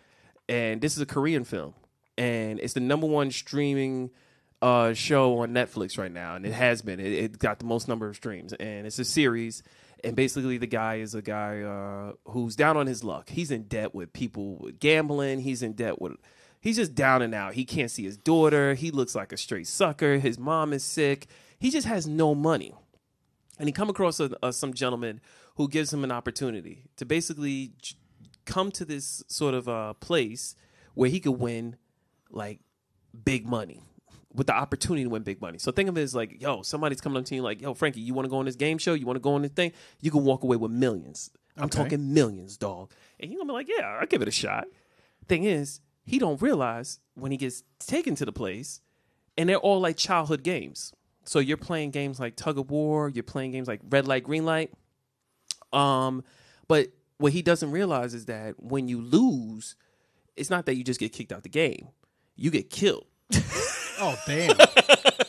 [0.47, 1.73] and this is a Korean film.
[2.17, 4.09] And it's the number one streaming
[4.61, 6.99] uh show on Netflix right now, and it has been.
[6.99, 8.53] It, it got the most number of streams.
[8.53, 9.63] And it's a series.
[10.03, 13.29] And basically the guy is a guy uh who's down on his luck.
[13.29, 16.13] He's in debt with people with gambling, he's in debt with
[16.61, 17.53] He's just down and out.
[17.53, 18.73] He can't see his daughter.
[18.73, 20.17] He looks like a straight sucker.
[20.17, 21.27] His mom is sick.
[21.59, 22.73] He just has no money
[23.59, 25.21] and he come across a, a, some gentleman
[25.55, 27.95] who gives him an opportunity to basically j-
[28.45, 30.55] come to this sort of uh, place
[30.93, 31.77] where he could win
[32.29, 32.59] like
[33.23, 33.81] big money
[34.35, 35.57] with the opportunity to win big money.
[35.57, 38.01] So think of it as like, yo, somebody's coming up to you like, yo, Frankie,
[38.01, 38.93] you want to go on this game show?
[38.93, 39.71] You want to go on this thing?
[40.01, 41.31] You can walk away with millions.
[41.57, 41.77] I'm Okay.
[41.83, 42.91] talking millions, dog.
[43.19, 44.65] And you're gonna be like, yeah, I'll give it a shot.
[45.27, 48.81] Thing is, he don't realize when he gets taken to the place,
[49.37, 50.91] and they're all like childhood games.
[51.23, 54.45] So you're playing games like tug of war, you're playing games like red light, green
[54.45, 54.71] light.
[55.73, 56.23] Um,
[56.67, 59.75] but what he doesn't realize is that when you lose,
[60.35, 61.87] it's not that you just get kicked out the game;
[62.35, 63.05] you get killed.
[63.99, 64.57] Oh damn.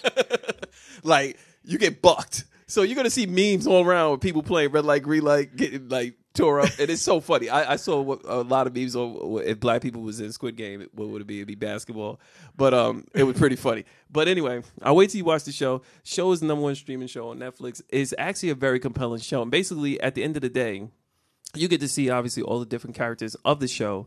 [1.02, 2.44] like you get bucked.
[2.68, 5.88] So you're gonna see memes all around with people playing red light, green light, getting
[5.88, 7.48] like tore up, and it's so funny.
[7.48, 10.56] I, I saw what, a lot of memes on if black people was in Squid
[10.56, 11.38] Game, what would it be?
[11.38, 12.20] It'd be basketball,
[12.56, 13.84] but um, it was pretty funny.
[14.10, 15.82] But anyway, I'll wait till you watch the show.
[16.02, 17.82] Show is the number one streaming show on Netflix.
[17.88, 20.88] It's actually a very compelling show, and basically at the end of the day,
[21.54, 24.06] you get to see obviously all the different characters of the show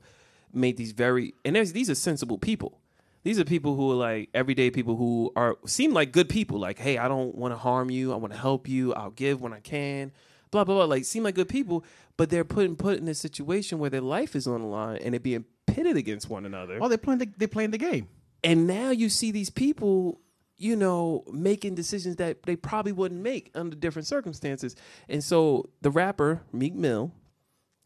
[0.53, 2.79] made these very and these are sensible people
[3.23, 6.59] these are people who are like everyday people who are seem like good people.
[6.59, 8.13] Like hey i don't want to harm you.
[8.13, 8.93] I want to help you.
[8.93, 10.11] I'll give when i can.
[10.51, 10.85] Blah blah blah.
[10.85, 11.83] Like seem like good people
[12.19, 14.99] but they're put in put in a situation where their life is on the line
[15.01, 16.77] and they're being pitted against one another.
[16.81, 18.09] Oh, they're playing the they're playing the game.
[18.43, 20.19] and now you see these people
[20.57, 24.75] you know making decisions that they probably wouldn't make under different circumstances.
[25.07, 27.13] And so the rapper meek mill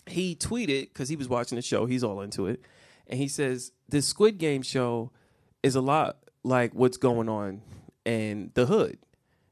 [0.08, 2.62] he tweeted because he was watching the show he's all into it
[3.08, 5.12] and he says this squid game show
[5.64, 7.62] is a lot like what's going on
[8.06, 8.98] in the hood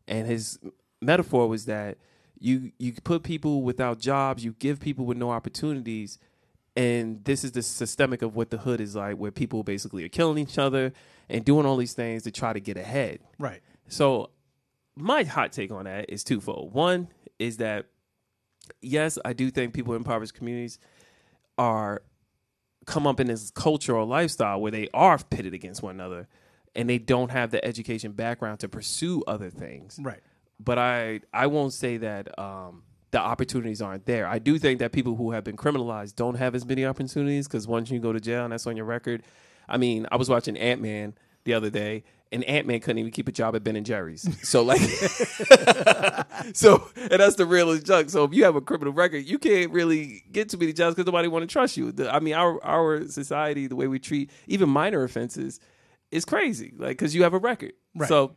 [0.07, 0.59] and his
[1.01, 1.97] metaphor was that
[2.39, 6.19] you you put people without jobs you give people with no opportunities
[6.75, 10.09] and this is the systemic of what the hood is like where people basically are
[10.09, 10.91] killing each other
[11.29, 13.61] and doing all these things to try to get ahead Right.
[13.87, 14.31] so
[14.97, 16.73] my hot take on that is twofold.
[16.73, 17.07] One
[17.39, 17.85] is that
[18.81, 20.79] yes, I do think people in impoverished communities
[21.57, 22.01] are
[22.85, 26.27] come up in this culture or lifestyle where they are pitted against one another
[26.75, 30.21] and they don't have the education background to pursue other things Right.
[30.59, 34.25] but I I won't say that um, the opportunities aren't there.
[34.25, 37.67] I do think that people who have been criminalized don't have as many opportunities because
[37.67, 39.23] once you go to jail and that's on your record.
[39.67, 41.13] I mean, I was watching Ant Man
[41.43, 44.27] the other day, and Ant Man couldn't even keep a job at Ben and Jerry's.
[44.47, 44.79] So like,
[46.53, 48.09] so and that's the realest junk.
[48.09, 51.05] So if you have a criminal record, you can't really get too many jobs because
[51.05, 51.91] nobody want to trust you.
[51.91, 55.59] The, I mean, our our society, the way we treat even minor offenses,
[56.09, 56.73] is crazy.
[56.77, 57.73] Like because you have a record.
[57.95, 58.07] Right.
[58.07, 58.35] So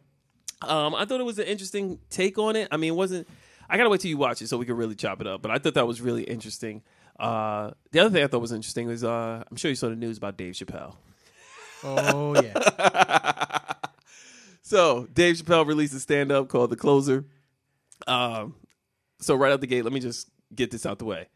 [0.63, 2.69] um, I thought it was an interesting take on it.
[2.71, 3.29] I mean, it wasn't.
[3.69, 5.41] I gotta wait till you watch it so we can really chop it up.
[5.41, 6.83] But I thought that was really interesting.
[7.19, 9.97] Uh, the other thing I thought was interesting was uh, I'm sure you saw the
[9.97, 10.97] news about Dave Chappelle.
[11.85, 13.61] Oh yeah.
[14.75, 17.25] So Dave Chappelle released a stand up called The Closer.
[18.09, 18.57] Um,
[19.21, 21.29] so right out the gate, let me just get this out the way.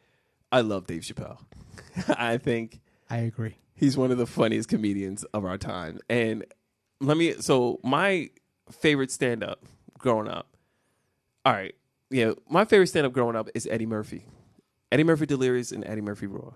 [0.50, 1.38] I love Dave Chappelle.
[2.18, 3.54] I think I agree.
[3.76, 6.00] he's one of the funniest comedians of our time.
[6.10, 6.46] And
[7.00, 8.30] let me so my
[8.72, 9.64] favorite stand up
[9.98, 10.56] growing up.
[11.46, 11.76] All right.
[12.10, 14.26] Yeah, my favorite stand up growing up is Eddie Murphy.
[14.90, 16.54] Eddie Murphy Delirious and Eddie Murphy Raw.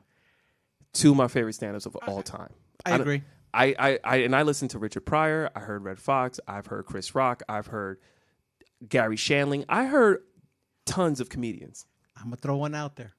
[0.95, 2.51] Two of my favorite stand ups of all time.
[2.85, 3.23] I don't- agree.
[3.55, 6.87] I, I, I and I listened to Richard Pryor, I heard Redd Foxx, I've heard
[6.87, 7.99] Chris Rock, I've heard
[8.89, 9.65] Garry Shandling.
[9.69, 10.23] I heard
[10.87, 11.87] tons of comedians.
[12.17, 13.15] I'm gonna throw one out there.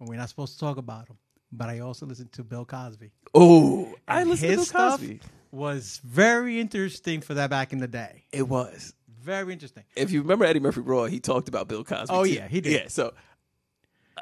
[0.00, 1.18] And we're not supposed to talk about him,
[1.52, 3.12] but I also listened to Bill Cosby.
[3.34, 5.20] Oh, I listened to Bill Cosby.
[5.52, 8.24] was very interesting for that back in the day.
[8.32, 8.94] It was.
[9.22, 9.84] Very interesting.
[9.96, 12.14] if you remember Eddie Murphy Raw, he talked about Bill Cosby.
[12.14, 12.32] Oh, too.
[12.32, 12.72] yeah, he did.
[12.72, 13.14] Yeah, so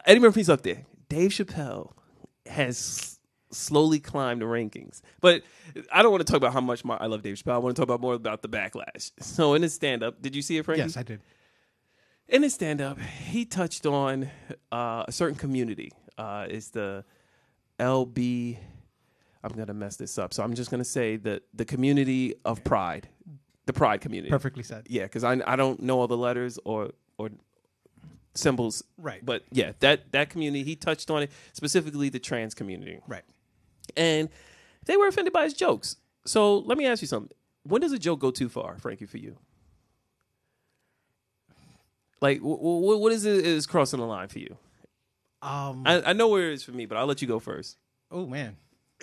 [0.07, 0.85] Eddie Murphy's up there.
[1.09, 1.93] Dave Chappelle
[2.47, 3.19] has
[3.53, 5.43] slowly climbed the rankings, but
[5.93, 7.53] I don't want to talk about how much my, I love Dave Chappelle.
[7.55, 9.11] I want to talk about more about the backlash.
[9.21, 10.83] So in his stand up, did you see it, Frankie?
[10.83, 11.21] Yes, I did.
[12.29, 14.31] in his stand up, he touched on
[14.73, 15.93] uh, a certain community.
[16.19, 17.05] Uh, it's the
[17.79, 18.59] LB.
[19.45, 23.09] I'm gonna mess this up, so I'm just gonna say that the community of Pride,
[23.67, 24.31] the Pride community.
[24.31, 24.87] Perfectly said.
[24.89, 27.31] Yeah, because I I don't know all the letters or or
[28.35, 28.85] symbols.
[28.97, 29.25] Right.
[29.25, 33.25] But yeah, that that community he touched on it specifically the trans community, Right.
[33.97, 34.29] And
[34.87, 35.97] they were offended by his jokes.
[36.25, 39.19] So let me ask you something: When does a joke go too far, Frankie, for
[39.19, 39.37] you?
[42.21, 44.57] Like, w- w- what is it is crossing the line for you?
[45.43, 45.83] Um.
[45.87, 47.77] I, I know where it is for me, but I'll let you go first.
[48.11, 48.57] oh man.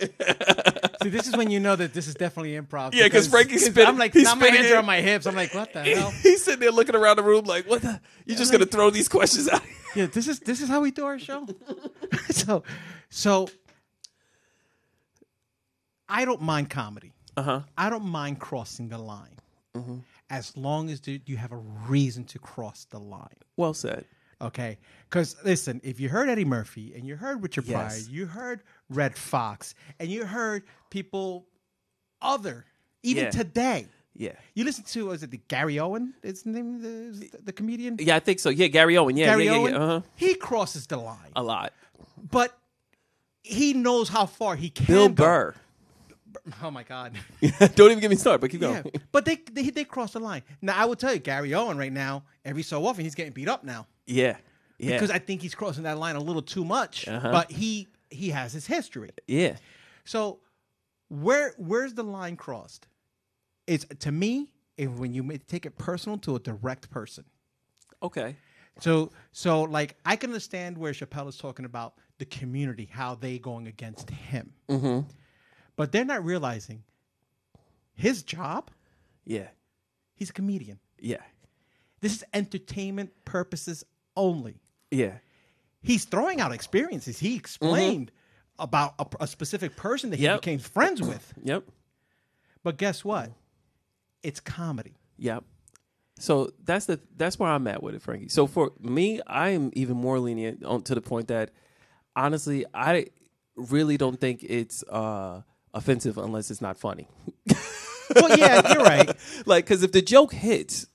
[1.02, 2.94] See, this is when you know that this is definitely improv.
[2.94, 4.78] Yeah, 'cause Frankie's spinning- I'm like, he's now my spinning hands are it.
[4.78, 5.26] on my hips.
[5.26, 6.10] I'm like, what the hell?
[6.22, 8.00] He's sitting there looking around the room like, "What the?
[8.24, 9.60] You're just gonna throw these questions out?"
[9.94, 11.46] Yeah, this is this is how we do our show.
[12.30, 12.62] so,
[13.10, 13.48] so
[16.10, 17.12] I don't mind comedy.
[17.36, 17.60] Uh huh.
[17.78, 19.36] I don't mind crossing the line,
[20.28, 21.56] as long as you have a
[21.88, 23.28] reason to cross the line.
[23.56, 24.04] Well said.
[24.42, 28.04] Okay, because listen, if you heard Eddie Murphy and you heard Richard Yes.
[28.04, 31.46] Pryor, you heard Redd Foxx, and you heard people
[32.22, 32.64] other
[33.02, 33.30] even Yeah.
[33.30, 33.86] today.
[34.16, 34.32] Yeah.
[34.54, 36.14] You listen to was it the Gary Owen?
[36.22, 37.96] Is the name the, the comedian?
[38.00, 38.48] Yeah, I think so.
[38.50, 39.16] Yeah, Gary Owen.
[39.16, 39.72] Yeah, Gary yeah, yeah, Owen.
[39.72, 39.78] yeah.
[39.78, 40.00] Uh-huh.
[40.16, 41.72] He crosses the line, A lot.
[42.30, 42.56] but
[43.42, 44.86] he knows how far he can.
[44.86, 45.14] Bill go.
[45.24, 45.54] Burr.
[46.62, 47.12] Oh my God.
[47.74, 48.94] Don't even get me started, but keep yeah, going.
[49.12, 50.42] but they, they they cross the line.
[50.62, 53.48] Now I will tell you, Gary Owen right now, every so often he's getting beat
[53.48, 54.36] up now Yeah.
[54.78, 54.92] Yeah.
[54.92, 57.06] because I think he's crossing that line a little too much.
[57.08, 57.30] Uh-huh.
[57.32, 59.10] But he he has his history.
[59.26, 59.56] yeah.
[60.04, 60.40] So
[61.08, 62.86] where where's the line crossed?
[63.66, 67.24] It's to me if when you take it personal to a direct person.
[68.02, 68.36] Okay.
[68.80, 73.38] So so like I can understand where Chappelle is talking about the community, how they
[73.38, 74.52] going against him.
[74.68, 75.00] Mm-hmm.
[75.80, 76.82] But they're not realizing
[77.94, 78.70] his job,
[79.24, 79.48] Yeah.
[80.14, 80.78] he's a comedian.
[80.98, 81.22] Yeah.
[82.00, 83.82] This is entertainment purposes
[84.14, 84.60] only.
[84.90, 85.14] Yeah.
[85.80, 87.18] He's throwing out experiences.
[87.18, 88.12] He explained
[88.58, 90.42] about a, a specific person that he Yep.
[90.42, 91.32] became friends with.
[91.42, 91.64] Yep.
[92.62, 93.32] But guess what?
[94.22, 94.98] It's comedy.
[95.16, 95.44] Yep.
[96.18, 98.28] So that's the that's where I'm at with it, Frankie.
[98.28, 101.52] So for me, I am even more lenient on, to the point that
[102.14, 103.06] honestly, I
[103.56, 105.40] really don't think it's uh,
[105.74, 107.08] offensive unless it's not funny.
[108.14, 109.08] Well, yeah, you're right.
[109.46, 110.86] like, because if the joke hits,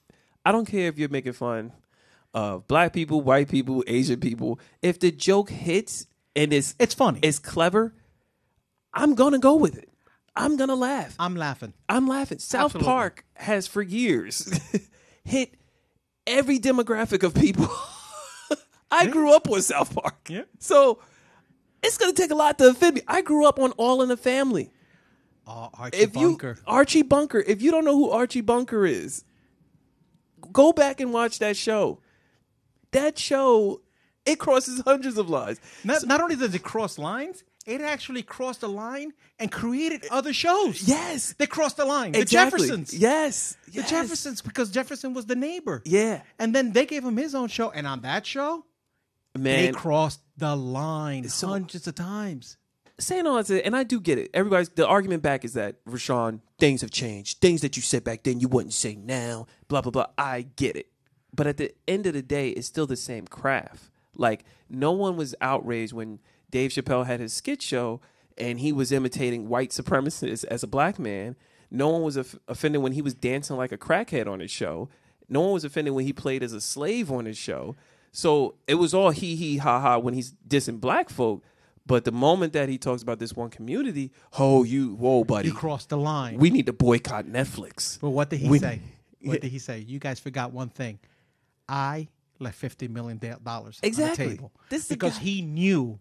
[0.43, 1.71] I don't care if you're making fun
[2.33, 4.59] of black people, white people, Asian people.
[4.81, 7.19] If the joke hits and it's It's funny.
[7.21, 7.93] it's clever,
[8.93, 9.89] I'm gonna go with it.
[10.35, 11.15] I'm gonna laugh.
[11.17, 11.71] I'm laughing.
[11.87, 12.39] I'm laughing.
[12.39, 12.85] South Absolutely.
[12.85, 14.51] Park has for years
[15.23, 15.55] hit
[16.27, 17.69] every demographic of people.
[18.91, 20.15] I grew up with South Park.
[20.27, 20.43] Yeah.
[20.59, 20.99] So
[21.85, 23.01] it's gonna take a lot to offend me.
[23.07, 24.71] I grew up on All in the Family.
[25.47, 26.55] Oh, Archie If Bunker.
[26.57, 29.23] you Archie Bunker, if you don't know who Archie Bunker is,
[30.51, 31.99] go back and watch that show.
[32.91, 33.81] That show,
[34.25, 35.59] it crosses hundreds of lines.
[35.83, 40.33] not, not only does it cross lines, it actually crossed the line and created other
[40.33, 40.87] shows.
[40.87, 41.33] Yes.
[41.37, 42.11] They crossed the line.
[42.13, 42.93] The Jeffersons.
[42.93, 43.57] Yes.
[43.65, 43.89] The yes.
[43.89, 45.81] Jeffersons, because Jefferson was the neighbor.
[45.83, 46.21] Yeah.
[46.39, 47.71] And then they gave him his own show.
[47.71, 48.65] And on that show,
[49.33, 52.57] they crossed the line So- hundreds of times.
[52.97, 54.29] saying all that, and I do get it.
[54.33, 57.39] Everybody's the argument back is that Rashawn, things have changed.
[57.41, 59.47] Things that you said back then, you wouldn't say now.
[59.67, 60.05] Blah blah blah.
[60.17, 60.87] I get it,
[61.35, 63.89] but at the end of the day, it's still the same craft.
[64.15, 66.19] Like no one was outraged when
[66.51, 67.99] Dave Chappelle had his skit show
[68.37, 71.35] and he was imitating white supremacists as a black man.
[71.69, 74.87] No one was off- offended when he was dancing like a crackhead on his show.
[75.27, 77.75] No one was offended when he played as a slave on his show.
[78.15, 81.43] So it was all he he ha ha when he's dissing black folk.
[81.85, 85.53] But the moment that he talks about this one community, oh, you, whoa, buddy, You
[85.53, 86.39] crossed the line.
[86.39, 87.99] we need to boycott Netflix.
[87.99, 88.79] but what did he we- say?
[89.21, 89.79] What did he say?
[89.79, 90.97] You guys forgot one thing.
[91.67, 92.07] I
[92.39, 94.23] left fifty million dollars Exactly.
[94.25, 95.99] on the table This is because he knew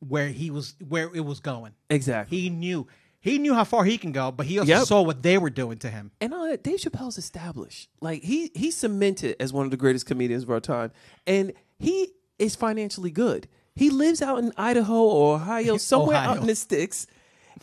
[0.00, 1.72] where he was, where it was going.
[1.88, 2.38] Exactly.
[2.40, 2.86] He knew.
[3.20, 4.86] He knew how far he can go, but he also Yep.
[4.86, 6.10] saw what they were doing to him.
[6.22, 7.90] And all that, Dave Chappelle's established.
[8.00, 10.90] Like he he's cemented as one of the greatest comedians of our time,
[11.26, 13.46] and he is financially good.
[13.74, 16.40] He lives out in Idaho or Ohio, somewhere out Ohio.
[16.40, 17.06] in the sticks.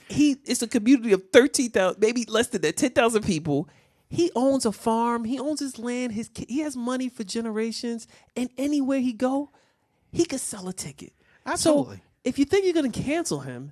[0.09, 3.67] He it's a community of thirteen thousand, maybe less than that, ten thousand people.
[4.09, 5.25] He owns a farm.
[5.25, 6.13] He owns his land.
[6.13, 9.49] His ki- he has money for generations, and anywhere he go,
[10.11, 11.13] he could sell a ticket.
[11.45, 11.97] Absolutely.
[11.97, 13.71] So if you think you're going to cancel him,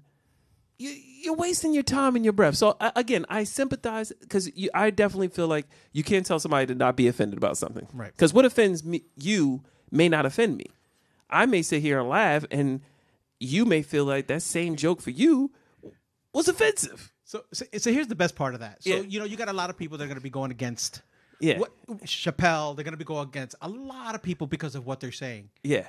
[0.77, 2.55] you, you're wasting your time and your breath.
[2.55, 6.75] So I, again, I sympathize because I definitely feel like you can't tell somebody to
[6.75, 8.11] not be offended about something, Right.
[8.11, 10.65] Because what offends me, you may not offend me.
[11.29, 12.81] I may sit here and laugh, and
[13.39, 15.51] you may feel like that same joke for you
[16.33, 17.11] was offensive.
[17.23, 18.83] So, so, so here's the best part of that.
[18.83, 18.99] So Yeah.
[19.01, 21.01] you know, you got a lot of people that are going to be going against.
[21.39, 21.57] Yeah.
[21.57, 21.71] What,
[22.05, 25.11] Chappelle, they're going to be going against a lot of people because of what they're
[25.11, 25.49] saying.
[25.63, 25.87] Yeah,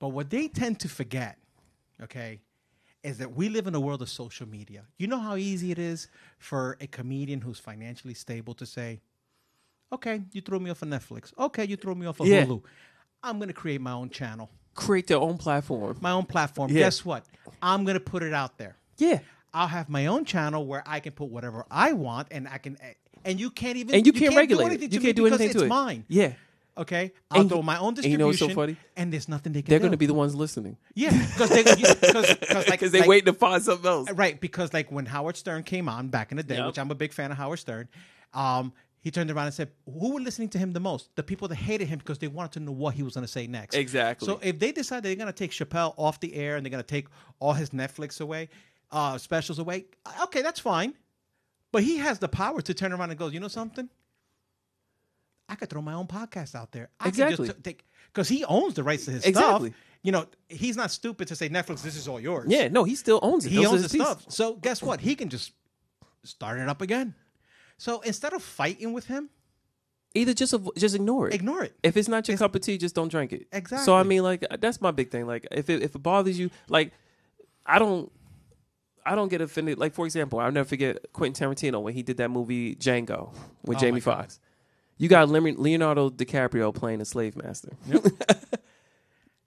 [0.00, 1.38] But what they tend to forget,
[2.02, 2.40] okay,
[3.08, 4.84] is that we live in a world of social media.
[4.98, 9.00] You know how easy it is for a comedian who's financially stable to say,
[9.92, 11.32] okay, you threw me off of Netflix.
[11.38, 12.44] Okay, you threw me off of Yeah.
[12.44, 12.62] Hulu.
[13.22, 15.96] I'm going to create my own channel, create their own platform.
[16.00, 16.70] my own platform.
[16.70, 16.80] Yeah.
[16.84, 17.24] Guess what?
[17.60, 18.76] I'm going to put it out there.
[18.98, 19.20] Yeah,
[19.52, 22.76] I'll have my own channel where I can put whatever I want, and I can,
[23.24, 24.92] and you can't even, and you, can't, do regulate anything it.
[24.92, 25.68] You can't do because anything it's to it.
[25.68, 26.04] mine.
[26.08, 26.32] Yeah,
[26.78, 28.12] Okay, I'll And throw my own and distribution.
[28.12, 28.76] you know what's so funny?
[28.96, 31.62] And there's nothing they can they're going to be the ones listening yeah, because they
[31.64, 34.10] because like because they like, waiting to find something else.
[34.12, 36.66] right because like when Howard Stern came on back in the day, Yep.
[36.68, 37.88] which I'm a big fan of Howard Stern.
[38.32, 41.14] Um, he turned around and said, "Who were listening to him the most?
[41.16, 43.32] The people that hated him because they wanted to know what he was going to
[43.32, 44.26] say next." Exactly.
[44.26, 46.82] So if they decide they're going to take Chappelle off the air and they're going
[46.82, 47.06] to take
[47.38, 48.48] all his Netflix away,
[48.90, 49.86] uh, specials away,
[50.24, 50.94] okay, that's fine.
[51.70, 53.88] But he has the power to turn around and go, you know something?
[55.48, 56.90] I could throw my own podcast out there.
[57.00, 57.36] I Exactly.
[57.36, 59.70] Could just t- take because he owns the rights to his Exactly.
[59.70, 59.80] stuff.
[60.02, 61.82] You know, he's not stupid to say Netflix.
[61.82, 62.46] This is all yours.
[62.48, 63.50] Yeah, no, he still owns it.
[63.50, 64.06] he Those owns the his pieces.
[64.08, 64.24] stuff.
[64.32, 65.00] So guess what?
[65.00, 65.52] He can just
[66.22, 67.14] start it up again.
[67.78, 69.30] So instead of fighting with him,
[70.14, 71.34] Either just just ignore it.
[71.34, 71.74] ignore it.
[71.82, 73.46] If it's not your cup of tea, just don't drink it.
[73.52, 73.84] Exactly.
[73.84, 75.26] So I mean, like that's my big thing.
[75.26, 76.92] Like if it, if it bothers you, like
[77.66, 78.10] I don't,
[79.04, 79.78] I don't get offended.
[79.78, 83.34] Like for example, I'll never forget Quentin Tarantino when he did that movie Django
[83.64, 84.40] with Oh, Jamie Foxx.
[84.98, 87.70] You got Leonardo DiCaprio playing a slave master.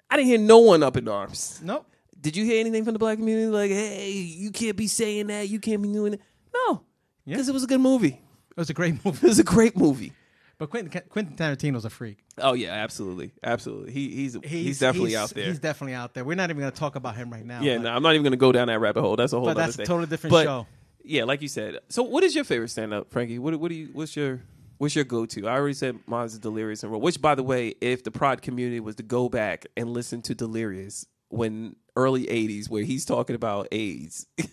[0.10, 1.60] I didn't hear no one up in arms.
[1.64, 1.86] Nope.
[2.20, 3.48] Did you hear anything from the black community?
[3.48, 5.50] Like, hey, you can't be saying that.
[5.50, 6.22] You can't be doing it.
[6.54, 6.84] No,
[7.26, 7.36] Yeah.
[7.36, 8.20] because it was a good movie.
[8.52, 9.26] It was a great movie.
[9.26, 10.14] It was a great movie.
[10.58, 12.20] But Quentin, Quentin Tarantino's a freak.
[12.38, 13.92] Oh yeah, absolutely, absolutely.
[13.94, 15.46] He he's he's, definitely he's- out there.
[15.46, 16.24] He's definitely out there.
[16.24, 17.62] We're not even going to talk about him right now.
[17.62, 19.16] yeah, no, I'm not even going to go down that rabbit hole.
[19.16, 19.46] That's a whole.
[19.48, 20.68] But that's a totally different But, show.
[21.04, 21.80] Yeah, like you said.
[21.90, 23.40] So, what is your favorite stand up, Frankie?
[23.40, 23.90] What what do you?
[23.94, 24.42] What's your
[24.82, 25.48] What's your go to?
[25.48, 26.98] I already said mine's Delirious and Raw.
[26.98, 30.34] Which, by the way, if the prod community was to go back and listen to
[30.34, 34.26] Delirious when early '80s, where he's talking about AIDS.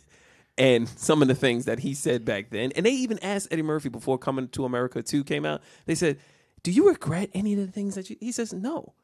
[0.59, 3.63] And some of the things that he said back then, and they even asked Eddie
[3.63, 5.63] Murphy before Coming to America 2 came out.
[5.87, 6.19] They said,
[6.65, 8.95] "Do you regret any of the things that you?" He says, "No."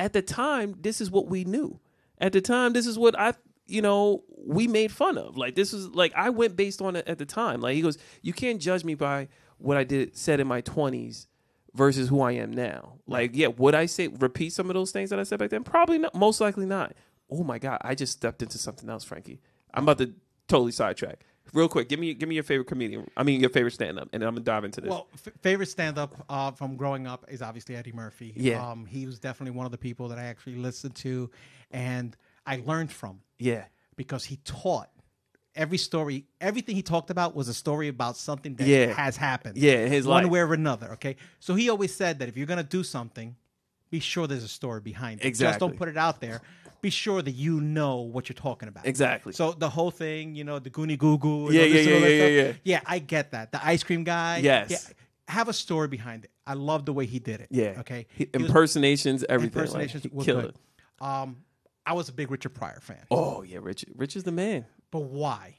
[0.00, 1.78] At the time, this is what we knew.
[2.18, 3.34] At the time, this is what I,
[3.68, 5.36] you know, we made fun of.
[5.36, 7.60] Like this was like I went based on it at the time.
[7.60, 9.28] Like he goes, "You can't judge me by
[9.58, 11.26] what I did said in my twenties
[11.74, 15.10] versus who I am now." Like, yeah, would I say repeat some of those things
[15.10, 15.64] that I said back then?
[15.64, 16.14] Probably not.
[16.14, 16.94] Most likely not.
[17.30, 19.40] Oh my god, I just stepped into something else, Frankie.
[19.74, 20.12] I'm about to
[20.48, 21.24] totally sidetrack.
[21.52, 23.08] Real quick, give me give me your favorite comedian.
[23.16, 24.90] I mean, your favorite stand up, and I'm gonna dive into this.
[24.90, 28.32] Well, f- favorite stand up uh, from growing up is obviously Eddie Murphy.
[28.36, 28.68] Yeah.
[28.68, 31.30] Um, he was definitely one of the people that I actually listened to
[31.70, 33.64] and I learned from yeah,
[33.96, 34.88] because he taught
[35.56, 38.92] every story, everything he talked about was a story about something that Yeah.
[38.92, 39.56] has happened.
[39.56, 40.32] Yeah, in his one life.
[40.32, 40.92] way or another.
[40.92, 41.16] Okay.
[41.40, 43.34] So he always said that if you're to do something,
[43.90, 45.22] be sure there's a story behind it.
[45.22, 45.68] Just Exactly.
[45.68, 46.42] don't put it out there.
[46.82, 48.86] Be sure that you know what you're talking about.
[48.86, 49.32] Exactly.
[49.32, 51.46] So the whole thing, you know, the Goonie Goo Goo.
[51.46, 52.52] and Yeah, this yeah, yeah, yeah.
[52.64, 53.50] Yeah, I get that.
[53.50, 54.38] The ice cream guy.
[54.38, 54.70] Yes.
[54.70, 54.78] Yeah,
[55.34, 56.30] have a story behind it.
[56.46, 57.48] I love the way he did it.
[57.50, 57.80] yeah.
[57.80, 58.06] Okay.
[58.14, 59.58] He- impersonations, everything.
[59.62, 60.54] like, impersonations were killed good.
[60.54, 61.04] it.
[61.04, 61.38] Um,
[61.86, 63.04] I was a big Richard Pryor fan.
[63.10, 63.84] Oh yeah, Rich.
[63.94, 64.66] Rich is the man.
[64.90, 65.56] But why?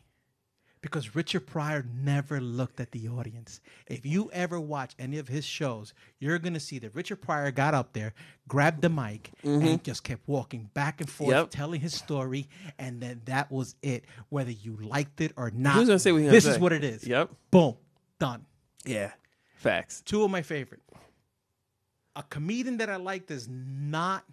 [0.82, 3.62] Because Richard Pryor never looked at the audience.
[3.88, 7.50] If you ever watch any of his shows, you're going to see that Richard Pryor
[7.52, 8.14] got up there,
[8.48, 11.38] grabbed the mic, and just kept walking back and forth, Mm-hmm.
[11.40, 11.50] Yep.
[11.50, 12.48] telling his story,
[12.78, 14.06] and then that was it.
[14.30, 16.58] Whether you liked it or not, was gonna say this gonna is say.
[16.60, 17.06] what it is.
[17.06, 17.32] Yep.
[17.50, 17.76] Boom,
[18.20, 18.46] done.
[18.86, 19.12] Yeah.
[19.56, 20.02] Facts.
[20.06, 20.82] Two of my favorite.
[22.16, 24.24] A comedian that I liked is not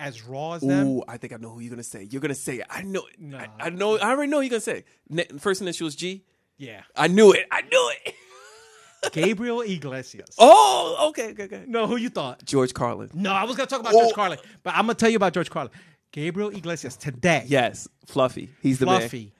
[0.00, 0.86] as raw as them.
[0.88, 2.08] Ooh, I think I know who you're gonna say.
[2.10, 2.62] You're gonna say.
[2.68, 3.02] I know.
[3.18, 3.38] Nah.
[3.38, 3.98] I, I know.
[3.98, 4.84] I already know who you're gonna say.
[5.08, 6.24] Ne- first initial is G.
[6.56, 7.46] Yeah, I knew it.
[7.50, 8.14] I knew it.
[9.12, 10.34] Gabriel Iglesias.
[10.38, 11.64] Oh, okay, okay, okay.
[11.66, 12.44] No, who you thought?
[12.44, 13.10] George Carlin.
[13.14, 14.00] No, I was gonna talk about Oh.
[14.02, 15.72] George Carlin, but I'm gonna tell you about George Carlin.
[16.12, 17.44] Gabriel Iglesias today.
[17.46, 18.50] Yes, Fluffy.
[18.60, 19.00] He's the man.
[19.00, 19.32] Fluffy.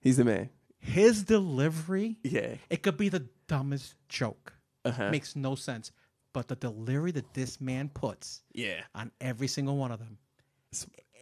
[0.00, 0.50] He's the man.
[0.78, 2.18] His delivery.
[2.22, 2.54] Yeah.
[2.70, 4.52] It could be the dumbest joke.
[4.84, 5.10] Uh-huh.
[5.10, 5.90] Makes no sense.
[6.38, 8.82] But the delivery that this man puts Yeah.
[8.94, 10.18] on every single one of them,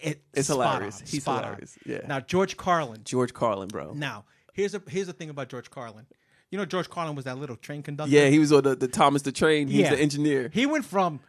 [0.03, 1.01] it, It's hilarious.
[1.01, 1.45] on, He's spot on.
[1.45, 1.79] hilarious.
[1.87, 2.01] Yeah.
[2.07, 3.01] Now George Carlin.
[3.03, 3.95] George Carlin, bro.
[3.95, 6.05] Now here's a here's the thing about George Carlin.
[6.51, 8.13] You know George Carlin was that little train conductor.
[8.13, 9.69] Yeah, he was on the, the Thomas the Train.
[9.69, 9.91] He's Yeah.
[9.95, 10.51] the engineer.
[10.53, 11.21] He went from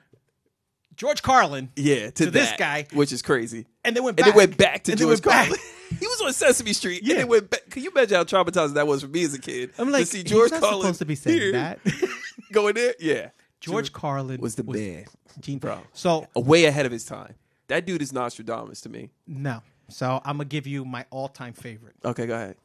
[0.98, 2.88] George Carlin, yeah, to, to this guy.
[2.92, 3.68] which is crazy.
[3.86, 4.34] and then went And back.
[4.34, 5.22] then went back to and George.
[5.22, 5.58] Carlin.
[6.00, 7.04] he was on Sesame Street.
[7.04, 7.12] Yeah.
[7.14, 7.70] And then went back.
[7.70, 9.72] Can you imagine how traumatizing that was for me as a kid?
[9.78, 11.80] I'm like, to see he's George not Carlin supposed to be saying here, that.
[12.52, 12.96] going there.
[13.00, 13.30] Yeah,
[13.60, 15.06] George Carlin was the man,
[15.40, 15.80] Gene, bro.
[15.94, 17.36] So way ahead of his time.
[17.68, 19.12] That dude is Nostradamus to me.
[19.26, 19.62] no.
[19.90, 22.58] So I'm gonna give you my all-time favorite, Okay, go ahead.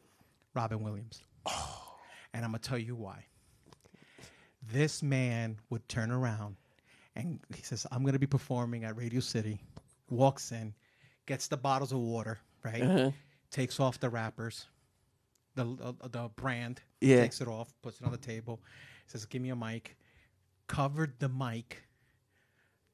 [0.55, 1.23] Robin Williams,
[2.35, 3.27] and I'm gonna tell you why.
[4.73, 6.57] This man would turn around,
[7.17, 9.61] and he says, "I'm gonna be performing at Radio City."
[10.11, 10.75] Walks in,
[11.27, 12.83] gets the bottles of water, right?
[12.83, 13.11] Uh-huh.
[13.51, 14.67] Takes off the wrappers,
[15.55, 16.81] the uh, the brand.
[17.01, 17.21] Yeah.
[17.23, 18.61] Takes it off, puts it on the table.
[19.07, 19.97] Says, "Give me a mic."
[20.73, 21.83] Covered the mic,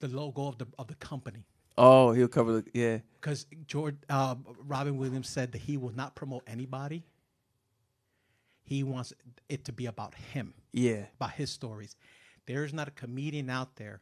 [0.01, 1.45] the logo of the of the company.
[1.77, 2.99] Oh, he'll cover the yeah.
[3.21, 4.35] because George uh,
[4.67, 7.05] Robin Williams said that he will not promote anybody.
[8.65, 9.13] He wants
[9.49, 11.05] it to be about him, Yeah.
[11.21, 11.95] about his stories.
[12.47, 14.01] There is not a comedian out there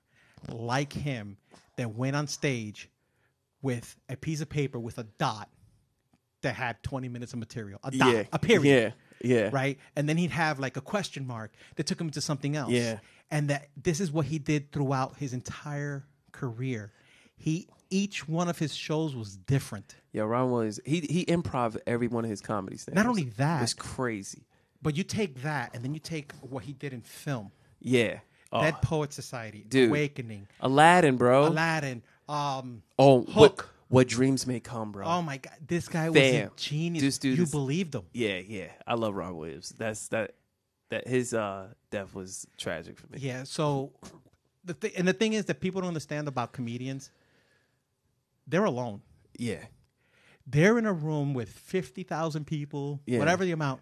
[0.51, 1.37] like him
[1.77, 2.89] that went on stage
[3.61, 5.51] with a piece of paper with a dot
[6.41, 7.79] that had 20 minutes of material.
[7.85, 8.23] A dot, Yeah.
[8.33, 8.95] a period.
[9.21, 9.37] Yeah.
[9.37, 9.51] Yeah.
[9.53, 9.79] Right?
[9.97, 12.71] And then he'd have like a question mark that took him to something else.
[12.71, 13.01] Yeah.
[13.31, 16.93] And that this is what he did throughout his entire career.
[17.37, 19.97] He each one of his shows was different.
[20.13, 20.81] Yeah, Robin Williams.
[20.85, 22.95] He he improv every one of his comedy stand.
[22.97, 24.47] Not only that- it's crazy.
[24.83, 27.51] But you take that and then you take what he did in film.
[27.81, 28.21] Yeah.
[28.53, 29.89] Oh, Dead Poet Society, dude.
[29.89, 31.49] Awakening, Aladdin, bro.
[31.49, 33.35] Aladdin, um oh, Hook.
[33.35, 35.05] What, what dreams may come, bro.
[35.07, 37.03] Oh my god, this guy was a genius.
[37.03, 38.05] This dude you is- believed him.
[38.13, 38.69] Yeah, yeah.
[38.87, 39.75] I love Robin Williams.
[39.77, 40.35] That's that.
[40.91, 43.19] That his uh death was tragic for me.
[43.21, 43.93] Yeah, so
[44.65, 47.11] the th- and the thing is that people don't understand about comedians.
[48.47, 49.03] They're alone.
[49.39, 49.65] Yeah.
[50.47, 53.19] They're in a room with 50,000 people, Yeah.
[53.19, 53.81] whatever the amount.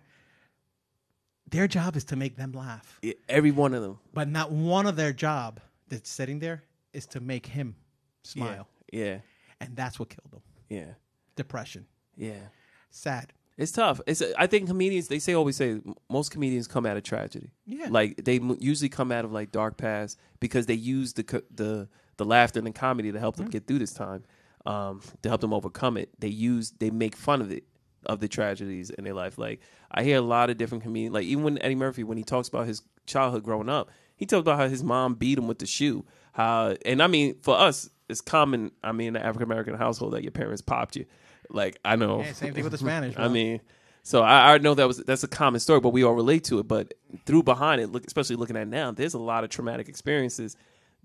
[1.51, 2.99] Their job is to make them laugh.
[3.03, 3.99] Yeah, Every one of them.
[4.15, 7.77] But not one of their job that's sitting there is to make him
[8.23, 8.67] smile.
[8.91, 9.19] Yeah.
[9.61, 10.43] And that's what killed him.
[10.71, 10.95] Yeah.
[11.37, 11.87] Depression.
[12.17, 12.49] Yeah.
[12.91, 13.35] Sad.
[13.57, 14.01] It's tough.
[14.07, 14.23] It's.
[14.37, 15.09] I think comedians.
[15.09, 15.81] They say always say
[16.11, 17.51] most comedians come out of tragedy.
[17.67, 17.87] Yeah.
[17.89, 21.43] Like they m- usually come out of like dark past because they use the co-
[21.55, 24.25] the the laughter and the comedy to help them get through this time,
[24.67, 26.11] um, to help them overcome it.
[26.19, 27.65] They use they make fun of it
[28.07, 29.39] of the tragedies in their life.
[29.39, 31.15] Like I hear a lot of different comedians.
[31.15, 34.41] Like even when Eddie Murphy when he talks about his childhood growing up, he talks
[34.41, 36.05] about how his mom beat him with the shoe.
[36.33, 38.73] How and I mean for us it's common.
[38.83, 41.07] I mean in the African American household that your parents popped you.
[41.51, 42.21] Like I know.
[42.21, 43.15] Yeah, same thing with the Spanish.
[43.19, 43.61] I mean,
[44.03, 46.59] so I, I know that was that's a common story, but we all relate to
[46.59, 46.69] it.
[46.69, 46.95] But
[47.27, 50.57] through behind it, look, especially looking at now, there's a lot of traumatic experiences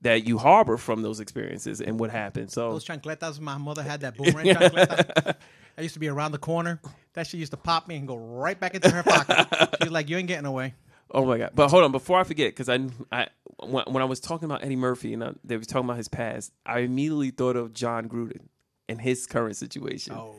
[0.01, 2.51] that you harbor from those experiences and what happened.
[2.51, 5.35] So Those chancletas, my mother had that boomerang chancleta.
[5.77, 6.79] I used to be around the corner.
[7.13, 9.77] That shit used to pop me and go right back into her pocket.
[9.81, 10.73] She's like, "You ain't getting away."
[11.11, 11.51] Oh my god!
[11.55, 12.79] But hold on, before I forget, because I,
[13.11, 13.27] I
[13.65, 16.07] when, when I was talking about Eddie Murphy and I, they were talking about his
[16.07, 18.47] past, I immediately thought of Jon Gruden
[18.89, 20.13] and his current situation.
[20.13, 20.35] Oh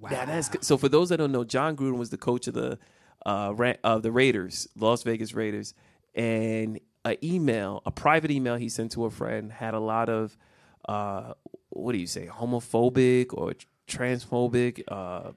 [0.00, 0.08] wow!
[0.10, 0.76] Yeah, that's so.
[0.78, 2.78] For those that don't know, Jon Gruden was the coach of the
[3.26, 5.74] uh Ra- of the Raiders, Las Vegas Raiders,
[6.14, 10.36] and an email, a private email he sent to a friend had a lot of
[10.88, 11.34] uh
[11.70, 13.54] what do you say, homophobic or
[13.88, 14.82] transphobic.
[14.88, 15.32] Uh,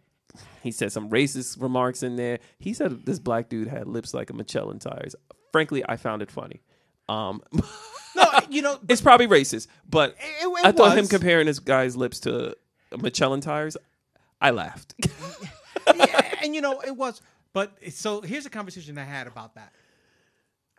[0.61, 2.39] he said some racist remarks in there.
[2.59, 5.15] He said this black dude had lips like a Michelin tires.
[5.51, 6.61] Frankly, I found it funny.
[7.09, 7.41] Um,
[8.15, 11.97] No, you know, it's probably racist, but It- it I thought him comparing this guy's
[11.97, 12.55] lips to
[12.97, 13.75] Michelin tires.
[14.39, 14.95] I laughed.
[15.95, 17.21] yeah, and you know it was.
[17.51, 19.73] But so here's a conversation I had about that.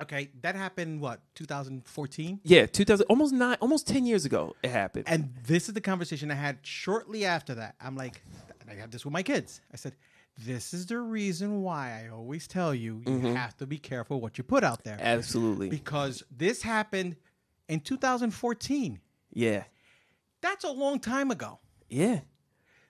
[0.00, 5.04] Okay, that happened what 2014, yeah, 2000, almost nine, almost ten years ago, it happened.
[5.06, 7.74] and this is the conversation I had shortly after that.
[7.80, 8.22] I'm like,
[8.70, 9.60] I had this with my kids.
[9.72, 9.94] I said,
[10.38, 13.34] "This is the reason why I always tell you you Mm-hmm.
[13.34, 17.16] have to be careful what you put out there Absolutely, because this happened
[17.68, 19.00] in 2014.
[19.32, 19.64] yeah,
[20.40, 21.58] That's a long time ago.
[21.88, 22.20] yeah,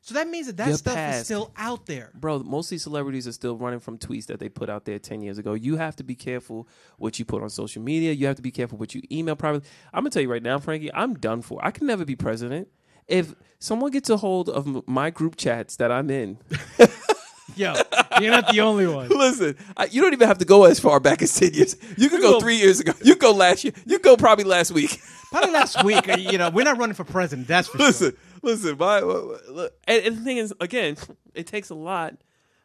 [0.01, 2.11] So that means that that Your stuff is still out there.
[2.15, 2.39] bro.
[2.41, 5.21] Most of these celebrities are still running from tweets that they put out there ten
[5.23, 5.55] years ago.
[5.55, 6.69] You have to be careful
[6.99, 8.13] what you put on social media.
[8.13, 9.69] You have to be careful what you email privately.
[9.93, 11.59] I'm gonna tell you right now, Frankie, I'm done for.
[11.65, 12.69] I can never be president.
[13.09, 16.39] if someone gets a hold of my group chats that I'm in,
[17.57, 17.75] Yo,
[18.21, 19.09] you're not the only one.
[19.11, 21.77] listen, I, you don't even have to go as far back as ten years.
[21.97, 22.93] You could go go- three years ago.
[23.03, 23.73] You go last year.
[23.87, 25.01] You go probably last week.
[25.33, 26.09] Probably last week.
[26.09, 27.49] uh, You know, we're not running for president.
[27.49, 28.19] That's for listen, sure.
[28.43, 28.79] listen.
[28.79, 30.97] My, look, and, and the thing is, again,
[31.35, 32.15] it takes a lot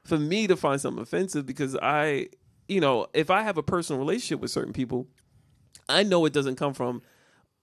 [0.04, 2.28] for me to find something offensive because I,
[2.68, 5.08] you know, if I have a personal relationship with certain people,
[5.89, 7.02] I know it doesn't come from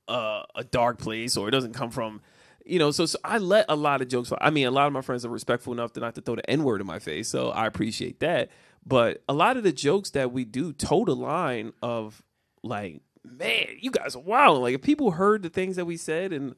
[0.09, 2.20] uh, a dark place or it doesn't come from,
[2.69, 2.91] you know.
[2.91, 4.33] So, so I let a lot of jokes.
[4.41, 6.49] I mean, a lot of my friends are respectful enough to not to throw the
[6.51, 8.51] n word in my face, so I appreciate that.
[8.87, 12.23] But a lot of the jokes that we do toe the line of
[12.62, 14.62] like, man, you guys are wild.
[14.62, 16.55] Like if people heard the things that we said and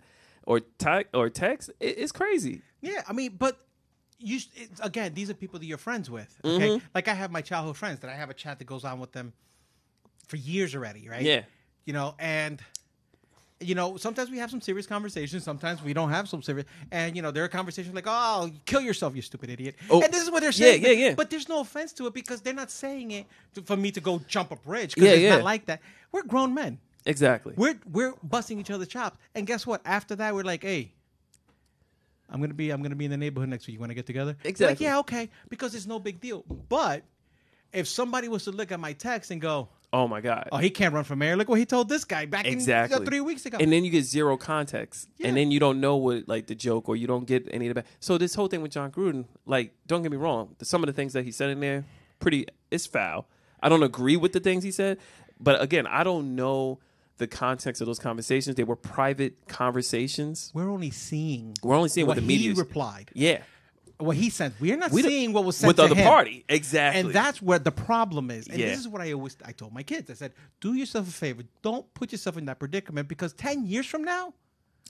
[0.47, 2.63] or te- or text, it, it's crazy.
[2.81, 3.59] Yeah, I mean, but
[4.19, 6.35] you it, again, these are people that you're friends with.
[6.45, 6.87] Okay, Mm-hmm.
[6.95, 9.13] like I have my childhood friends that I have a chat that goes on with
[9.13, 9.33] them
[10.29, 11.23] for years already, right?
[11.23, 11.43] Yeah.
[11.85, 12.63] you know, and
[13.61, 15.45] you know, sometimes we have some serious conversations.
[15.45, 18.81] Sometimes we don't have some serious, and you know, there are conversations like, "Oh, kill
[18.81, 20.83] yourself, you stupid idiot," Oh, and this is what they're saying.
[20.83, 21.15] yeah, but, yeah.
[21.15, 24.01] But there's no offense to it because they're not saying it to, for me to
[24.01, 24.95] go jump a bridge.
[24.95, 25.35] Because Yeah, it's yeah.
[25.37, 25.81] not like that.
[26.11, 26.79] We're grown men.
[27.05, 27.55] Exactly.
[27.57, 29.83] We're we're busting each other's chops, and guess what?
[29.85, 30.93] After that, we're like, "Hey,
[32.31, 33.75] I'm gonna be I'm gonna be in the neighborhood next week.
[33.75, 34.87] You want to get together?" We're Like, Exactly.
[34.87, 36.45] yeah, okay, because it's no big deal.
[36.69, 37.03] But
[37.73, 40.49] if somebody was to look at my text and go, oh my god.
[40.53, 42.97] "Oh, he can't run for mayor," look what he told this guy back exactly.
[42.97, 43.59] in, uh, three weeks ago.
[43.61, 45.09] and then you get zero context.
[45.19, 45.29] Yeah.
[45.29, 47.75] and then you don't know what like the joke or you don't get any of
[47.75, 50.65] the back so this whole thing with jon gruden like don't get me wrong the-
[50.65, 51.85] some of the things that he said in there
[52.19, 53.29] pretty it's foul.
[53.63, 54.99] I don't agree with the things he said
[55.39, 56.79] but again i don't know
[57.21, 58.57] the context of those conversations.
[58.57, 60.51] They were private conversations.
[60.55, 63.43] We're only seeing we're only seeing what, what the media replied, yeah
[64.01, 64.55] what he sent.
[64.61, 66.07] We're not We seeing what was sent with the other him.
[66.07, 68.47] party exactly And that's where the problem is.
[68.49, 68.67] And Yeah.
[68.67, 70.11] this is what I always I told my kids.
[70.11, 71.43] I said, "Do yourself a favor.
[71.63, 74.35] Don't put yourself in that predicament because ten years from now,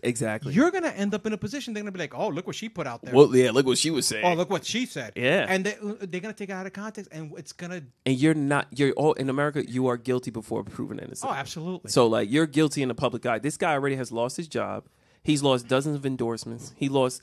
[0.02, 1.74] exactly you're gonna end up in a position.
[1.74, 3.14] They're gonna be like, "Oh, look what she put out there.
[3.14, 5.44] well yeah look what she was saying oh, look what she said." Yeah.
[5.48, 7.82] and they, uh, they're gonna take it out of context, and it's gonna.
[8.06, 11.90] and you're not you're all in america you are guilty before proven innocent Oh, absolutely.
[11.90, 13.38] So like you're guilty in the public eye.
[13.38, 14.86] This guy already has lost his job.
[15.22, 16.72] He's lost dozens of endorsements.
[16.76, 17.22] He lost.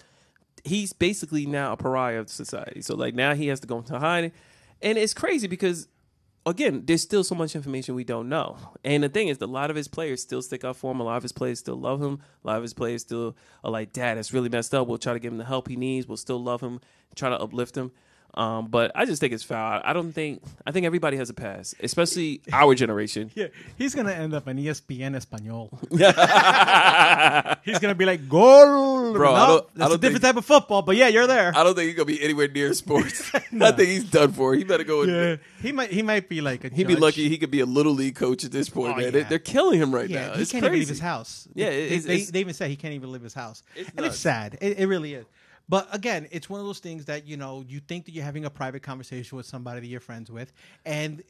[0.68, 2.82] He's basically now a pariah of society.
[2.82, 4.32] So like now he has to go into hiding,
[4.82, 5.88] and it's crazy because
[6.46, 8.58] again, there's still so much information we don't know.
[8.84, 11.00] And the thing is, a lot of his players still stick up for him.
[11.00, 12.20] A lot of his players still love him.
[12.44, 15.14] A lot of his players still are like, "Dad, that's really messed up." We'll try
[15.14, 16.08] to give him the help he needs.
[16.08, 16.80] We'll still love him.
[17.16, 17.92] Try to uplift him.
[18.38, 19.82] Um, but I just think it's foul.
[19.84, 20.44] I don't think.
[20.64, 23.32] I think everybody has a pass, especially our generation.
[23.36, 23.48] yeah,
[23.80, 25.72] he's gonna end up in E ESPN Espanol.
[27.64, 30.46] he's gonna be like, "Goal, Bro, I don't- that's a don't different think- type of
[30.46, 31.52] football." But yeah, you're there.
[31.56, 33.32] I don't think he's gonna be anywhere near sports.
[33.36, 33.40] I
[33.72, 34.54] think he's done for.
[34.54, 35.04] He better go.
[35.04, 35.90] yeah, And, he might.
[35.92, 36.70] He might be like a.
[36.70, 39.12] he'd be lucky he could be a little league coach at this point, Oh, man.
[39.14, 39.30] They, yeah.
[39.30, 40.34] they're killing him right Yeah, now.
[40.36, 40.68] he It's can't crazy.
[40.76, 41.48] even leave his house.
[41.54, 43.90] Yeah, they, it's- they, it's- they even said he can't even leave his house, It's
[43.98, 44.58] and it's sad.
[44.62, 45.26] It, it really is.
[45.70, 48.46] But again, it's one of those things that you know you think that you're having
[48.46, 50.54] a private conversation with somebody that you're friends with,
[50.86, 51.22] and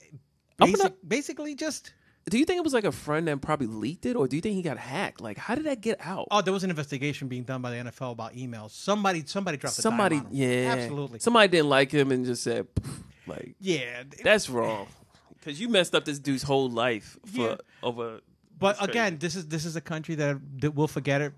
[0.58, 1.94] basic, gonna- basically just
[2.30, 4.42] Do you think it was like a friend that probably leaked it, or do you
[4.42, 5.22] think he got hacked?
[5.22, 6.28] Like, how did that get out?
[6.30, 8.72] oh, there was an investigation being done by the NFL about emails.
[8.72, 11.20] Somebody, somebody dropped Somebody, yeah, absolutely.
[11.20, 12.68] Somebody didn't like him and just said,
[13.28, 14.88] like, yeah, that's wrong.
[15.40, 17.56] Because you messed up this dude's whole life for Yeah.
[17.82, 18.20] over.
[18.60, 21.32] But again, this is this is a country that, that we'll forget it.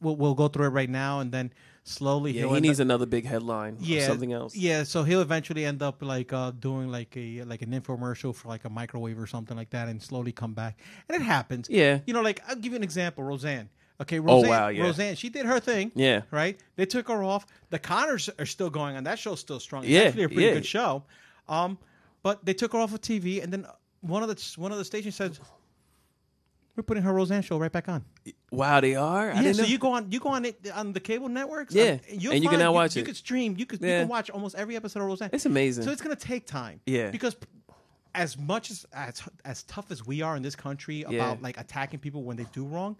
[0.00, 1.52] We'll, we'll go through it right now, and then
[1.84, 4.56] slowly yeah, he needs up- another big headline or yeah, something else.
[4.56, 8.48] Yeah, so he'll eventually end up like uh, doing like a like an infomercial for
[8.48, 10.78] like a microwave or something like that, and slowly come back.
[11.08, 11.68] And it happens.
[11.70, 12.00] Yeah.
[12.06, 13.22] you know, like I'll give you an example.
[13.22, 13.68] Roseanne.
[14.00, 14.46] Okay, Roseanne.
[14.46, 14.82] Oh, wow, yeah.
[14.82, 15.14] Roseanne.
[15.14, 15.92] She did her thing.
[15.94, 16.22] Yeah.
[16.32, 16.58] right.
[16.74, 17.46] They took her off.
[17.70, 19.04] The Connors are still going on.
[19.04, 19.84] That show's still strong.
[19.84, 20.54] It's Yeah, actually a pretty yeah.
[20.54, 21.04] good show.
[21.48, 21.78] Um,
[22.24, 23.66] but they took her off of TV, and then
[24.00, 25.38] one of the one of the stations said.
[26.76, 28.04] We're putting her Roseanne show right back on.
[28.50, 29.30] Wow, they are.
[29.30, 29.68] I Yeah, so know.
[29.68, 31.74] you go on you go on it on the cable networks.
[31.74, 33.02] Yeah, and, you'll and you can now watch you, it.
[33.02, 33.54] You can stream.
[33.56, 35.30] You can you can watch almost every episode of Roseanne.
[35.32, 35.84] It's amazing.
[35.84, 36.80] So it's gonna take time.
[36.86, 37.10] Yeah.
[37.10, 37.36] because
[38.14, 41.36] as much as as as tough as we are in this country about Yeah.
[41.40, 42.96] like attacking people when they do wrong,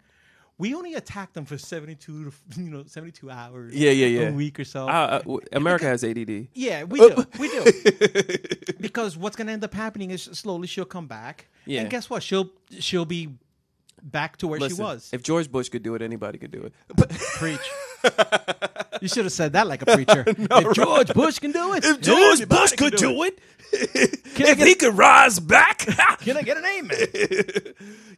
[0.59, 2.33] we only attack them for seventy two to
[2.63, 3.75] you know seventy two hours.
[3.75, 4.29] Yeah, yeah, yeah.
[4.29, 4.89] a week or so.
[4.89, 6.49] Uh, uh, America has ADD.
[6.55, 7.27] Yeah, we do.
[7.39, 7.65] We do.
[8.81, 11.49] because what's going to end up happening is slowly she'll come back.
[11.67, 11.81] Yeah.
[11.81, 12.23] And guess what?
[12.23, 13.31] She'll she'll be
[14.05, 15.11] back to where Listen, she was.
[15.13, 16.75] If George Bush could do it, anybody could do it.
[17.39, 17.59] Preach.
[19.01, 20.25] you should have said that like a preacher.
[20.29, 22.93] if George Bush can do it, everybody can
[23.73, 25.79] it, Can I if get- he could rise back,
[26.21, 26.99] Can I get an amen?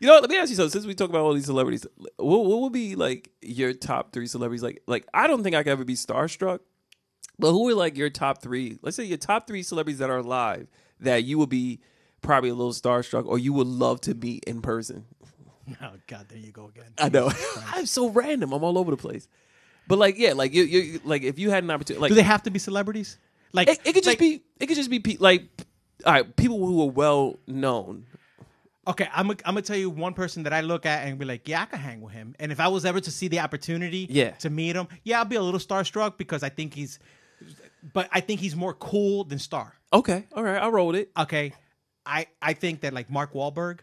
[0.00, 0.14] you know.
[0.14, 0.70] what, Let me ask you something.
[0.70, 1.86] Since we talk about all these celebrities,
[2.16, 4.62] what, what would be like your top three celebrities?
[4.62, 6.60] Like, like I don't think I could ever be starstruck.
[7.38, 8.78] But who are like your top three?
[8.82, 10.68] Let's say your top three celebrities that are alive
[11.00, 11.80] that you would be
[12.22, 15.04] probably a little starstruck or you would love to meet in person.
[15.82, 16.92] oh God, there you go again.
[16.98, 17.30] I know.
[17.72, 18.52] I'm so random.
[18.52, 19.28] I'm all over the place.
[19.88, 22.22] But like, yeah, like you, you, like if you had an opportunity, like Do they
[22.22, 23.18] have to be celebrities?
[23.52, 25.44] Like it, it could just like- be, it could just be pe- like,
[26.04, 28.06] all right, people who are well known.
[28.88, 31.24] Okay, I'm gonna I'm gonna tell you one person that I look at and be
[31.24, 32.36] like, yeah, I could hang with him.
[32.38, 34.30] And if I was ever to see the opportunity, Yeah.
[34.32, 37.00] to meet him, yeah, I'll be a little starstruck because I think he's,
[37.92, 39.74] but I think he's more cool than Star.
[39.92, 41.10] Okay, all right, I'll roll with it.
[41.18, 41.52] Okay,
[42.04, 43.80] I I think that like Mark Wahlberg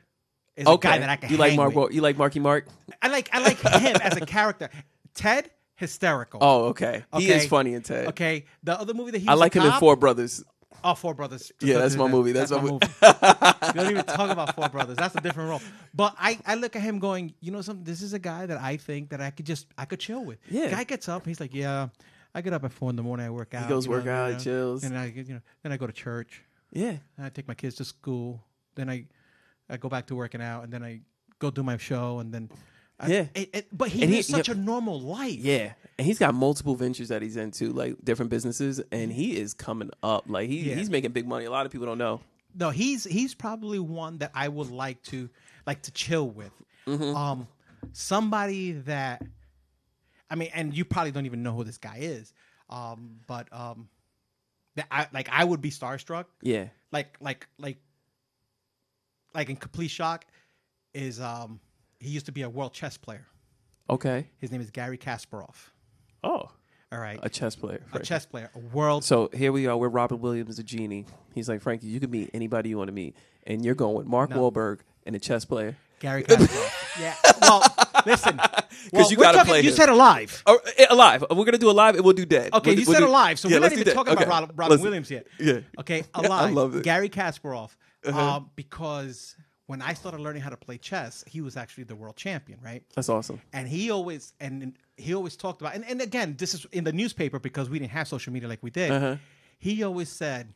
[0.56, 1.30] is Okay, a guy that I can.
[1.32, 1.76] you like Mark?
[1.76, 1.94] with.
[1.94, 2.68] You like Marky Mark?
[3.02, 4.70] I like I like him as a character.
[5.16, 6.40] Ted hysterical.
[6.42, 7.04] Oh, okay.
[7.18, 8.08] He is funny in Ted.
[8.10, 10.44] Okay, the other movie that he I like him in Four Brothers.
[10.84, 11.52] Oh, Four Brothers.
[11.62, 12.34] Yeah, that's my movie.
[12.34, 12.88] That's my my mo- movie.
[13.68, 14.98] you don't even talk about Four Brothers.
[14.98, 15.62] That's a different role.
[15.94, 17.86] But I, I look at him going, you know something?
[17.86, 20.40] This is a guy that I think that I could just I could chill with.
[20.50, 20.70] Yeah.
[20.72, 21.88] Guy gets up, he's like, yeah,
[22.36, 23.26] I get up at four in the morning.
[23.26, 23.64] I work out.
[23.64, 24.84] He goes you know, work out, you know, he chills.
[24.84, 26.44] and I you know then I go to church.
[26.72, 28.44] Yeah, And I take my kids to school.
[28.76, 29.06] Then I
[29.70, 31.02] I go back to working out, and then I
[31.40, 32.50] go do my show, and then
[33.00, 33.26] I, Yeah.
[33.34, 35.40] It, it, but he And he- lives such a normal life.
[35.40, 35.74] yeah.
[35.98, 39.90] And he's got multiple ventures that he's into, like different businesses, and he is coming
[40.02, 40.26] up.
[40.28, 40.76] Like he, Yeah.
[40.76, 41.46] he's making big money.
[41.46, 42.20] A lot of people don't know.
[42.56, 45.30] No, he's he's probably one that I would like to
[45.66, 46.52] like to chill with.
[46.88, 47.16] Mm-hmm.
[47.16, 47.48] Um,
[47.94, 49.24] somebody that,
[50.30, 52.34] I mean, and you probably don't even know who this guy is.
[52.70, 53.90] Um, but um,
[54.76, 56.26] that I like I would be starstruck.
[56.42, 56.68] Yeah.
[56.92, 57.78] Like like like
[59.34, 60.26] like in complete shock
[60.94, 61.60] is um
[62.00, 63.26] he used to be a world chess player.
[63.90, 64.28] Okay.
[64.40, 65.56] His name is Garry Kasparov.
[66.24, 66.50] Oh,
[66.92, 67.82] All right, a chess player.
[67.92, 69.04] a chess player, a world.
[69.04, 69.76] So here we are.
[69.76, 71.06] We're Robert Williams, the genie.
[71.34, 71.88] He's like Frankie.
[71.88, 73.16] You can meet anybody you want to meet,
[73.46, 75.76] and you're going with Mark Wahlberg and a chess player.
[76.00, 77.00] Garry Kasparov.
[77.02, 77.16] yeah.
[77.42, 77.64] Well,
[78.06, 78.40] listen.
[78.92, 79.76] Because you gotta play You him.
[79.76, 80.44] said alive.
[80.46, 81.24] Oh, eh, alive.
[81.32, 82.54] We're gonna do alive, and we'll do dead.
[82.54, 84.24] Okay, We'll you we'll said do- alive, so Yeah, we're not even talking Okay.
[84.26, 85.26] about Robin, Robin Williams yet.
[85.40, 85.60] Yeah.
[85.80, 86.32] Okay, alive.
[86.50, 86.84] I love it.
[86.84, 87.70] Garry Kasparov.
[88.06, 89.36] Um, because
[89.68, 92.84] when I started learning how to play chess, he was actually the world champion, right?
[92.96, 93.42] That's awesome.
[93.54, 96.92] And he always and he always talked about and, and again, this is in the
[96.94, 98.92] newspaper because we didn't have social media like we did.
[98.92, 99.16] Uh-huh.
[99.58, 100.54] He always said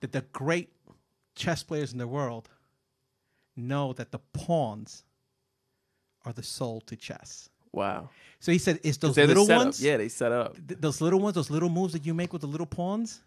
[0.00, 0.72] that the great
[1.34, 2.48] chess players in the world
[3.56, 5.02] know that the pawns
[6.24, 7.48] are the soul to chess.
[7.72, 8.10] Wow.
[8.40, 10.54] So he said, "It's those the little ones, Yeah, they set up.
[10.66, 13.20] th- those little ones, those little moves that you make with the little pawns,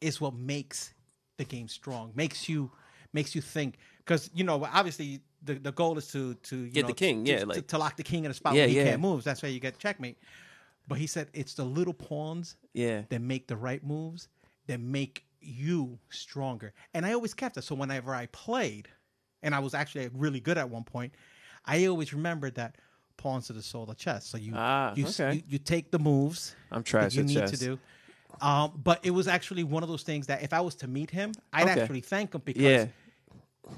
[0.00, 0.92] is what makes
[1.36, 2.12] the game strong.
[2.14, 2.70] Makes you
[3.12, 6.82] makes you think because you know obviously the, the goal is to to you Get
[6.82, 8.62] know, the king, to, yeah, to, like- to lock the king in a spot Yeah,
[8.62, 8.84] where he yeah.
[8.84, 9.24] can't move.
[9.24, 10.18] That's why you get checkmate.
[10.88, 13.02] But he said it's the little pawns Yeah.
[13.08, 14.28] that make the right moves
[14.66, 16.72] that make you stronger.
[16.94, 17.62] And I always kept that.
[17.62, 18.88] So whenever I played,
[19.42, 21.12] and I was actually really good at one point,
[21.64, 22.76] I always remembered that
[23.16, 24.26] pawns are the soul of chess.
[24.26, 25.34] So you Ah, you, okay.
[25.36, 27.50] you you take the moves I'm trash you need chess.
[27.52, 27.78] to do.
[28.40, 31.10] Um, but it was actually one of those things that if I was to meet
[31.10, 31.80] him, I'd Okay.
[31.80, 32.86] actually thank him because Yeah.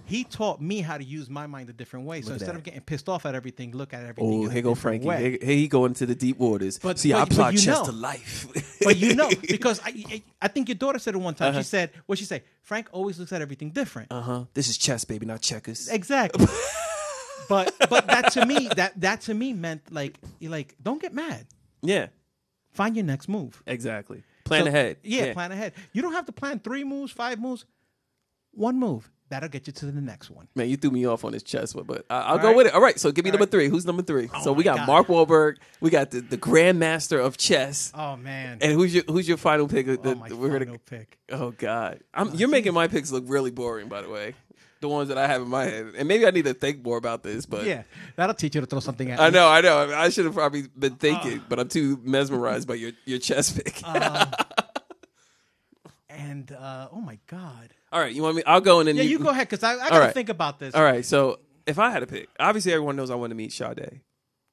[0.04, 2.20] he taught me how to use my mind a different way.
[2.22, 2.56] So instead that.
[2.56, 4.44] of getting pissed off at everything, look at everything.
[4.46, 5.06] Oh, here go Frankie.
[5.06, 5.38] way.
[5.42, 6.78] Here, he go into the deep waters.
[6.78, 7.84] But- See, I but- but apply chess know.
[7.86, 8.46] to life.
[8.84, 11.50] but you know, because I, I, I think your daughter said it one time.
[11.50, 11.60] Uh-huh.
[11.60, 12.42] She said, "What she say?
[12.62, 14.44] Frank always looks at everything different." uh huh.
[14.54, 15.88] This is chess, baby, not checkers.
[15.88, 16.46] Exactly.
[17.48, 21.14] but but that to me that that to me meant like you like don't get
[21.14, 21.46] mad.
[21.80, 22.08] Yeah,
[22.72, 23.62] Find your next move.
[23.66, 24.22] exactly.
[24.48, 24.96] Plan So- ahead.
[25.02, 25.74] Yeah, plan ahead.
[25.92, 27.64] You don't have to plan three moves, five moves.
[28.52, 30.48] One move that'll get you to the next one.
[30.56, 32.56] Man, you threw me off on this chess one, but I, I'll All go right.
[32.56, 32.74] with it.
[32.74, 33.50] All right, so give me All number right.
[33.50, 33.68] three.
[33.68, 34.28] Who's number three?
[34.34, 34.86] Oh so we got God.
[34.86, 35.56] Mark Wahlberg.
[35.80, 37.92] We got the, the grandmaster of chess.
[37.94, 38.58] Oh man.
[38.62, 39.86] And who's your who's your final pick?
[39.86, 40.78] oh that my we're final gonna.
[40.78, 41.18] pick.
[41.30, 43.88] Oh God, I'm, oh, you're making my picks look really boring.
[43.88, 44.34] By the way,
[44.80, 46.96] the ones that I have in my head, and maybe I need to think more
[46.96, 47.46] about this.
[47.46, 47.82] But Yeah,
[48.16, 49.34] that'll teach you to throw something at I me.
[49.34, 49.92] know, I know.
[49.94, 50.96] I should have probably been Uh.
[50.96, 53.82] thinking, but I'm too mesmerized by your your chess pick.
[56.10, 57.74] And uh, oh my god.
[57.92, 58.42] All right, you want me?
[58.46, 60.14] I'll go in and then Yeah, you go ahead because I, I gotta right.
[60.14, 60.74] think about this.
[60.74, 63.52] All right, so if I had to pick, obviously everyone knows I want to meet
[63.52, 64.00] Sade.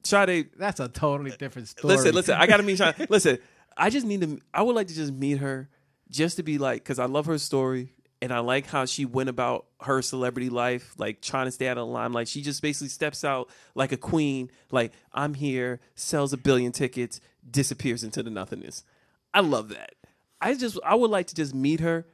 [0.03, 1.95] Sade, That's a totally different story.
[1.95, 2.93] listen, listen, I got to meet Sade.
[3.09, 3.39] Listen,
[3.75, 4.39] I just need to.
[4.53, 5.67] I would like to just meet her,
[6.09, 7.93] just to be like, because I love her story
[8.25, 11.77] and I like how she went about her celebrity life, like trying to stay out
[11.77, 12.27] of the limelight.
[12.27, 17.21] She just basically steps out like a queen, like I'm here, sells a billion tickets,
[17.47, 18.83] disappears into the nothingness.
[19.31, 19.93] I love that.
[20.41, 22.07] I just, I would like to just meet her.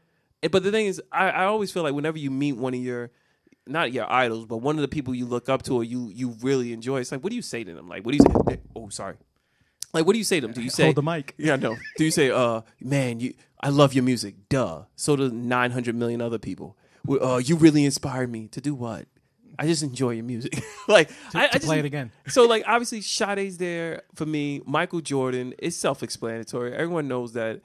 [0.44, 2.82] Eh, But the thing is, I, I always feel like whenever you meet one of
[2.82, 3.12] your
[3.66, 6.36] not your idols, but one of the people you look up to or you you
[6.42, 7.00] really enjoy.
[7.00, 7.88] It's like, what do you say to them?
[7.88, 8.60] Like, what do you say?
[8.76, 9.16] Oh, sorry.
[9.94, 10.54] Like, what do you say to them?
[10.54, 11.34] Do you say Hold the mic.
[11.38, 11.78] Yeah, no.
[11.98, 14.36] Do you say, uh, man, you I love your music.
[14.50, 14.84] Duh.
[14.96, 16.78] So do nine hundred million other people.
[17.10, 19.08] Uh, you really inspired me to do what?
[19.60, 20.64] I just enjoy your music.
[20.88, 22.12] like, I, I to just, play it again.
[22.28, 24.62] so like obviously Sade's there for me.
[24.66, 26.74] Michael Jordan is self-explanatory.
[26.74, 27.62] Everyone knows that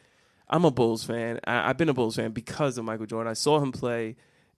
[0.48, 1.40] I'm a Bulls fan.
[1.46, 3.30] I, I've been a Bulls fan because of Michael Jordan.
[3.30, 4.16] I saw him play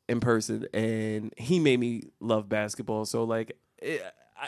[0.08, 3.04] in person, and he made me love basketball.
[3.04, 3.98] So like, eh,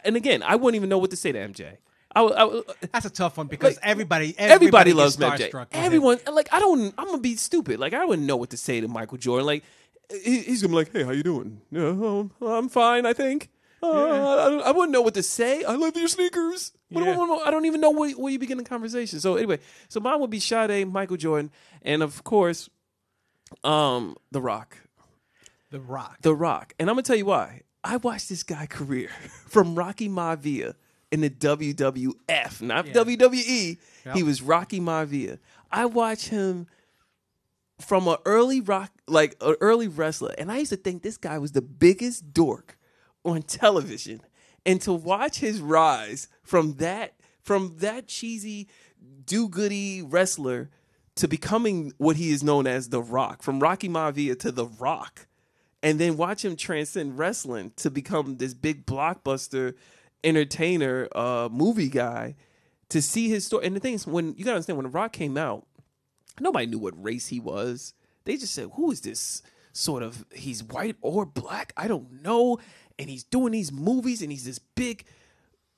[0.04, 1.76] and again, I wouldn't even know what to say to MJ.
[2.14, 2.62] I, I,
[2.92, 5.50] That's a tough one because Like, everybody, everybody, everybody, loves MJ.
[5.50, 5.84] starstruck with him.
[5.84, 6.92] Everyone, like, I don't.
[6.98, 7.78] I'm gonna be stupid.
[7.78, 9.46] Like, I wouldn't know what to say to Michael Jordan.
[9.46, 9.62] Like,
[10.24, 11.60] he- he's gonna be like, "Hey, how you doing?
[11.70, 13.06] Yeah, um, I'm fine.
[13.06, 13.48] I think."
[13.82, 13.86] Uh,
[14.64, 15.64] I, I wouldn't know what to say.
[15.64, 16.72] I love your sneakers.
[16.90, 17.38] What do I Yeah.
[17.46, 19.20] I don't even know where, where you begin the conversation.
[19.20, 19.58] So anyway,
[19.88, 21.50] so mine would be Sade, Michael Jordan,
[21.82, 22.68] and of course,
[23.64, 24.76] um, The Rock.
[25.70, 26.18] The Rock.
[26.22, 26.74] The Rock.
[26.78, 27.62] And I'm gonna tell you why.
[27.82, 29.08] I watched this guy career
[29.48, 30.74] from Rocky Maivia
[31.10, 33.78] in the WWF, not WWE.
[34.06, 34.16] Yep.
[34.16, 35.38] He was Rocky Maivia.
[35.70, 36.66] I watch him
[37.80, 41.38] from an early rock, like an early wrestler, and I used to think this guy
[41.38, 42.78] was the biggest dork
[43.24, 44.20] on television.
[44.66, 48.68] And to watch his rise from that, from that cheesy,
[49.24, 50.70] do-goody wrestler
[51.16, 55.26] to becoming what he is known as The Rock, from Rocky Maivia to The Rock,
[55.82, 59.74] and then watch him transcend wrestling to become this big blockbuster
[60.24, 62.36] entertainer, uh, movie guy.
[62.90, 65.12] To see his story, and the thing is, when you gotta understand, when The Rock
[65.12, 65.64] came out,
[66.40, 67.94] nobody knew what race he was.
[68.24, 69.42] They just said, "Who is this
[69.72, 70.24] sort of?
[70.34, 71.72] He's white or black?
[71.76, 72.58] I don't know."
[72.98, 75.04] And he's doing these movies, and he's this big.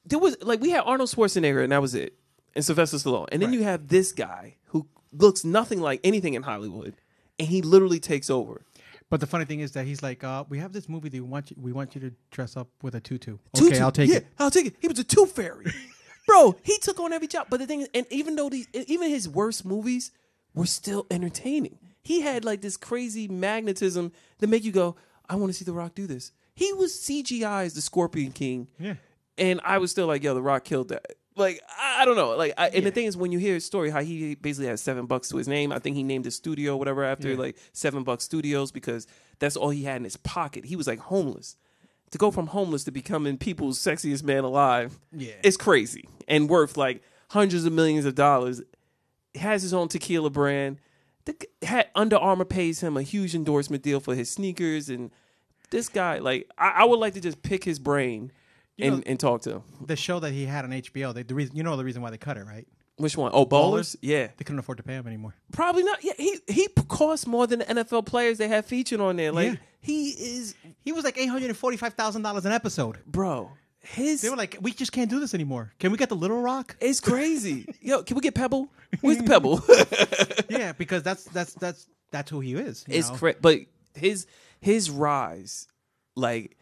[0.07, 2.15] There was like we had Arnold Schwarzenegger, and that was it,
[2.55, 6.45] and Sylvester Stallone, and then you have this guy who looks nothing like anything in
[6.45, 6.95] Hollywood,
[7.39, 8.65] and he literally takes over.
[9.13, 11.29] But the funny thing is that he's like, uh, we have this movie that we
[11.29, 13.37] want you, we want you to dress up with a tutu.
[13.55, 13.69] Tutu.
[13.69, 14.27] Okay, I'll take yeah, it.
[14.39, 14.77] I'll take it.
[14.81, 15.67] He was a tooth fairy,
[16.27, 16.57] bro.
[16.63, 17.49] He took on every job.
[17.51, 20.13] But the thing is, and even though these, even his worst movies
[20.55, 21.79] were still entertaining.
[22.01, 24.97] He had like this crazy magnetism that make you go,
[25.29, 26.33] I want to see The Rock do this.
[26.55, 28.69] He was CGI as the Scorpion King.
[28.79, 28.95] Yeah.
[29.37, 31.17] And I was still like, yo, The Rock killed that.
[31.35, 32.37] Like, I, don't know.
[32.37, 34.81] Like, I, and the thing is, when you hear his story, how he basically has
[34.83, 35.73] seven bucks to his name.
[35.73, 39.07] I think he named his studio, whatever, after like seven bucks studios because
[39.39, 40.67] that's all he had in his pocket.
[40.67, 41.57] He was like homeless.
[42.11, 45.33] To go from homeless to becoming people's sexiest man alive, Yeah.
[45.43, 48.61] it's crazy and worth like hundreds of millions of dollars.
[49.35, 50.79] Has his own tequila brand.
[51.25, 55.11] The, had Under Armour pays him a huge endorsement deal for his sneakers, and
[55.71, 58.31] this guy, like, I, I would like to just pick his brain
[58.79, 59.63] and, know- and talk to him.
[59.87, 62.11] The show that he had on HBO, they, the reason you know the reason why
[62.11, 62.67] they cut it, right?
[62.97, 63.31] Which one?
[63.35, 63.97] Oh, Ballers?
[64.03, 65.35] Yeah, They couldn't afford to pay him anymore.
[65.53, 66.05] probably not.
[66.05, 69.33] Yeah, he he costs more than the NFL players they have featured on there.
[69.33, 69.57] Like Yeah.
[69.81, 72.99] he is, He was like eight hundred and forty-five thousand dollars an episode.
[73.07, 73.51] bro.
[73.85, 75.73] His They were like, we just can't do this anymore.
[75.81, 76.77] Can we get the Little Rock?
[76.81, 77.67] it's crazy.
[77.81, 78.69] Yo, can we get Pebble?
[79.01, 79.61] Where's Pebble?
[80.49, 82.85] yeah, because that's that's that's that's who he is.
[82.87, 83.17] you it's know?
[83.17, 83.59] cra- but
[83.97, 84.27] his
[84.61, 85.67] his rise
[86.15, 86.57] like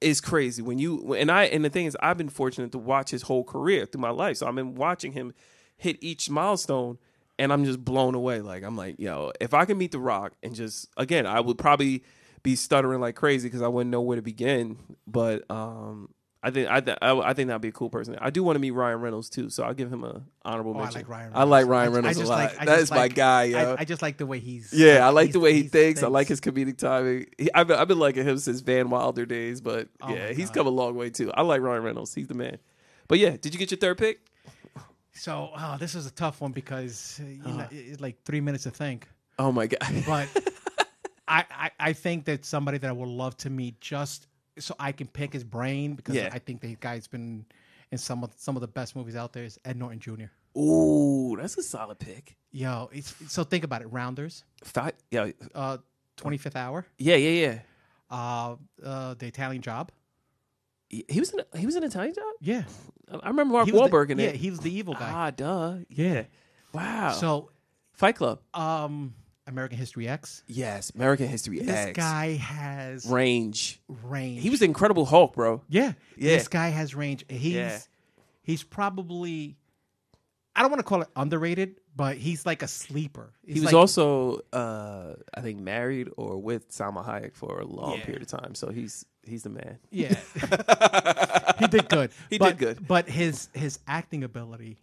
[0.00, 0.62] is crazy.
[0.62, 3.44] When you and i and the thing is i've been fortunate to watch his whole
[3.44, 4.38] career through my life.
[4.38, 5.32] So i've been watching him
[5.76, 6.98] hit each milestone
[7.38, 8.40] and i'm just blown away.
[8.40, 11.58] Like i'm like yo if i can meet the rock and just again i would
[11.58, 12.02] probably
[12.42, 14.78] be stuttering like crazy because i wouldn't know where to begin.
[15.06, 16.10] But um
[16.42, 18.16] I think I, th- I I think that'd be a cool person.
[18.20, 20.78] I do want to meet Ryan Reynolds too, so I'll give him a honorable Oh,
[20.78, 21.00] I mention.
[21.00, 21.32] like Ryan.
[21.34, 22.38] I like Ryan Reynolds I a just lot.
[22.38, 23.58] like- I that just is my guy, yo.
[23.74, 24.72] I, I just like the way he's.
[24.72, 26.02] Yeah, I like the way he he's- thinks.
[26.04, 27.26] I like his comedic timing.
[27.38, 30.50] He, I've, been, I've been liking him since Van Wilder days, but Oh yeah, he's
[30.50, 31.32] come a long way too.
[31.32, 32.14] I like Ryan Reynolds.
[32.14, 32.58] He's the man.
[33.08, 34.20] But yeah, did you get your third pick?
[35.14, 38.64] So oh, this is a tough one because uh, you know, it's like three minutes
[38.64, 39.08] to think.
[39.38, 39.80] Oh my god.
[40.06, 40.28] But
[41.28, 44.26] I, I I think that somebody that I would love to meet just
[44.58, 46.30] so I can pick his brain because Yeah.
[46.32, 47.44] I think the guy's been
[47.90, 50.58] in some of some of the best movies out there is Ed Norton Jr.
[50.58, 52.36] Ooh, that's a solid pick.
[52.50, 53.86] Yo, it's, so think about it.
[53.92, 55.76] Rounders, Fi- yeah, uh,
[56.16, 57.58] 25th Hour, yeah, yeah, yeah.
[58.10, 59.92] uh, uh, The Italian Job.
[60.88, 62.24] He he was in a, he was in Italian job.
[62.40, 62.62] Yeah,
[63.10, 64.22] I remember Mark He was the- Wahlberg in it.
[64.22, 64.36] yeah, it.
[64.36, 65.10] he was the evil guy.
[65.12, 65.78] Ah, duh.
[65.90, 66.24] Yeah.
[66.72, 67.12] Wow.
[67.12, 67.50] So,
[67.92, 68.40] Fight Club.
[68.54, 69.12] um,
[69.46, 70.42] American History X.
[70.46, 71.66] Yes, American History X.
[71.66, 71.96] This X.
[71.96, 73.80] guy has range.
[74.02, 74.42] range.
[74.42, 75.62] He was the Incredible Hulk, bro.
[75.68, 75.92] Yeah.
[76.16, 76.36] Yeah.
[76.36, 77.24] This guy has range.
[77.28, 77.78] He's Yeah.
[78.42, 79.56] he's probably
[80.54, 83.34] I don't want to call it underrated, but he's like a sleeper.
[83.46, 87.98] He was like- also, uh, I think, married or with Salma Hayek for a long
[87.98, 88.04] Yeah.
[88.04, 88.54] period of time.
[88.54, 89.78] So he's he's the man.
[89.90, 90.14] yeah.
[91.58, 92.10] he did good.
[92.30, 92.86] He but, did good.
[92.88, 94.78] But his his acting ability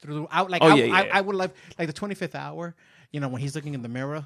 [0.00, 1.18] throughout like Oh, I, yeah, I, yeah.
[1.18, 2.74] I would love like the 25th hour,
[3.12, 4.24] you know, when he's looking in the mirror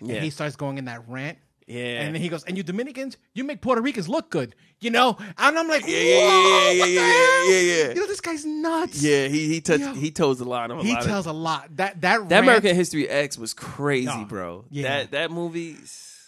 [0.00, 0.16] Yeah.
[0.16, 1.38] and he starts going in that rant.
[1.66, 2.02] Yeah.
[2.02, 5.16] And then he goes, and you Dominicans, you make Puerto Ricans look good, you know?
[5.38, 7.88] And I'm like, Yeah, yeah, yeah, yeah, yeah, yeah, yeah, yeah.
[7.94, 9.00] You know, this guy's nuts.
[9.02, 9.94] Yeah, he he touched Yo.
[9.94, 11.02] he toes the line on a He lot.
[11.02, 11.76] He tells of, a lot.
[11.76, 14.24] That that that rant, American History X was crazy, No.
[14.24, 14.64] bro.
[14.70, 14.82] Yeah.
[14.82, 15.76] That that movie.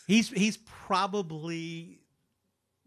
[0.06, 1.98] He's he's probably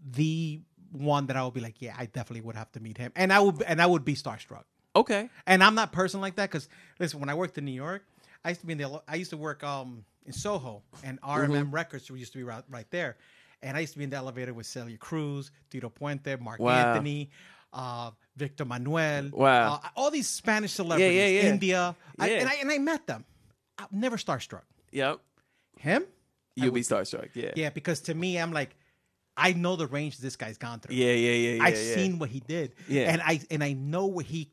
[0.10, 0.62] the
[0.92, 3.34] one that I would be like, yeah, I definitely would have to meet him, and
[3.34, 4.64] I would and I would be starstruck.
[4.96, 5.30] Okay.
[5.46, 6.68] And I'm not person like that because
[7.00, 8.04] listen, when I worked in New York,
[8.48, 11.50] I used to be in the I used to work um in Soho, and RMM
[11.50, 11.72] Mm-hmm.
[11.72, 13.18] Records used to be right, right there,
[13.62, 16.94] and I used to be in the elevator with Celia Cruz, Tito Puente, Marc Wow.
[16.94, 17.30] Anthony,
[17.74, 19.30] uh, Victor Manuelle.
[19.32, 19.82] Wow.
[19.84, 21.50] uh, all these Spanish celebrities, yeah, yeah.
[21.50, 23.26] India, I, and I and I met them.
[23.78, 24.64] I'm never starstruck.
[24.92, 25.20] Yep.
[25.80, 26.06] Him,
[26.56, 27.30] You'll be starstruck.
[27.34, 27.52] Yeah.
[27.56, 28.76] yeah, because to me, I'm like,
[29.36, 30.96] I know the range this guy's gone through.
[30.96, 31.12] Yeah.
[31.12, 31.32] Yeah.
[31.32, 31.54] Yeah.
[31.56, 31.96] yeah I've yeah.
[31.96, 32.74] seen what he did.
[32.88, 33.12] Yeah.
[33.12, 34.52] And I and I know what he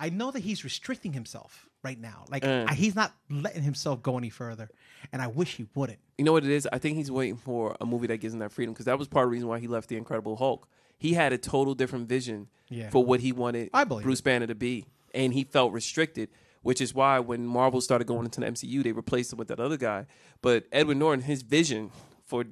[0.00, 2.24] I know that he's restricting himself right now.
[2.30, 2.64] Like Uh.
[2.68, 4.70] I, he's not letting himself go any further.
[5.12, 5.98] And I wish he wouldn't.
[6.18, 6.68] You know what it is?
[6.72, 9.08] I think he's waiting for a movie that gives him that freedom because that was
[9.08, 10.68] part of the reason why he left the Incredible Hulk.
[10.98, 12.90] He had a total different vision Yeah.
[12.90, 16.28] for what he wanted I believe Bruce Banner to be, and he felt restricted.
[16.62, 19.58] Which is why when Marvel started going into the MCU, they replaced him with that
[19.58, 20.06] other guy.
[20.42, 21.90] But Edward Norton, his vision
[22.24, 22.44] for,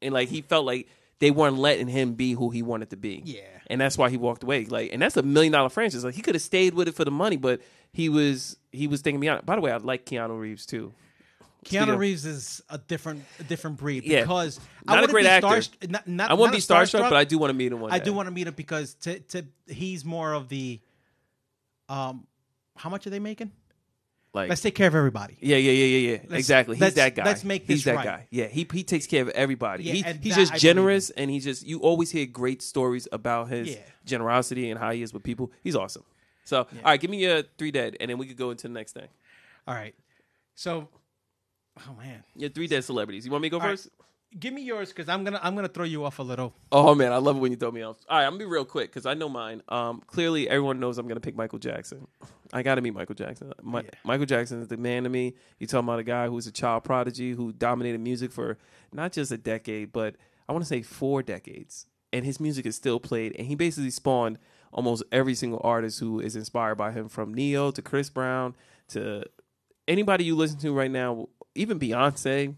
[0.00, 0.86] and like he felt like
[1.18, 3.22] they weren't letting him be who he wanted to be.
[3.24, 3.40] Yeah.
[3.66, 4.66] and that's why he walked away.
[4.66, 6.04] Like, and that's a million dollar franchise.
[6.04, 7.60] Like he could have stayed with it for the money, but
[7.96, 9.46] he was he was thinking beyond.
[9.46, 10.92] By the way, I like Keanu Reeves too.
[11.64, 14.20] Keanu Reeves is a different a different breed Yeah.
[14.20, 15.46] because Not a great be actor.
[15.62, 17.80] starst- not, not, I won't be a starstruck, but I do want to meet him
[17.80, 18.04] one I day.
[18.04, 20.78] do want to meet him because to, to he's more of the
[21.88, 22.26] um
[22.76, 23.50] how much are they making?
[24.34, 25.38] like Let's take care of everybody.
[25.40, 26.36] Yeah, yeah, yeah, yeah, yeah.
[26.36, 26.76] exactly.
[26.76, 27.24] He's that guy.
[27.24, 28.04] let's make this He's that right.
[28.04, 28.26] guy.
[28.30, 29.84] Yeah, he he takes care of everybody.
[29.84, 33.08] Yeah, he, he's that just I generous, and he just you always hear great stories
[33.10, 33.78] about his Yeah.
[34.04, 35.50] generosity and how he is with people.
[35.64, 36.04] He's awesome.
[36.46, 38.72] So, all right, give me your three dead, and then we could go into the
[38.72, 39.08] next thing.
[39.68, 39.94] All right.
[40.54, 40.88] So
[41.78, 42.22] oh man.
[42.34, 43.26] Your three dead celebrities.
[43.26, 43.72] You want me to go All right.
[43.72, 43.88] first?
[44.38, 46.52] Give me yours because I'm gonna I'm gonna throw you off a little.
[46.72, 47.96] Oh man, I love it when you throw me off.
[48.08, 49.62] All right, I'm gonna be real quick because I know mine.
[49.68, 52.06] Um, clearly, everyone knows I'm gonna pick Michael Jackson.
[52.52, 53.52] I got to meet Michael Jackson.
[53.62, 53.90] Mi- Yeah.
[54.04, 55.34] Michael Jackson is the man to me.
[55.58, 58.56] You talking about a guy who's a child prodigy who dominated music for
[58.92, 60.14] not just a decade, but
[60.48, 63.34] I want to say four decades, and his music is still played.
[63.38, 64.38] And he basically spawned
[64.72, 68.54] almost every single artist who is inspired by him, from Ne-Yo to Chris Brown
[68.88, 69.24] to
[69.88, 72.54] anybody you listen to right now, even Beyonce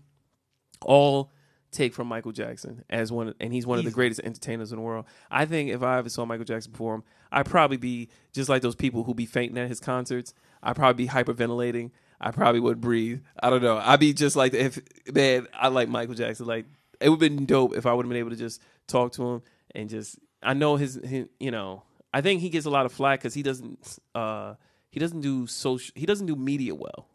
[0.83, 1.31] all
[1.71, 4.83] take from Michael Jackson as one, and he's one of the greatest entertainers in the
[4.83, 5.05] world.
[5.31, 8.75] I think if I ever saw Michael Jackson perform, I'd probably be just like those
[8.75, 10.33] people who be fainting at his concerts.
[10.63, 11.91] I'd probably be hyperventilating.
[12.21, 13.21] I probably would breathe.
[13.41, 13.79] I don't know.
[13.79, 14.81] I'd be just like if
[15.13, 16.47] man, I like Michael Jackson.
[16.47, 16.67] Like
[17.01, 19.29] it would have been dope if I would have been able to just talk to
[19.29, 19.43] him
[19.75, 20.19] and just.
[20.43, 21.83] I know his, his you know.
[22.13, 23.99] I think he gets a lot of flack because he doesn't.
[24.15, 24.55] uh
[24.91, 25.93] He doesn't do social.
[25.95, 27.09] He doesn't do media well.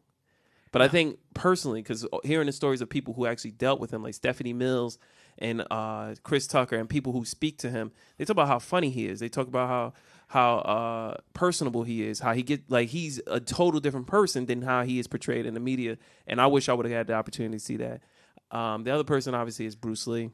[0.72, 4.02] But I think personally, because hearing the stories of people who actually dealt with him,
[4.02, 4.98] like Stephanie Mills
[5.38, 8.90] and uh, Chris Tucker, and people who speak to him, they talk about how funny
[8.90, 9.20] he is.
[9.20, 9.94] They talk about how
[10.28, 14.64] how uh, personable he is, how he get like he's a total different person than
[14.64, 15.98] how he is portrayed in the media.
[16.26, 18.02] And I wish I would have had the opportunity to see that.
[18.50, 20.32] Um, the other person, obviously, is Bruce Lee.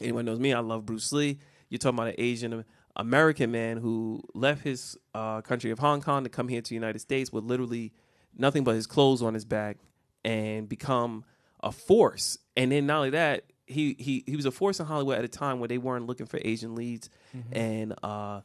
[0.00, 1.38] Anyone knows me, I love Bruce Lee.
[1.68, 2.64] You're talking about an Asian
[2.98, 6.74] American man who left his uh, country of Hong Kong to come here to the
[6.74, 7.92] United States with literally
[8.36, 9.78] nothing but his clothes on his back
[10.24, 11.24] and become
[11.60, 12.38] a force.
[12.56, 15.28] And then not only that, he he he was a force in Hollywood at a
[15.28, 17.10] time where they weren't looking for Asian leads,
[17.52, 18.40] and uh,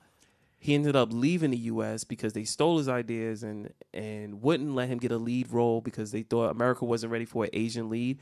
[0.59, 2.03] he ended up leaving the U.S.
[2.03, 6.11] because they stole his ideas and and wouldn't let him get a lead role because
[6.11, 8.19] they thought America wasn't ready for an Asian lead.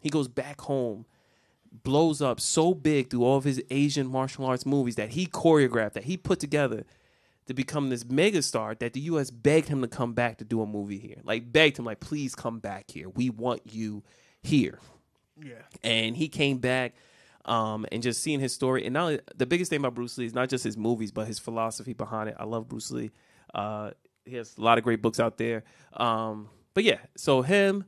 [0.00, 1.06] He goes back home
[1.72, 5.92] blows up so big through all of his Asian martial arts movies that he choreographed,
[5.92, 6.84] that he put together
[7.46, 10.66] to become this megastar that the US begged him to come back to do a
[10.66, 11.16] movie here.
[11.24, 13.08] Like begged him, like, please come back here.
[13.08, 14.02] We want you
[14.42, 14.78] here.
[15.42, 15.62] Yeah.
[15.82, 16.94] And he came back
[17.44, 18.84] um, and just seeing his story.
[18.84, 21.38] And now the biggest thing about Bruce Lee is not just his movies, but his
[21.38, 22.36] philosophy behind it.
[22.38, 23.10] I love Bruce Lee.
[23.54, 23.90] Uh,
[24.24, 25.64] he has a lot of great books out there.
[25.94, 27.84] Um, but yeah, so him.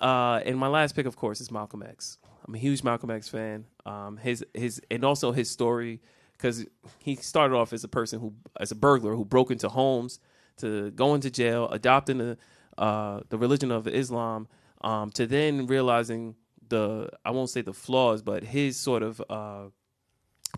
[0.00, 2.18] Uh, and my last pick, of course, is Malcolm X.
[2.50, 3.64] I'm a huge Malcolm X fan.
[3.86, 6.00] Um, his his and also his story
[6.32, 6.66] because
[6.98, 10.18] he started off as a person who as a burglar who broke into homes
[10.56, 12.36] to go into jail, adopting the
[12.76, 14.48] uh, the religion of Islam,
[14.80, 16.34] um, to then realizing
[16.68, 19.66] the I won't say the flaws, but his sort of uh,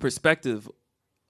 [0.00, 0.66] perspective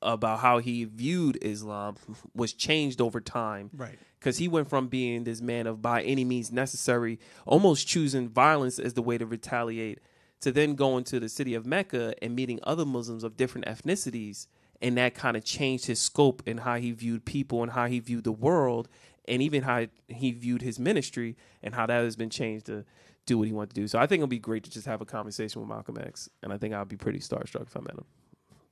[0.00, 1.96] about how he viewed Islam
[2.34, 3.98] was changed over time Right.
[4.18, 8.78] because he went from being this man of by any means necessary, almost choosing violence
[8.78, 9.98] as the way to retaliate,
[10.42, 14.46] to then going to the city of Mecca and meeting other Muslims of different ethnicities.
[14.80, 18.00] And that kind of changed his scope and how he viewed people and how he
[18.00, 18.88] viewed the world
[19.28, 22.84] and even how he viewed his ministry and how that has been changed to
[23.24, 23.86] do what he wanted to do.
[23.86, 26.28] So I think it'll be great to just have a conversation with Malcolm X.
[26.42, 28.04] And I think I'll be pretty starstruck if I met him.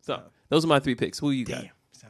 [0.01, 1.21] So those are my three picks.
[1.21, 1.63] Who you got?
[1.63, 1.71] Damn.
[1.93, 2.09] So,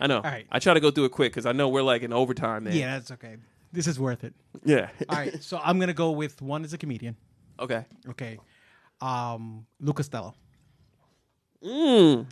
[0.00, 0.22] I know.
[0.22, 0.46] right.
[0.50, 2.74] I try to go through it quick because I know we're like in overtime, man.
[2.74, 3.36] yeah, that's okay.
[3.72, 4.32] This is worth it.
[4.64, 4.88] Yeah.
[5.10, 5.42] All right.
[5.42, 7.16] So I'm gonna go with one as a comedian.
[7.60, 7.84] okay.
[8.08, 8.38] Okay.
[9.02, 10.34] Um, Lucas Costello.
[11.64, 12.26] Mm.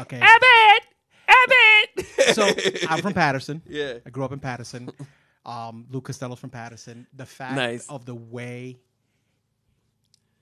[0.00, 0.20] Okay.
[0.20, 0.82] Abbott!
[1.28, 2.06] Abbott!
[2.34, 2.48] so
[2.88, 3.62] I'm from Paterson.
[3.66, 3.94] Yeah.
[4.06, 4.90] I grew up in Paterson.
[5.44, 7.06] Um, Luke Costello from Paterson.
[7.14, 7.88] The fact Nice.
[7.88, 8.78] of the way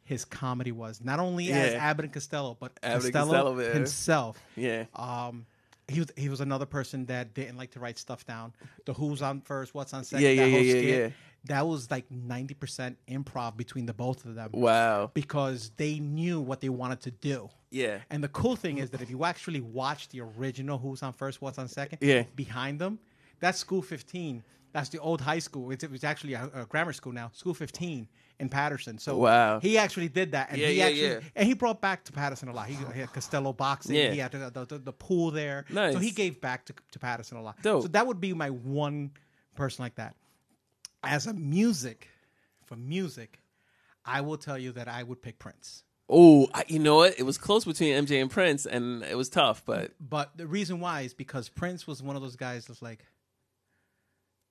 [0.05, 1.79] his comedy was, not only as Yeah.
[1.85, 4.43] Abbott and Costello, but Abbott Costello, Costello, himself.
[4.57, 4.85] yeah.
[4.95, 5.47] Um,
[5.89, 8.53] he was he was another person that didn't like to write stuff down.
[8.87, 10.25] The who's on first, what's on second.
[10.25, 11.09] Yeah, yeah, that whole yeah, yeah, yeah.
[11.47, 14.51] That was like ninety percent improv between the both of them.
[14.53, 15.11] Wow.
[15.15, 17.51] Because they knew what they wanted to do.
[17.71, 17.99] Yeah.
[18.11, 21.43] And the cool thing is that if you actually watch the original Who's on First,
[21.43, 22.25] What's on Second, Yeah.
[22.35, 22.99] behind them,
[23.41, 24.43] that's School 15.
[24.73, 25.71] That's the old high school.
[25.71, 28.09] It's, it's actually a, a grammar school now, School 15
[28.41, 28.99] in Paterson.
[28.99, 29.59] So Wow.
[29.61, 30.51] he actually did that.
[30.51, 31.21] And Yeah, he yeah, actually, yeah.
[31.35, 32.67] And he brought back to Paterson a lot.
[32.69, 33.95] He, he had Costello boxing.
[33.97, 34.11] Yeah.
[34.11, 35.65] He had the, the, the, the pool there.
[35.71, 35.95] Nice.
[35.95, 37.61] So he gave back to, to Paterson a lot.
[37.63, 37.83] Dope.
[37.83, 39.13] So that would be my one
[39.55, 40.15] person like that.
[41.03, 42.09] As a music,
[42.65, 43.41] for music,
[44.05, 45.83] I will tell you that I would pick Prince.
[46.09, 47.19] Oh, you know what?
[47.19, 49.65] It was close between MJ and Prince, and it was tough.
[49.65, 53.05] But But the reason why is because Prince was one of those guys that's like,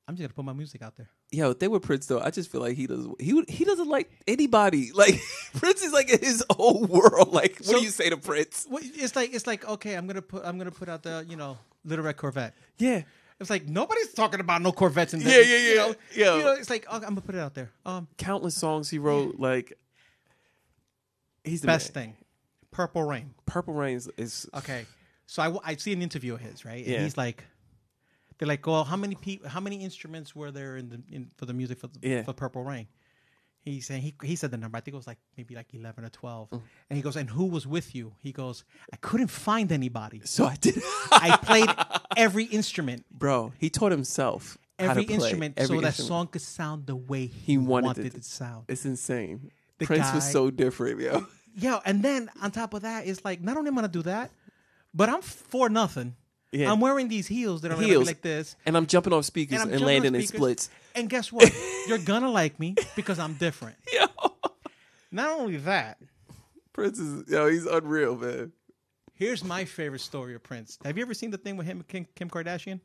[0.07, 1.09] I'm just gonna put my music out there.
[1.31, 3.19] yo, they were Prince though, I just feel like he doesn't.
[3.19, 3.41] He.
[3.47, 4.91] He doesn't like anybody.
[4.95, 5.19] Like
[5.55, 7.33] Prince is like in his own world.
[7.33, 8.67] Like, what So- do you say to Prince?
[8.71, 11.57] It's like it's like okay, I'm gonna put I'm gonna put out the you know
[11.85, 12.53] Little Red Corvette.
[12.77, 13.01] Yeah.
[13.39, 15.43] It's like nobody's talking about no Corvettes in Yeah, there.
[15.43, 15.75] yeah, You yeah.
[15.75, 16.37] know, Yo.
[16.37, 17.69] you know, it's like okay, I'm gonna put it out there.
[17.85, 19.39] Um, Countless songs he wrote.
[19.39, 19.77] Like,
[21.43, 22.05] he's the best man.
[22.05, 22.15] thing,
[22.71, 23.33] Purple Rain.
[23.45, 24.85] Purple Rains is Okay,
[25.27, 27.01] so I, w- I see an interview of his right, and Yeah.
[27.03, 27.43] he's like,
[28.37, 31.45] they're like, well, how many people, how many instruments were there in the in, for
[31.45, 32.23] the music for the, Yeah.
[32.23, 32.87] for Purple Rain?
[33.65, 34.77] He's said he he said the number.
[34.77, 36.49] I think it was like maybe like eleven or twelve.
[36.51, 36.61] Mm.
[36.89, 38.13] And he goes, and who was with you?
[38.21, 38.63] He goes,
[38.93, 40.21] I couldn't find anybody.
[40.23, 40.75] so I did.
[41.11, 41.69] I played
[42.15, 46.95] every instrument, Bro, he taught himself every instrument, every so that song could sound the
[46.95, 48.65] way he, He wanted wanted, it to- sound.
[48.67, 49.51] It's insane.
[49.79, 51.25] The Prince was so different, yo.
[51.57, 54.01] Yo, and then on top of that, it's like not only am I gonna do
[54.03, 54.29] that,
[54.93, 56.15] but I'm for nothing.
[56.51, 56.71] Yeah.
[56.71, 59.25] I'm wearing these heels that are gonna be Heels like this, And I'm jumping off
[59.25, 60.69] speakers and and, I'm jumping on landing in splits.
[60.95, 61.51] And guess what?
[61.87, 63.75] You're gonna like me because I'm different.
[63.93, 64.05] Yo,
[65.11, 65.97] Not only that,
[66.73, 68.51] Prince is yo, he's unreal, man.
[69.13, 70.77] here's my favorite story of Prince.
[70.83, 72.79] Have you ever seen the thing with him and Kim, Kim Kardashian?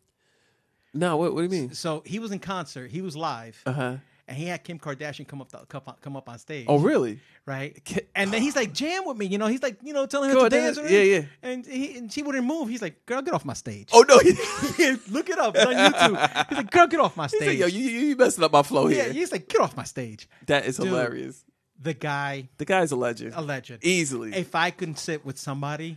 [0.95, 1.73] No, what, what do you mean?
[1.75, 3.97] So he was in concert, he was live, Uh huh.
[4.31, 6.65] And he had Kim Kardashian come up the, come, up- come up on stage.
[6.69, 7.21] Oh, really?
[7.45, 7.77] right?
[8.15, 9.49] And then he's like, jam with me, you know.
[9.49, 10.91] He's like, you know, telling her Go to ahead, dance.
[10.91, 11.23] yeah, yeah.
[11.43, 12.69] And he, and she wouldn't move.
[12.69, 13.89] He's like, girl, get off my stage.
[13.93, 14.15] Oh no,
[15.13, 15.55] Look it up.
[15.57, 16.49] It's on YouTube.
[16.49, 17.59] He's like, girl, get off my stage.
[17.59, 19.13] yo, you you messing up my flow yeah, here.
[19.13, 20.29] he's like, get off my stage.
[20.47, 20.87] that is Dude.
[20.87, 21.45] hilarious.
[21.83, 23.33] The guy, The guy's a legend.
[23.35, 23.81] a legend.
[23.83, 24.35] Easily.
[24.35, 25.97] If I could sit with somebody,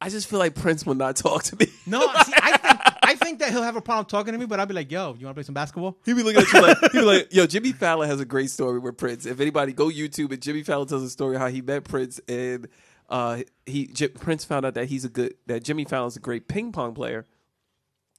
[0.00, 1.68] I just feel like Prince will not talk to me.
[1.86, 2.55] no, see, I
[3.02, 5.14] I think that he'll have a problem talking to me, but I'll be like, yo,
[5.18, 5.96] you want to play some basketball?
[6.04, 8.50] He be looking at you like he be like, yo, Jimmy Fallon has a great
[8.50, 9.26] story with Prince.
[9.26, 12.68] If anybody go YouTube and Jimmy Fallon tells a story how he met Prince and
[13.08, 16.48] uh he J- Prince found out that he's a good that Jimmy Fallon's a great
[16.48, 17.26] ping pong player,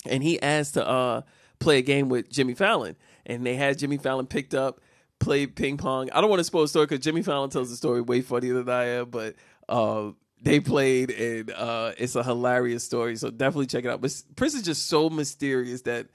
[0.05, 1.21] and he asked to uh
[1.59, 2.95] play a game with Jimmy Fallon,
[3.25, 4.79] and they had Jimmy Fallon picked up,
[5.19, 6.09] played ping pong.
[6.11, 8.53] I don't want to spoil the story because Jimmy Fallon tells the story way funnier
[8.53, 9.35] than I am, but
[9.67, 13.15] uh they played and uh it's a hilarious story.
[13.15, 14.01] So definitely check it out.
[14.01, 16.07] But Prince is just so mysterious that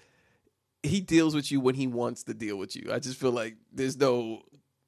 [0.82, 2.92] he deals with you when he wants to deal with you.
[2.92, 4.42] I just feel like there's no.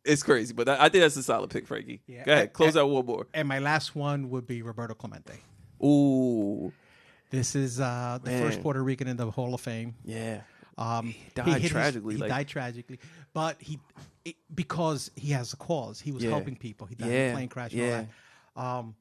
[0.04, 2.02] It's crazy, but I, I think that's a solid pick, Frankie.
[2.06, 2.24] Yeah.
[2.24, 3.26] Go ahead, close I- out one more.
[3.32, 5.38] And my last one would be Roberto Clemente.
[5.82, 6.72] Ooh,
[7.30, 8.42] This is uh, the Man.
[8.42, 9.94] first Puerto Rican in the Hall of Fame.
[10.04, 10.40] yeah,
[10.76, 12.98] Um, He died his- tragically, he like- died tragically,
[13.32, 13.78] but he
[14.24, 16.00] it, because he has a cause.
[16.00, 16.30] He was Yeah.
[16.30, 16.86] helping people.
[16.86, 17.30] He died in Yeah.
[17.30, 17.72] a plane crash.
[17.72, 18.04] Yeah.
[18.56, 18.78] All that.
[18.78, 18.94] Um,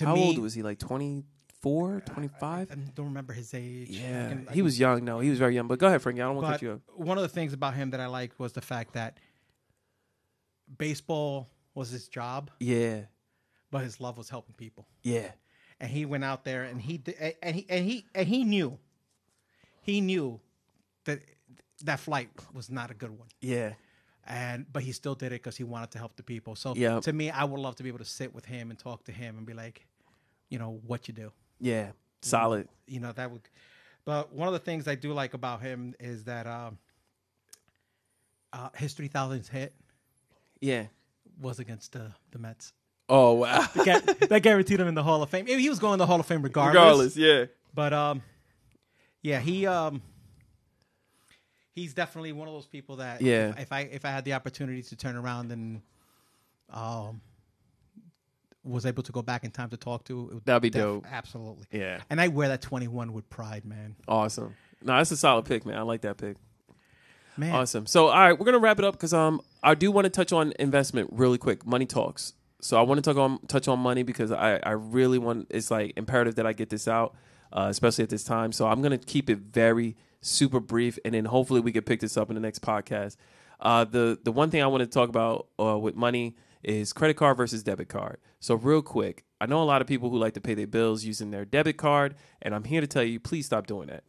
[0.00, 0.62] to How me, old was he?
[0.62, 2.70] Like 24, 25?
[2.70, 3.88] I don't remember his age.
[3.90, 5.04] I Yeah, can- I he was young.
[5.04, 5.68] No, he was very young.
[5.68, 6.20] But go ahead, Frankie.
[6.22, 6.80] I don't want to cut But you up.
[7.06, 9.18] one of the things about him that I liked was the fact that
[10.78, 13.02] baseball was his job, Yeah,
[13.70, 14.86] but his love was helping people.
[15.02, 15.30] yeah,
[15.80, 18.78] and he went out there and he di- and he and he and he knew
[19.82, 20.40] he knew
[21.04, 21.20] that
[21.84, 23.72] that flight was not a good one yeah.
[24.26, 27.00] and but he still did it because he wanted to help the people so Yeah.
[27.00, 29.12] to me i would love to be able to sit with him and talk to
[29.12, 29.86] him and be like
[30.50, 32.68] you know what you do Yeah, solid.
[32.86, 33.42] you know that would
[34.04, 36.76] but one of the things i do like about him is that um
[38.52, 39.72] uh, his 3000 hit
[40.60, 40.86] Yeah.
[41.40, 42.72] was against the the mets
[43.08, 43.66] Oh wow.
[43.74, 46.06] that, that guaranteed him in the hall of fame Maybe he was going to the
[46.06, 47.44] hall of fame regardless Regardless, yeah.
[47.74, 48.22] But um,
[49.22, 50.02] yeah, he um,
[51.72, 53.50] he's definitely one of those people that Yeah.
[53.50, 55.82] If, if I if I had the opportunity to turn around and
[56.70, 57.20] um,
[58.64, 61.06] was able to go back in time to talk to, it That'd be def- dope.
[61.10, 61.66] Absolutely.
[61.72, 62.00] Yeah.
[62.10, 63.96] And I wear that twenty one with pride, man.
[64.06, 64.54] Awesome.
[64.82, 65.76] No, that's a solid pick, man.
[65.78, 66.36] I like that pick.
[67.36, 67.86] Man, Awesome.
[67.86, 70.32] So, all right, we're gonna wrap it up because um, I do want to touch
[70.32, 71.66] on investment really quick.
[71.66, 72.34] Money talks.
[72.60, 75.70] So I want to talk on touch on money because I I really want it's
[75.70, 77.14] like imperative that I get this out,
[77.52, 78.52] uh, especially at this time.
[78.52, 82.16] So I'm gonna keep it very super brief, and then hopefully we can pick this
[82.16, 83.16] up in the next podcast.
[83.58, 87.14] Uh, the the one thing I want to talk about uh, with money is credit
[87.14, 88.18] card versus debit card.
[88.38, 91.04] So, real quick, I know a lot of people who like to pay their bills
[91.04, 94.04] using their debit card, and I'm here to tell you please stop doing that.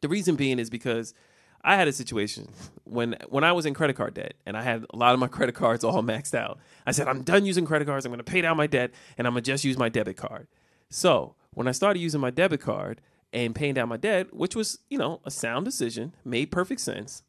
[0.00, 1.14] The reason being is because
[1.62, 2.48] I had a situation
[2.84, 5.26] when when I was in credit card debt and I had a lot of my
[5.28, 6.58] credit cards all maxed out.
[6.86, 8.06] I said, I'm done using credit cards.
[8.06, 10.48] I'm to pay down my debt and I'm to just use my debit card.
[10.88, 13.00] So when I started using my debit card
[13.32, 17.22] and paying down my debt, which was, you know, a sound decision, made perfect sense,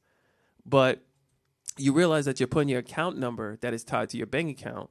[0.65, 1.03] but
[1.77, 4.89] you realize that you're putting your account number that is tied to your bank account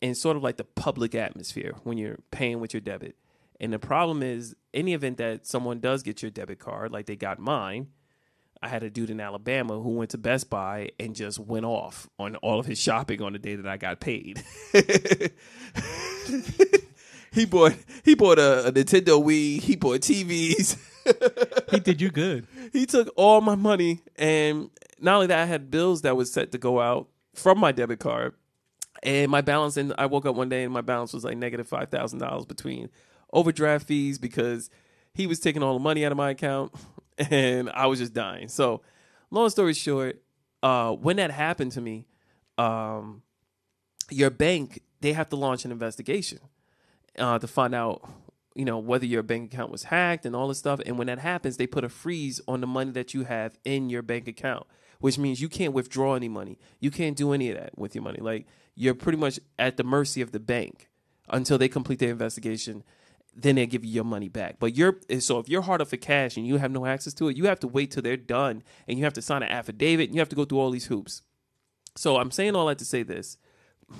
[0.00, 3.16] in sort of like the public atmosphere when you're paying with your debit.
[3.60, 7.14] And the problem is, any event that someone does get your debit card, like they
[7.14, 7.88] got mine,
[8.60, 12.08] I had a dude in Alabama who went to Best Buy and just went off
[12.18, 14.42] on all of his shopping on the day that I got paid.
[17.32, 17.74] he bought
[18.04, 19.60] he bought a, a Nintendo Wii.
[19.60, 20.76] He bought TVs.
[21.72, 22.46] He did you good.
[22.72, 24.70] he took all my money, and
[25.02, 28.00] not only that, I had bills that was set to go out from my debit
[28.00, 28.34] card,
[29.02, 29.76] and my balance.
[29.76, 32.44] And I woke up one day and my balance was like negative five thousand dollars
[32.44, 32.88] between
[33.32, 34.70] overdraft fees because
[35.14, 36.72] he was taking all the money out of my account,
[37.18, 38.48] and I was just dying.
[38.48, 38.82] So,
[39.30, 40.22] long story short,
[40.62, 42.06] uh, when that happened to me,
[42.58, 43.22] um,
[44.10, 46.38] your bank they have to launch an investigation
[47.18, 48.08] uh, to find out,
[48.54, 50.80] you know, whether your bank account was hacked and all this stuff.
[50.86, 53.90] And when that happens, they put a freeze on the money that you have in
[53.90, 54.66] your bank account,
[55.02, 56.56] which means you can't withdraw any money.
[56.78, 58.20] You can't do any of that with your money.
[58.20, 58.46] Like
[58.76, 60.88] you're pretty much at the mercy of the bank
[61.28, 62.84] until they complete their investigation.
[63.34, 64.60] Then they give you your money back.
[64.60, 67.28] But you're so if you're hard up for cash and you have no access to
[67.28, 70.06] it, you have to wait till they're done and you have to sign an affidavit
[70.06, 71.22] and you have to go through all these hoops.
[71.96, 73.38] So I'm saying all that to say this: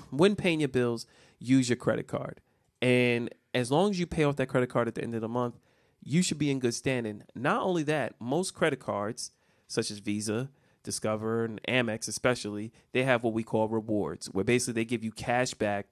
[0.09, 1.05] when paying your bills,
[1.37, 2.39] use your credit card,
[2.81, 5.27] and as long as you pay off that credit card at the end of the
[5.27, 5.59] month,
[6.01, 7.23] you should be in good standing.
[7.35, 9.31] Not only that, most credit cards,
[9.67, 10.49] such as Visa,
[10.83, 15.11] Discover, and Amex, especially, they have what we call rewards, where basically they give you
[15.11, 15.87] cash back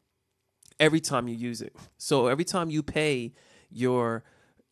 [0.80, 1.76] every time you use it.
[1.98, 3.34] So every time you pay
[3.70, 4.24] your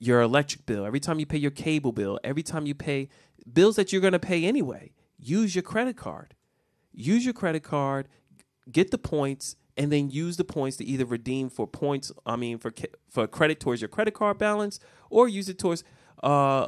[0.02, 3.10] your electric bill, every time you pay your cable bill, every time you pay
[3.52, 6.36] bills that you're going to pay anyway, use your credit card.
[6.94, 8.08] Use your credit card,
[8.72, 12.58] get the points and then use the points to either redeem for points, I mean
[12.58, 12.74] for
[13.10, 14.80] for credit towards your credit card balance
[15.10, 15.84] or use it towards
[16.22, 16.68] uh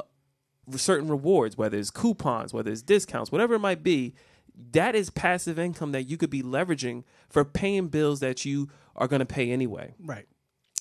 [0.76, 4.14] certain rewards, whether it's coupons, whether it's discounts, whatever it might be,
[4.72, 9.08] that is passive income that you could be leveraging for paying bills that you are
[9.08, 9.94] going to pay anyway.
[9.98, 10.26] Right.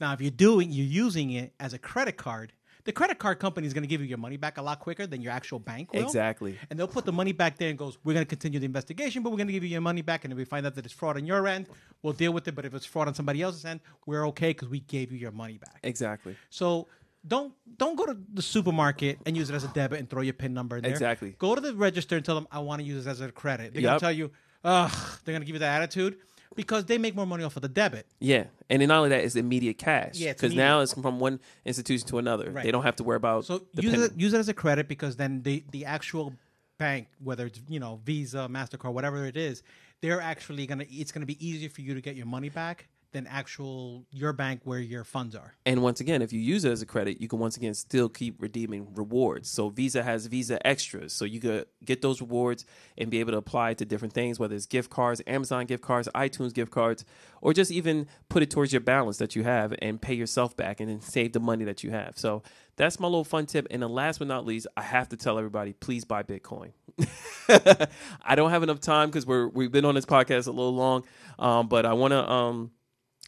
[0.00, 2.52] Now, if you're doing you're using it as a credit card,
[2.84, 5.06] the credit card company is going to give you your money back a lot quicker
[5.06, 6.02] than your actual bank will.
[6.02, 6.58] Exactly.
[6.68, 9.22] And they'll put the money back there and goes, "We're going to continue the investigation,
[9.22, 10.24] but we're going to give you your money back.
[10.24, 11.66] And if we find out that it's fraud on your end,
[12.02, 12.54] we'll deal with it.
[12.54, 15.32] But if it's fraud on somebody else's end, we're okay because we gave you your
[15.32, 16.36] money back." Exactly.
[16.50, 16.88] So
[17.26, 20.34] don't don't go to the supermarket and use it as a debit and throw your
[20.34, 20.90] pin number in there.
[20.92, 21.36] Exactly.
[21.38, 23.72] Go to the register and tell them I want to use this as a credit.
[23.72, 24.32] They're gonna tell you,
[24.64, 26.18] ugh, they're gonna give you that attitude
[26.54, 28.06] because they make more money off of the debit.
[28.20, 30.16] Yeah, and then not only that, it's immediate cash.
[30.16, 32.50] Yeah, because now it's from one institution to another.
[32.50, 32.64] Right.
[32.64, 35.16] They don't have to worry about So use it use it as a credit because
[35.16, 36.34] then the the actual
[36.78, 39.62] bank, whether it's you know Visa, Mastercard, whatever it is,
[40.00, 43.26] they're actually gonna it's gonna be easier for you to get your money back than
[43.26, 45.54] actual your bank where your funds are.
[45.66, 48.08] And once again, if you use it as a credit, you can once again still
[48.08, 49.50] keep redeeming rewards.
[49.50, 52.64] So Visa has Visa Extras, so you could get those rewards
[52.96, 55.82] and be able to apply it to different things, whether it's gift cards, Amazon gift
[55.82, 57.04] cards, iTunes gift cards,
[57.40, 60.80] or just even put it towards your balance that you have and pay yourself back
[60.80, 62.16] and then save the money that you have.
[62.16, 62.42] So
[62.76, 63.66] that's my little fun tip.
[63.70, 66.72] And then last but not least, I have to tell everybody, please buy Bitcoin.
[68.22, 71.04] I don't have enough time because we're we've been on this podcast a little long,
[71.38, 72.70] um, but I want to um,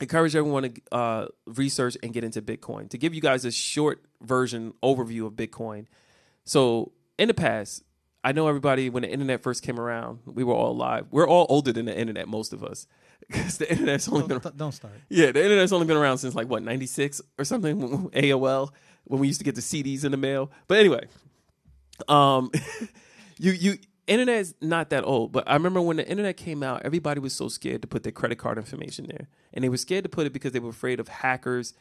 [0.00, 2.88] encourage everyone to uh, research and get into Bitcoin.
[2.90, 5.86] To give you guys a short version overview of Bitcoin.
[6.44, 7.82] So in the past,
[8.22, 11.06] I know everybody when the internet first came around, we were all alive.
[11.10, 12.86] We're all older than the internet, most of us.
[13.28, 14.94] because the internet's only been Don't, don't start.
[15.08, 18.10] yeah, the internet's only been around since like what ninety six or something.
[18.10, 18.70] AOL
[19.04, 20.50] when we used to get the CDs in the mail.
[20.68, 21.06] But anyway,
[22.08, 22.50] um,
[23.38, 25.32] you you internet's not that old.
[25.32, 28.12] But I remember when the internet came out, everybody was so scared to put their
[28.12, 31.01] credit card information there, and they were scared to put it because they were afraid
[31.01, 31.74] of hackers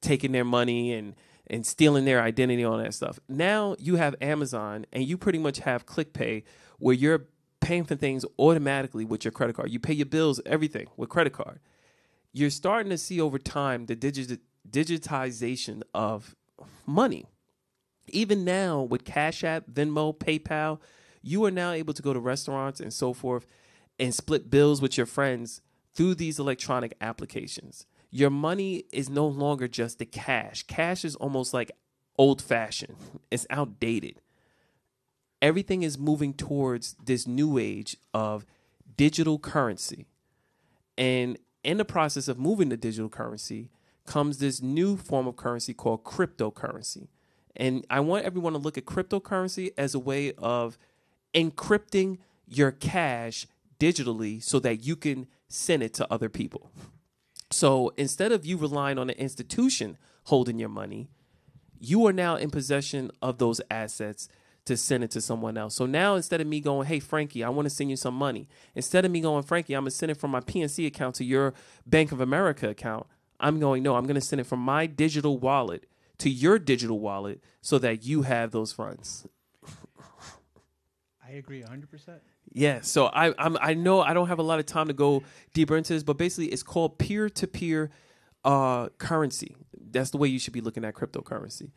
[0.00, 1.14] taking their money and
[1.48, 3.20] and stealing their identity all that stuff.
[3.28, 6.42] Now you have Amazon and you pretty much have ClickPay
[6.78, 7.26] where you're
[7.60, 9.70] paying for things automatically with your credit card.
[9.70, 11.60] You pay your bills, everything with credit card.
[12.32, 16.34] You're starting to see over time the digit digitization of
[16.84, 17.26] money.
[18.08, 20.80] Even now with Cash App, Venmo, PayPal,
[21.26, 23.46] you are now able to go to restaurants and so forth
[23.98, 25.60] and split bills with your friends
[25.92, 27.84] through these electronic applications.
[28.10, 30.62] Your money is no longer just the cash.
[30.62, 31.72] Cash is almost like
[32.16, 32.96] old fashioned,
[33.30, 34.20] it's outdated.
[35.42, 38.46] Everything is moving towards this new age of
[38.96, 40.06] digital currency.
[40.96, 43.70] And in the process of moving to digital currency
[44.06, 47.08] comes this new form of currency called cryptocurrency.
[47.56, 50.78] And I want everyone to look at cryptocurrency as a way of
[51.36, 52.18] encrypting
[52.48, 53.46] your cash
[53.78, 56.70] digitally so that you can send it to other people.
[57.50, 61.08] So instead of you relying on an institution holding your money,
[61.78, 64.28] you are now in possession of those assets
[64.64, 65.76] to send it to someone else.
[65.76, 68.48] So now instead of me going, hey, Frankie, I want to send you some money,
[68.74, 71.24] instead of me going, Frankie, I'm going to send it from my PNC account to
[71.24, 71.54] your
[71.86, 73.06] Bank of America account,
[73.38, 75.86] I'm going, no, I'm going to send it from my digital wallet
[76.18, 79.28] to your digital wallet so that you have those funds.
[81.26, 82.20] I agree 100%.
[82.52, 85.22] Yeah, so I I'm, I know I don't have a lot of time to go
[85.52, 87.90] deeper into this, but basically it's called peer to peer
[88.44, 89.56] uh, currency.
[89.90, 91.70] That's the way you should be looking at cryptocurrency.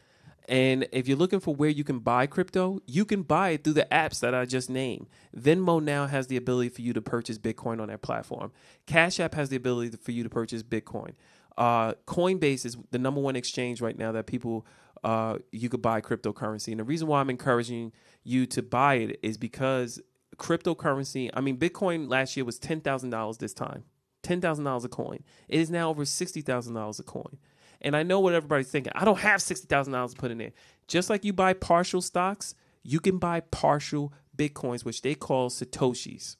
[0.47, 3.73] And if you're looking for where you can buy crypto, you can buy it through
[3.73, 5.07] the apps that I just named.
[5.37, 8.51] Venmo now has the ability for you to purchase Bitcoin on their platform.
[8.87, 11.13] Cash App has the ability for you to purchase Bitcoin.
[11.55, 14.65] Uh, Coinbase is the number one exchange right now that people
[15.03, 16.69] uh, you could buy cryptocurrency.
[16.69, 17.91] And the reason why I'm encouraging
[18.23, 20.01] you to buy it is because
[20.37, 21.29] cryptocurrency.
[21.33, 23.37] I mean, Bitcoin last year was ten thousand dollars.
[23.37, 23.83] This time,
[24.23, 25.23] ten thousand dollars a coin.
[25.47, 27.37] It is now over sixty thousand dollars a coin.
[27.81, 28.91] And I know what everybody's thinking.
[28.95, 30.51] I don't have sixty thousand dollars to put in there.
[30.87, 36.35] Just like you buy partial stocks, you can buy partial bitcoins, which they call satoshis,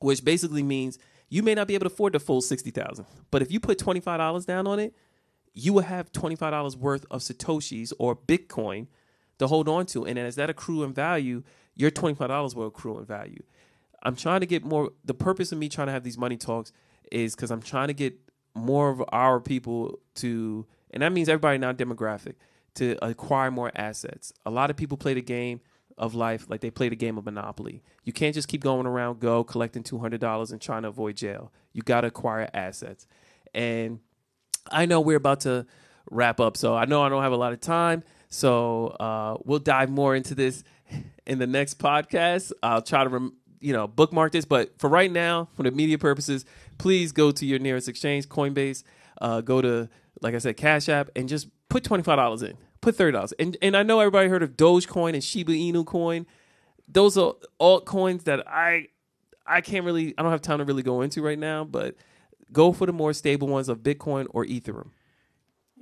[0.00, 0.98] which basically means
[1.30, 3.78] you may not be able to afford the full sixty thousand, but if you put
[3.78, 4.94] twenty five dollars down on it,
[5.54, 8.86] you will have twenty five dollars worth of satoshis or Bitcoin
[9.38, 10.06] to hold on to.
[10.06, 11.42] And as that accrue in value,
[11.74, 13.42] your twenty five dollars will accrue in value.
[14.02, 14.90] I'm trying to get more.
[15.04, 16.72] The purpose of me trying to have these money talks
[17.10, 18.14] is because I'm trying to get
[18.54, 22.34] more of our people to, and that means everybody our demographic
[22.74, 24.32] to acquire more assets.
[24.46, 25.60] A lot of people play the game
[25.96, 27.82] of life like they play the game of Monopoly.
[28.04, 31.16] You can't just keep going around, go collecting two hundred dollars and trying to avoid
[31.16, 31.52] jail.
[31.72, 33.06] You got to acquire assets,
[33.52, 34.00] and
[34.70, 35.66] I know we're about to
[36.10, 38.02] wrap up, so I know I don't have a lot of time.
[38.28, 40.62] So uh, we'll dive more into this
[41.26, 42.52] in the next podcast.
[42.62, 44.44] I'll try to, rem- you know, bookmark this.
[44.44, 46.44] But for right now, for the media purposes,
[46.76, 48.82] please go to your nearest exchange, Coinbase.
[49.20, 49.88] Uh, go to,
[50.20, 52.56] like I said, Cash App, and just put twenty five dollars in.
[52.80, 53.32] Put thirty dollars.
[53.38, 56.26] And and I know everybody heard of Dogecoin and Shiba Inu coin.
[56.86, 58.88] Those are altcoins that I
[59.46, 61.64] I can't really I don't have time to really go into right now.
[61.64, 61.96] But
[62.52, 64.90] go for the more stable ones of Bitcoin or Ethereum.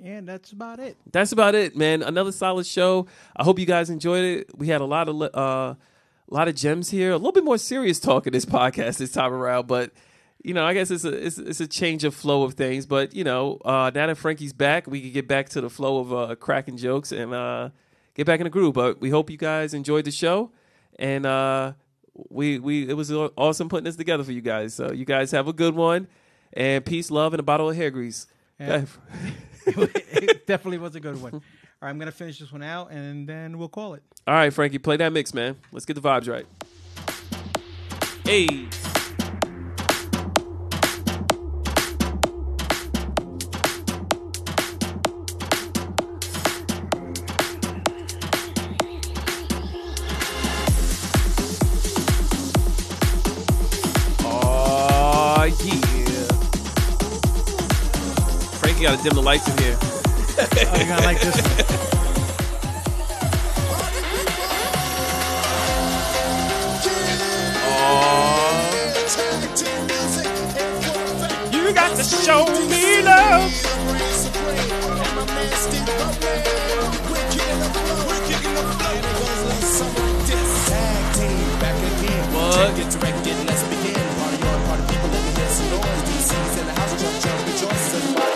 [0.03, 0.97] And that's about it.
[1.11, 2.03] That's about it, man.
[2.03, 3.07] Another solid show.
[3.35, 4.51] I hope you guys enjoyed it.
[4.59, 5.75] We had a lot of uh,
[6.29, 7.13] a lot of gems here.
[7.13, 9.93] A little bit more serious talk in this podcast this time around, but
[10.43, 12.87] you know, I guess it's a it's, it's a change of flow of things.
[12.87, 15.99] But you know, uh, now that Frankie's back, we can get back to the flow
[15.99, 17.71] of uh, cracking jokes and uh,
[18.15, 18.75] get back in the groove.
[18.75, 20.53] But we hope you guys enjoyed the show,
[20.99, 21.73] and uh,
[22.29, 24.75] we we it was awesome putting this together for you guys.
[24.75, 26.07] So you guys have a good one,
[26.57, 28.27] and peace, love, and a bottle of hair grease.
[28.59, 28.87] Yeah.
[29.67, 31.35] it definitely was a good one.
[31.35, 31.43] All
[31.83, 34.03] right, I'm gonna finish this one out, and then we'll call it.
[34.27, 35.57] All right, Frankie, play that mix, man.
[35.73, 36.47] Let's get the vibes right.
[38.25, 38.69] Hey.
[58.87, 59.77] Frankie got to dim the lights in here.
[59.79, 61.51] Oh, you're gonna like this one.
[71.53, 73.53] You got to show me love.
[82.33, 82.77] What?
[82.77, 83.95] Get to record, let's begin.
[84.17, 86.03] Party on, party people, let me hear some noise.
[86.07, 86.27] These
[87.57, 88.21] So listen up.
[88.21, 88.36] Life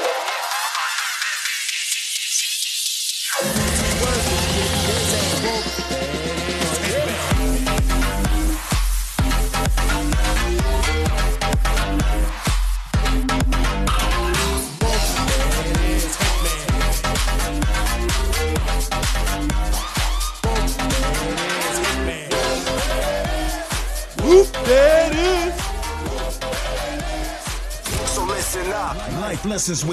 [29.61, 29.89] lessons with